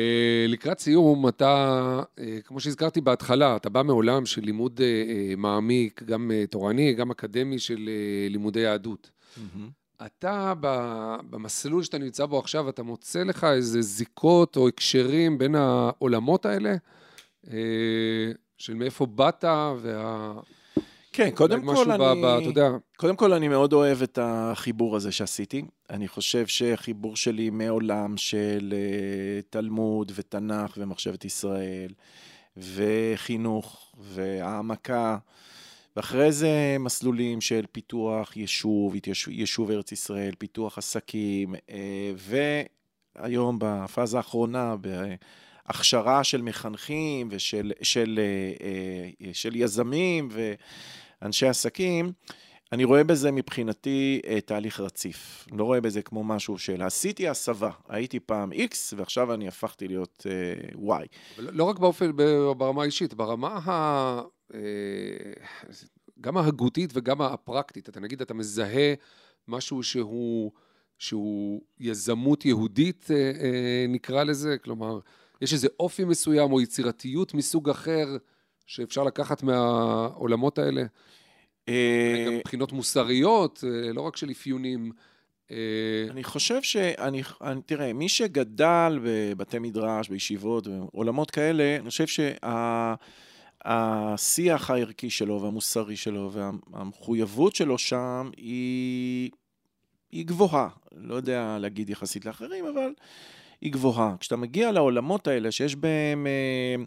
לקראת 0.49 0.79
סיום, 0.79 1.29
אתה, 1.29 2.03
uh, 2.17 2.23
כמו 2.45 2.61
שהזכרתי 2.61 3.01
בהתחלה, 3.01 3.57
אתה 3.57 3.69
בא 3.69 3.83
מעולם 3.83 4.27
של 4.27 4.43
לימוד 4.43 4.81
מעמיק, 5.37 6.03
גם 6.03 6.31
תורני, 6.51 6.95
גם 6.95 7.11
אקדמי 7.11 7.59
של 7.59 7.91
לימודי 8.31 8.61
יהדות. 8.61 9.11
Mm-hmm. 9.11 9.88
אתה, 10.07 10.53
במסלול 11.31 11.83
שאתה 11.83 11.99
נמצא 11.99 12.27
בו 12.27 12.39
עכשיו, 12.39 12.69
אתה 12.69 12.83
מוצא 12.83 13.23
לך 13.23 13.45
איזה 13.45 13.83
זיקות 13.83 14.57
או 14.57 14.69
הקשרים 14.69 15.39
בין 15.39 15.55
העולמות 15.55 16.47
האלה? 16.47 16.75
אה, 17.51 18.33
של 18.59 18.75
מאיפה 18.75 19.07
באת, 19.07 19.45
וה... 19.83 20.33
כן, 21.13 21.31
קודם 21.31 21.75
כל 21.75 21.91
אני... 21.91 22.23
ב- 22.23 22.25
אתה 22.25 22.49
יודע, 22.49 22.69
קודם 22.97 23.17
כל, 23.17 23.33
אני 23.33 23.49
מאוד 23.49 23.73
אוהב 23.73 24.03
את 24.03 24.19
החיבור 24.23 24.97
הזה 24.97 25.13
שעשיתי. 25.13 25.65
אני 25.91 26.09
חושב 26.09 26.47
שהחיבור 26.47 27.17
שלי 27.17 27.51
מעולם 27.51 28.17
של 28.17 28.75
אה, 28.77 29.41
תלמוד 29.51 30.13
ותנ"ך 30.15 30.75
ומחשבת 30.77 31.25
ישראל, 31.25 31.93
וחינוך, 32.57 33.95
והעמקה, 33.99 35.19
ואחרי 35.99 36.33
זה 36.33 36.77
מסלולים 36.81 37.41
של 37.41 37.65
פיתוח 37.73 38.37
יישוב, 38.37 38.95
יישוב 39.29 39.71
ארץ 39.71 39.93
ישראל, 39.93 40.35
פיתוח 40.39 40.79
עסקים, 40.79 41.55
אה, 41.71 42.13
והיום 43.17 43.59
בפאזה 43.61 44.17
האחרונה, 44.17 44.75
בהכשרה 44.77 46.25
של 46.25 46.43
מחנכים 46.43 47.29
ושל 47.31 47.73
של, 47.83 48.21
אה, 48.23 49.27
אה, 49.27 49.31
של 49.33 49.57
יזמים 49.57 50.29
ואנשי 51.23 51.47
עסקים, 51.47 52.13
אני 52.73 52.85
רואה 52.85 53.05
בזה 53.05 53.31
מבחינתי 53.31 54.21
תהליך 54.45 54.81
רציף. 54.81 55.49
לא 55.53 55.65
רואה 55.65 55.81
בזה 55.81 56.03
כמו 56.03 56.25
משהו 56.25 56.59
של 56.59 56.83
עשיתי 56.83 57.29
הסבה, 57.29 57.71
הייתי 57.89 58.21
פעם 58.21 58.53
X 58.53 58.75
ועכשיו 58.97 59.35
אני 59.35 59.49
הפכתי 59.49 59.89
להיות 59.89 60.27
Y. 60.75 61.07
לא 61.39 61.65
רק 61.65 61.79
באופן, 61.79 62.11
ברמה 62.57 62.83
האישית, 62.83 63.15
ברמה 63.15 63.59
ה... 63.67 64.38
אה, 64.55 64.61
גם 66.21 66.37
ההגותית 66.37 66.91
וגם 66.95 67.23
הפרקטית. 67.23 67.89
אתה 67.89 68.01
נגיד, 68.01 68.21
אתה 68.21 68.35
מזהה 68.35 68.95
משהו 69.49 69.83
שהוא, 69.83 70.53
שהוא 70.99 71.63
יזמות 71.81 72.45
יהודית, 72.45 73.11
אה, 73.11 73.17
אה, 73.17 73.87
נקרא 73.89 74.25
לזה, 74.25 74.57
כלומר, 74.59 74.99
יש 75.41 75.53
איזה 75.53 75.69
אופי 75.81 76.05
מסוים 76.05 76.53
או 76.53 76.61
יצירתיות 76.61 77.35
מסוג 77.35 77.71
אחר 77.71 78.17
שאפשר 78.67 79.05
לקחת 79.05 79.43
מהעולמות 79.43 80.59
האלה, 80.59 80.83
גם 82.27 82.35
מבחינות 82.39 82.73
מוסריות, 82.73 83.65
לא 83.95 84.03
רק 84.03 84.17
של 84.17 84.31
אפיונים. 84.31 84.93
אני 86.11 86.25
חושב 86.25 86.63
שאני, 86.63 87.23
אני, 87.41 87.63
תראה, 87.67 87.93
מי 87.93 88.09
שגדל 88.09 88.99
בבתי 89.05 89.59
מדרש, 89.59 90.09
בישיבות, 90.09 90.67
בעולמות 90.67 91.31
כאלה, 91.31 91.77
אני 91.77 91.91
חושב 91.91 92.07
שהשיח 93.65 94.71
הערכי 94.71 95.11
שלו 95.11 95.43
והמוסרי 95.43 95.97
שלו 95.97 96.31
והמחויבות 96.33 97.55
שלו 97.55 97.79
שם 97.79 98.31
היא, 98.37 99.31
היא 100.11 100.27
גבוהה. 100.27 100.69
לא 100.93 101.15
יודע 101.15 101.57
להגיד 101.61 101.91
יחסית 101.91 102.25
לאחרים, 102.25 102.67
אבל 102.67 102.93
היא 103.61 103.73
גבוהה. 103.73 104.15
כשאתה 104.21 104.37
מגיע 104.37 104.73
לעולמות 104.73 105.27
האלה 105.27 105.51
שיש 105.51 105.77
בהם 105.77 106.27
אה, 106.27 106.85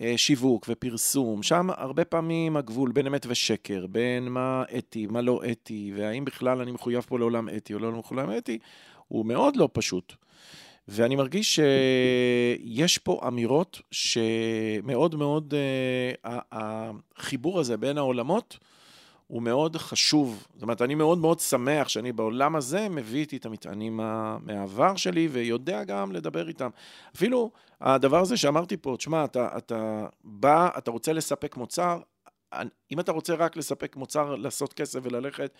אה, 0.00 0.18
שיווק 0.18 0.66
ופרסום, 0.68 1.42
שם 1.42 1.68
הרבה 1.76 2.04
פעמים 2.04 2.56
הגבול 2.56 2.92
בין 2.92 3.06
אמת 3.06 3.26
ושקר, 3.28 3.86
בין 3.86 4.28
מה 4.28 4.64
אתי, 4.78 5.06
מה 5.06 5.20
לא 5.20 5.40
אתי, 5.52 5.92
והאם 5.96 6.24
בכלל 6.24 6.60
אני 6.60 6.72
מחויב 6.72 7.00
פה 7.00 7.18
לעולם 7.18 7.48
אתי 7.48 7.74
או 7.74 7.78
לא 7.78 7.92
מחויב 7.92 8.20
לעולם 8.20 8.38
אתי, 8.38 8.58
הוא 9.08 9.26
מאוד 9.26 9.56
לא 9.56 9.68
פשוט. 9.72 10.14
ואני 10.88 11.16
מרגיש 11.16 11.60
שיש 11.60 12.98
פה 12.98 13.20
אמירות 13.26 13.80
שמאוד 13.90 15.14
מאוד, 15.14 15.54
אה, 16.24 16.38
החיבור 16.52 17.60
הזה 17.60 17.76
בין 17.76 17.98
העולמות 17.98 18.58
הוא 19.26 19.42
מאוד 19.42 19.76
חשוב. 19.76 20.46
זאת 20.54 20.62
אומרת, 20.62 20.82
אני 20.82 20.94
מאוד 20.94 21.18
מאוד 21.18 21.40
שמח 21.40 21.88
שאני 21.88 22.12
בעולם 22.12 22.56
הזה 22.56 22.88
מביא 22.88 23.20
איתי 23.20 23.36
את 23.36 23.46
המטענים 23.46 23.96
מה- 23.96 24.38
מהעבר 24.40 24.96
שלי 24.96 25.28
ויודע 25.32 25.84
גם 25.84 26.12
לדבר 26.12 26.48
איתם. 26.48 26.70
אפילו 27.16 27.50
הדבר 27.80 28.20
הזה 28.20 28.36
שאמרתי 28.36 28.76
פה, 28.76 28.94
תשמע, 28.98 29.24
אתה, 29.24 29.48
אתה 29.56 30.06
בא, 30.24 30.68
אתה 30.78 30.90
רוצה 30.90 31.12
לספק 31.12 31.56
מוצר, 31.56 32.00
אם 32.92 33.00
אתה 33.00 33.12
רוצה 33.12 33.34
רק 33.34 33.56
לספק 33.56 33.96
מוצר, 33.96 34.34
לעשות 34.34 34.72
כסף 34.72 35.00
וללכת, 35.02 35.50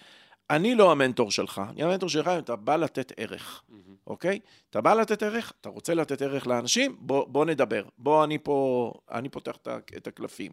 אני 0.50 0.74
לא 0.74 0.92
המנטור 0.92 1.30
שלך, 1.30 1.62
אני 1.70 1.82
המנטור 1.82 2.08
שלך 2.08 2.28
אם 2.28 2.38
אתה 2.38 2.56
בא 2.56 2.76
לתת 2.76 3.12
ערך, 3.16 3.62
אוקיי? 4.06 4.38
אתה 4.70 4.80
בא 4.80 4.94
לתת 4.94 5.22
ערך, 5.22 5.52
אתה 5.60 5.68
רוצה 5.68 5.94
לתת 5.94 6.22
ערך 6.22 6.46
לאנשים, 6.46 6.96
בוא, 7.00 7.26
בוא 7.28 7.44
נדבר. 7.44 7.84
בוא, 7.98 8.24
אני 8.24 8.38
פה, 8.38 8.92
אני 9.10 9.28
פותח 9.28 9.56
את 9.96 10.06
הקלפים. 10.06 10.52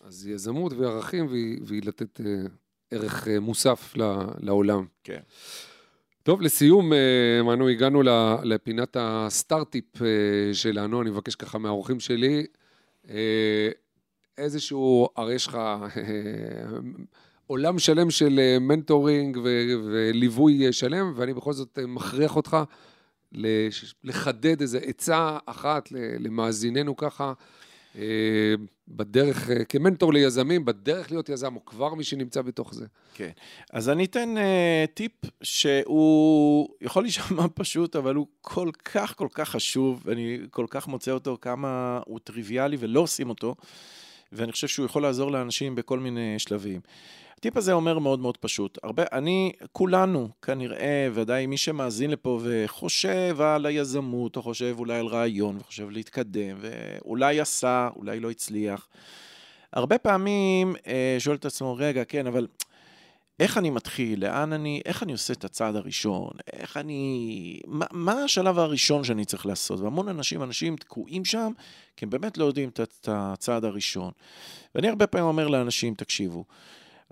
אז 0.00 0.26
יזמות 0.26 0.72
וערכים, 0.72 1.26
והיא, 1.26 1.58
והיא 1.64 1.82
לתת 1.84 2.20
אה, 2.20 2.26
ערך 2.90 3.28
אה, 3.28 3.40
מוסף 3.40 3.96
ל- 3.96 4.02
לעולם. 4.40 4.86
כן. 5.04 5.20
טוב, 6.22 6.42
לסיום, 6.42 6.92
אה, 6.92 7.42
מנו, 7.42 7.68
הגענו 7.68 8.02
ל- 8.02 8.36
לפינת 8.42 8.96
הסטארט-טיפ 9.00 10.02
אה, 10.02 10.06
שלנו, 10.54 11.02
אני 11.02 11.10
מבקש 11.10 11.34
ככה 11.34 11.58
מהאורחים 11.58 12.00
שלי, 12.00 12.46
אה, 13.10 13.68
איזשהו, 14.38 15.08
הרי 15.16 15.34
יש 15.34 15.46
לך 15.46 15.54
אה, 15.54 15.82
עולם 17.48 17.78
שלם 17.78 18.10
של 18.10 18.38
אה, 18.38 18.58
מנטורינג 18.58 19.36
ו- 19.36 19.72
וליווי 19.84 20.66
אה, 20.66 20.72
שלם, 20.72 21.12
ואני 21.16 21.34
בכל 21.34 21.52
זאת 21.52 21.78
אה, 21.78 21.86
מכריח 21.86 22.36
אותך 22.36 22.56
לחדד 24.04 24.60
איזו 24.60 24.78
עצה 24.78 25.38
אחת 25.46 25.88
למאזיננו 26.18 26.96
ככה, 26.96 27.32
בדרך, 28.88 29.50
כמנטור 29.68 30.12
ליזמים, 30.12 30.64
בדרך 30.64 31.10
להיות 31.10 31.28
יזם, 31.28 31.56
או 31.56 31.64
כבר 31.64 31.94
מי 31.94 32.04
שנמצא 32.04 32.42
בתוך 32.42 32.74
זה. 32.74 32.86
כן. 33.14 33.30
אז 33.72 33.88
אני 33.88 34.04
אתן 34.04 34.34
טיפ 34.94 35.12
שהוא 35.42 36.68
יכול 36.80 37.02
להישמע 37.02 37.46
פשוט, 37.54 37.96
אבל 37.96 38.14
הוא 38.14 38.26
כל 38.40 38.70
כך 38.84 39.16
כל 39.16 39.28
כך 39.32 39.48
חשוב, 39.48 40.02
ואני 40.04 40.38
כל 40.50 40.66
כך 40.70 40.88
מוצא 40.88 41.10
אותו 41.10 41.38
כמה 41.40 42.00
הוא 42.06 42.18
טריוויאלי 42.24 42.76
ולא 42.80 43.00
עושים 43.00 43.28
אותו, 43.28 43.54
ואני 44.32 44.52
חושב 44.52 44.68
שהוא 44.68 44.86
יכול 44.86 45.02
לעזור 45.02 45.30
לאנשים 45.30 45.74
בכל 45.74 45.98
מיני 45.98 46.38
שלבים. 46.38 46.80
הטיפ 47.38 47.56
הזה 47.56 47.72
אומר 47.72 47.98
מאוד 47.98 48.20
מאוד 48.20 48.36
פשוט. 48.36 48.78
הרבה, 48.82 49.02
אני, 49.12 49.52
כולנו 49.72 50.28
כנראה, 50.42 51.08
ודאי 51.14 51.46
מי 51.46 51.56
שמאזין 51.56 52.10
לפה 52.10 52.40
וחושב 52.42 53.40
על 53.40 53.66
היזמות, 53.66 54.36
או 54.36 54.42
חושב 54.42 54.74
אולי 54.78 54.98
על 54.98 55.06
רעיון, 55.06 55.56
וחושב 55.56 55.90
להתקדם, 55.90 56.56
ואולי 56.60 57.40
עשה, 57.40 57.88
אולי 57.96 58.20
לא 58.20 58.30
הצליח. 58.30 58.88
הרבה 59.72 59.98
פעמים 59.98 60.74
אה, 60.86 61.16
שואל 61.18 61.36
את 61.36 61.44
עצמו, 61.44 61.76
רגע, 61.76 62.04
כן, 62.04 62.26
אבל 62.26 62.46
איך 63.40 63.58
אני 63.58 63.70
מתחיל? 63.70 64.24
לאן 64.24 64.52
אני, 64.52 64.80
איך 64.84 65.02
אני 65.02 65.12
עושה 65.12 65.32
את 65.32 65.44
הצעד 65.44 65.76
הראשון? 65.76 66.30
איך 66.52 66.76
אני... 66.76 67.60
מה, 67.66 67.86
מה 67.92 68.12
השלב 68.12 68.58
הראשון 68.58 69.04
שאני 69.04 69.24
צריך 69.24 69.46
לעשות? 69.46 69.80
והמון 69.80 70.08
אנשים, 70.08 70.42
אנשים 70.42 70.76
תקועים 70.76 71.24
שם, 71.24 71.52
כי 71.96 72.04
הם 72.04 72.10
באמת 72.10 72.38
לא 72.38 72.44
יודעים 72.44 72.68
את, 72.68 73.08
הצעד 73.08 73.64
הראשון. 73.64 74.10
ואני 74.74 74.88
הרבה 74.88 75.06
פעמים 75.06 75.26
אומר 75.26 75.48
לאנשים, 75.48 75.94
תקשיבו, 75.94 76.44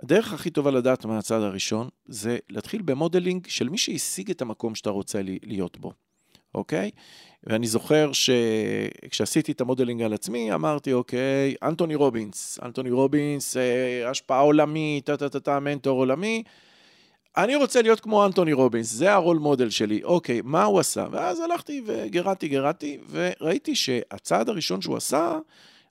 הדרך 0.02 0.32
הכי 0.32 0.50
טובה 0.50 0.70
לדעת 0.70 1.04
מה 1.04 1.18
הצעד 1.18 1.42
הראשון, 1.42 1.88
זה 2.06 2.38
להתחיל 2.48 2.82
ב 2.82 2.89
modeling 2.89 3.46
של 3.46 3.68
מי 3.68 3.78
שהשיג 3.78 4.30
את 4.30 4.42
המקום 4.42 4.74
שאתה 4.74 4.90
רוצה 4.90 5.20
להיות 5.42 5.78
בו, 5.78 5.92
אוקיי? 6.54 6.90
ואני 7.44 7.66
זוכר 7.66 8.10
שכשעשיתי 8.12 9.52
את 9.52 9.60
ה 9.60 9.65
modeling 9.65 10.02
על 10.02 10.12
עצמי, 10.12 10.54
אמרתי, 10.54 10.92
אוקיי, 10.92 11.54
אנתוני 11.62 11.94
רובינס, 11.94 12.58
אנתוני 12.62 12.90
רובינס, 12.90 13.56
אה, 13.56 14.10
השפעה 14.10 14.40
עולמית, 14.40 15.06
טה-טה-טה, 15.06 15.60
מנטור 15.60 15.98
עולמי, 15.98 16.42
אני 17.36 17.56
רוצה 17.56 17.82
להיות 17.82 18.00
כמו 18.00 18.26
אנתוני 18.26 18.52
רובינס, 18.52 18.92
זה 18.92 19.12
ה 19.12 19.17
role 19.17 19.38
model 19.38 19.70
שלי, 19.70 20.02
אוקיי, 20.04 20.40
מה 20.44 20.64
הוא 20.64 20.80
עשה? 20.80 21.06
ואז 21.10 21.40
הלכתי 21.40 21.82
וגירדתי, 21.86 22.48
גירדתי, 22.48 22.98
וראיתי 23.10 23.76
שהצעד 23.76 24.48
הראשון 24.48 24.80
שהוא 24.80 24.96
עשה, 24.96 25.38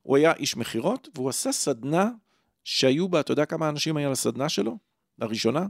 הוא 0.01 0.17
היה 0.17 0.33
איש 0.33 0.57
מכירות, 0.57 1.09
והוא 1.15 1.29
עשה 1.29 1.51
סדנה 1.51 2.09
שהיו 2.65 3.09
בה, 3.09 3.19
אתה 3.19 3.31
יודע 3.31 3.45
כמה 3.45 3.69
אנשים 3.69 3.97
היה 3.97 4.09
לסדנה 4.09 4.49
שלו? 4.49 4.77
לראשונה? 5.19 5.65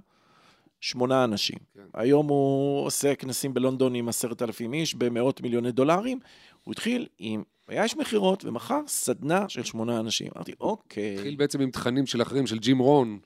שמונה 0.81 1.23
אנשים. 1.23 1.57
כן. 1.73 1.81
היום 1.93 2.27
הוא 2.27 2.85
עושה 2.85 3.15
כנסים 3.15 3.53
בלונדון 3.53 3.95
עם 3.95 4.09
עשרת 4.09 4.41
אלפים 4.41 4.73
איש 4.73 4.95
במאות 4.95 5.41
מיליוני 5.41 5.71
דולרים. 5.71 6.19
הוא 6.63 6.71
התחיל 6.71 7.07
עם, 7.19 7.43
היה 7.67 7.83
איש 7.83 7.97
מכירות 7.97 8.45
ומכר 8.45 8.81
סדנה 8.87 9.49
של 9.49 9.63
שמונה 9.63 9.99
אנשים. 9.99 10.27
אמרתי, 10.35 10.51
אוקיי. 10.59 11.15
התחיל 11.15 11.35
בעצם 11.35 11.61
עם 11.61 11.71
תכנים 11.71 12.05
של 12.05 12.21
אחרים, 12.21 12.47
של 12.47 12.59
ג'ים 12.59 12.79
רון. 12.79 13.19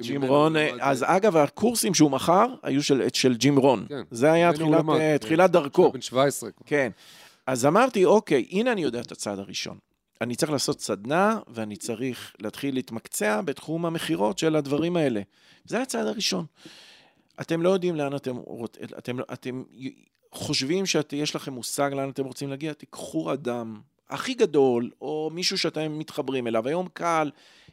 ג'ים 0.00 0.24
רון, 0.24 0.54
אז 0.80 1.04
אגב, 1.06 1.36
הקורסים 1.36 1.94
שהוא 1.94 2.10
מכר 2.10 2.46
היו 2.62 2.82
של, 2.82 3.02
של 3.12 3.34
ג'ים 3.34 3.58
רון. 3.58 3.86
כן. 3.88 4.02
זה 4.10 4.32
היה 4.32 4.52
תחילת, 4.52 4.70
למד, 4.70 5.16
תחילת 5.16 5.50
דרכו. 5.50 5.92
בן 5.92 6.00
17. 6.00 6.50
כן. 6.66 6.90
אז 7.46 7.66
אמרתי, 7.66 8.04
אוקיי, 8.04 8.46
הנה 8.50 8.72
אני 8.72 8.82
יודע 8.82 9.00
את 9.00 9.12
הצעד 9.12 9.38
הראשון. 9.38 9.78
אני 10.20 10.36
צריך 10.36 10.52
לעשות 10.52 10.80
סדנה, 10.80 11.38
ואני 11.48 11.76
צריך 11.76 12.34
להתחיל 12.38 12.74
להתמקצע 12.74 13.40
בתחום 13.40 13.86
המכירות 13.86 14.38
של 14.38 14.56
הדברים 14.56 14.96
האלה. 14.96 15.20
זה 15.64 15.82
הצעד 15.82 16.06
הראשון. 16.06 16.44
אתם 17.40 17.62
לא 17.62 17.68
יודעים 17.68 17.96
לאן 17.96 18.16
אתם 18.16 18.36
רוצים, 18.36 18.84
אתם, 18.98 19.16
אתם 19.32 19.62
חושבים 20.32 20.86
שיש 20.86 21.36
לכם 21.36 21.52
מושג 21.52 21.90
לאן 21.94 22.10
אתם 22.10 22.24
רוצים 22.24 22.50
להגיע, 22.50 22.72
תיקחו 22.72 23.32
אדם 23.32 23.80
הכי 24.10 24.34
גדול, 24.34 24.90
או 25.00 25.30
מישהו 25.32 25.58
שאתם 25.58 25.98
מתחברים 25.98 26.46
אליו. 26.46 26.68
היום 26.68 26.88
קל, 26.92 27.30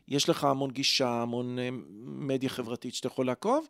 יש 0.07 0.29
לך 0.29 0.43
המון 0.43 0.71
גישה, 0.71 1.09
המון 1.09 1.57
מדיה 2.05 2.49
חברתית 2.49 2.95
שאתה 2.95 3.07
יכול 3.07 3.25
לעקוב, 3.25 3.67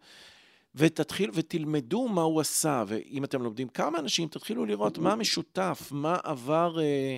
ותתחיל 0.76 1.30
ותלמדו 1.34 2.08
מה 2.08 2.22
הוא 2.22 2.42
עשה, 2.42 2.84
ואם 2.88 3.24
אתם 3.24 3.44
לומדים 3.44 3.68
כמה 3.68 4.00
אנשים, 4.00 4.28
תתחילו 4.28 4.66
לראות 4.66 4.98
מה 4.98 5.16
משותף, 5.16 5.88
מה 5.92 6.18
עבר... 6.24 6.80
אה, 6.82 7.18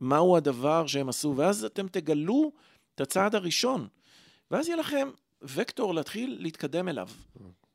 מהו 0.00 0.36
הדבר 0.36 0.86
שהם 0.86 1.08
עשו, 1.08 1.34
ואז 1.36 1.64
אתם 1.64 1.88
תגלו 1.88 2.52
את 2.94 3.00
הצעד 3.00 3.34
הראשון, 3.34 3.86
ואז 4.50 4.68
יהיה 4.68 4.76
לכם 4.76 5.08
וקטור 5.42 5.94
להתחיל 5.94 6.36
להתקדם 6.40 6.88
אליו. 6.88 7.08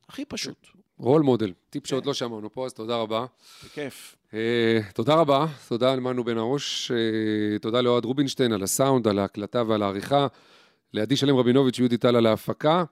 הכי 0.09 0.25
פשוט. 0.25 0.67
רול 0.97 1.21
מודל, 1.21 1.53
טיפ 1.69 1.87
שעוד 1.87 2.05
לא 2.05 2.13
שמענו 2.13 2.53
פה, 2.53 2.65
אז 2.65 2.73
תודה 2.73 2.95
רבה. 2.95 3.25
בכיף. 3.65 4.15
אה, 4.33 4.79
תודה 4.93 5.15
רבה, 5.15 5.45
תודה 5.67 5.95
למנו 5.95 6.23
בן 6.23 6.37
הראש, 6.37 6.91
אה, 6.91 7.59
תודה 7.59 7.81
לאוהד 7.81 8.05
רובינשטיין 8.05 8.51
על 8.51 8.63
הסאונד, 8.63 9.07
על 9.07 9.19
ההקלטה 9.19 9.63
ועל 9.67 9.83
העריכה, 9.83 10.27
לעדי 10.93 11.15
שלם 11.15 11.35
רבינוביץ' 11.35 11.79
ויהודי 11.79 11.97
טל 11.97 12.15
על 12.15 12.25
ההפקה. 12.25 12.83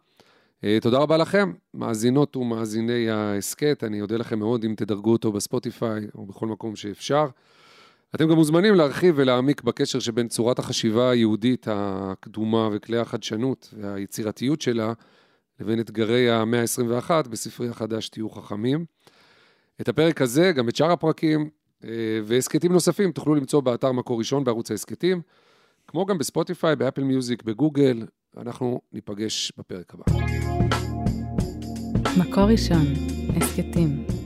אה, 0.63 0.77
תודה 0.81 0.97
רבה 0.97 1.17
לכם, 1.17 1.53
מאזינות 1.73 2.35
ומאזיני 2.35 3.09
ההסכת, 3.09 3.83
אני 3.83 4.01
אודה 4.01 4.17
לכם 4.17 4.39
מאוד 4.39 4.63
אם 4.63 4.73
תדרגו 4.77 5.11
אותו 5.11 5.31
בספוטיפיי 5.31 6.07
או 6.15 6.25
בכל 6.25 6.47
מקום 6.47 6.75
שאפשר. 6.75 7.25
אתם 8.15 8.29
גם 8.29 8.35
מוזמנים 8.35 8.75
להרחיב 8.75 9.15
ולהעמיק 9.17 9.61
בקשר 9.61 9.99
שבין 9.99 10.27
צורת 10.27 10.59
החשיבה 10.59 11.09
היהודית 11.09 11.67
הקדומה 11.71 12.69
וכלי 12.71 12.97
החדשנות 12.97 13.73
והיצירתיות 13.79 14.61
שלה 14.61 14.93
לבין 15.59 15.79
אתגרי 15.79 16.31
המאה 16.31 16.61
ה-21 16.61 17.29
בספרי 17.29 17.69
החדש 17.69 18.09
תהיו 18.09 18.29
חכמים. 18.29 18.85
את 19.81 19.89
הפרק 19.89 20.21
הזה, 20.21 20.51
גם 20.51 20.69
את 20.69 20.75
שאר 20.75 20.91
הפרקים 20.91 21.49
אה, 21.83 21.89
והסכתים 22.23 22.73
נוספים 22.73 23.11
תוכלו 23.11 23.35
למצוא 23.35 23.61
באתר 23.61 23.91
מקור 23.91 24.19
ראשון 24.19 24.43
בערוץ 24.43 24.71
ההסכתים, 24.71 25.21
כמו 25.87 26.05
גם 26.05 26.17
בספוטיפיי, 26.17 26.75
באפל 26.75 27.03
מיוזיק, 27.03 27.43
בגוגל. 27.43 28.05
אנחנו 28.37 28.81
ניפגש 28.93 29.51
בפרק 29.57 29.93
הבא. 29.93 30.03
מקור 32.17 32.43
ראשון, 32.43 32.85
הסכתים. 33.35 34.16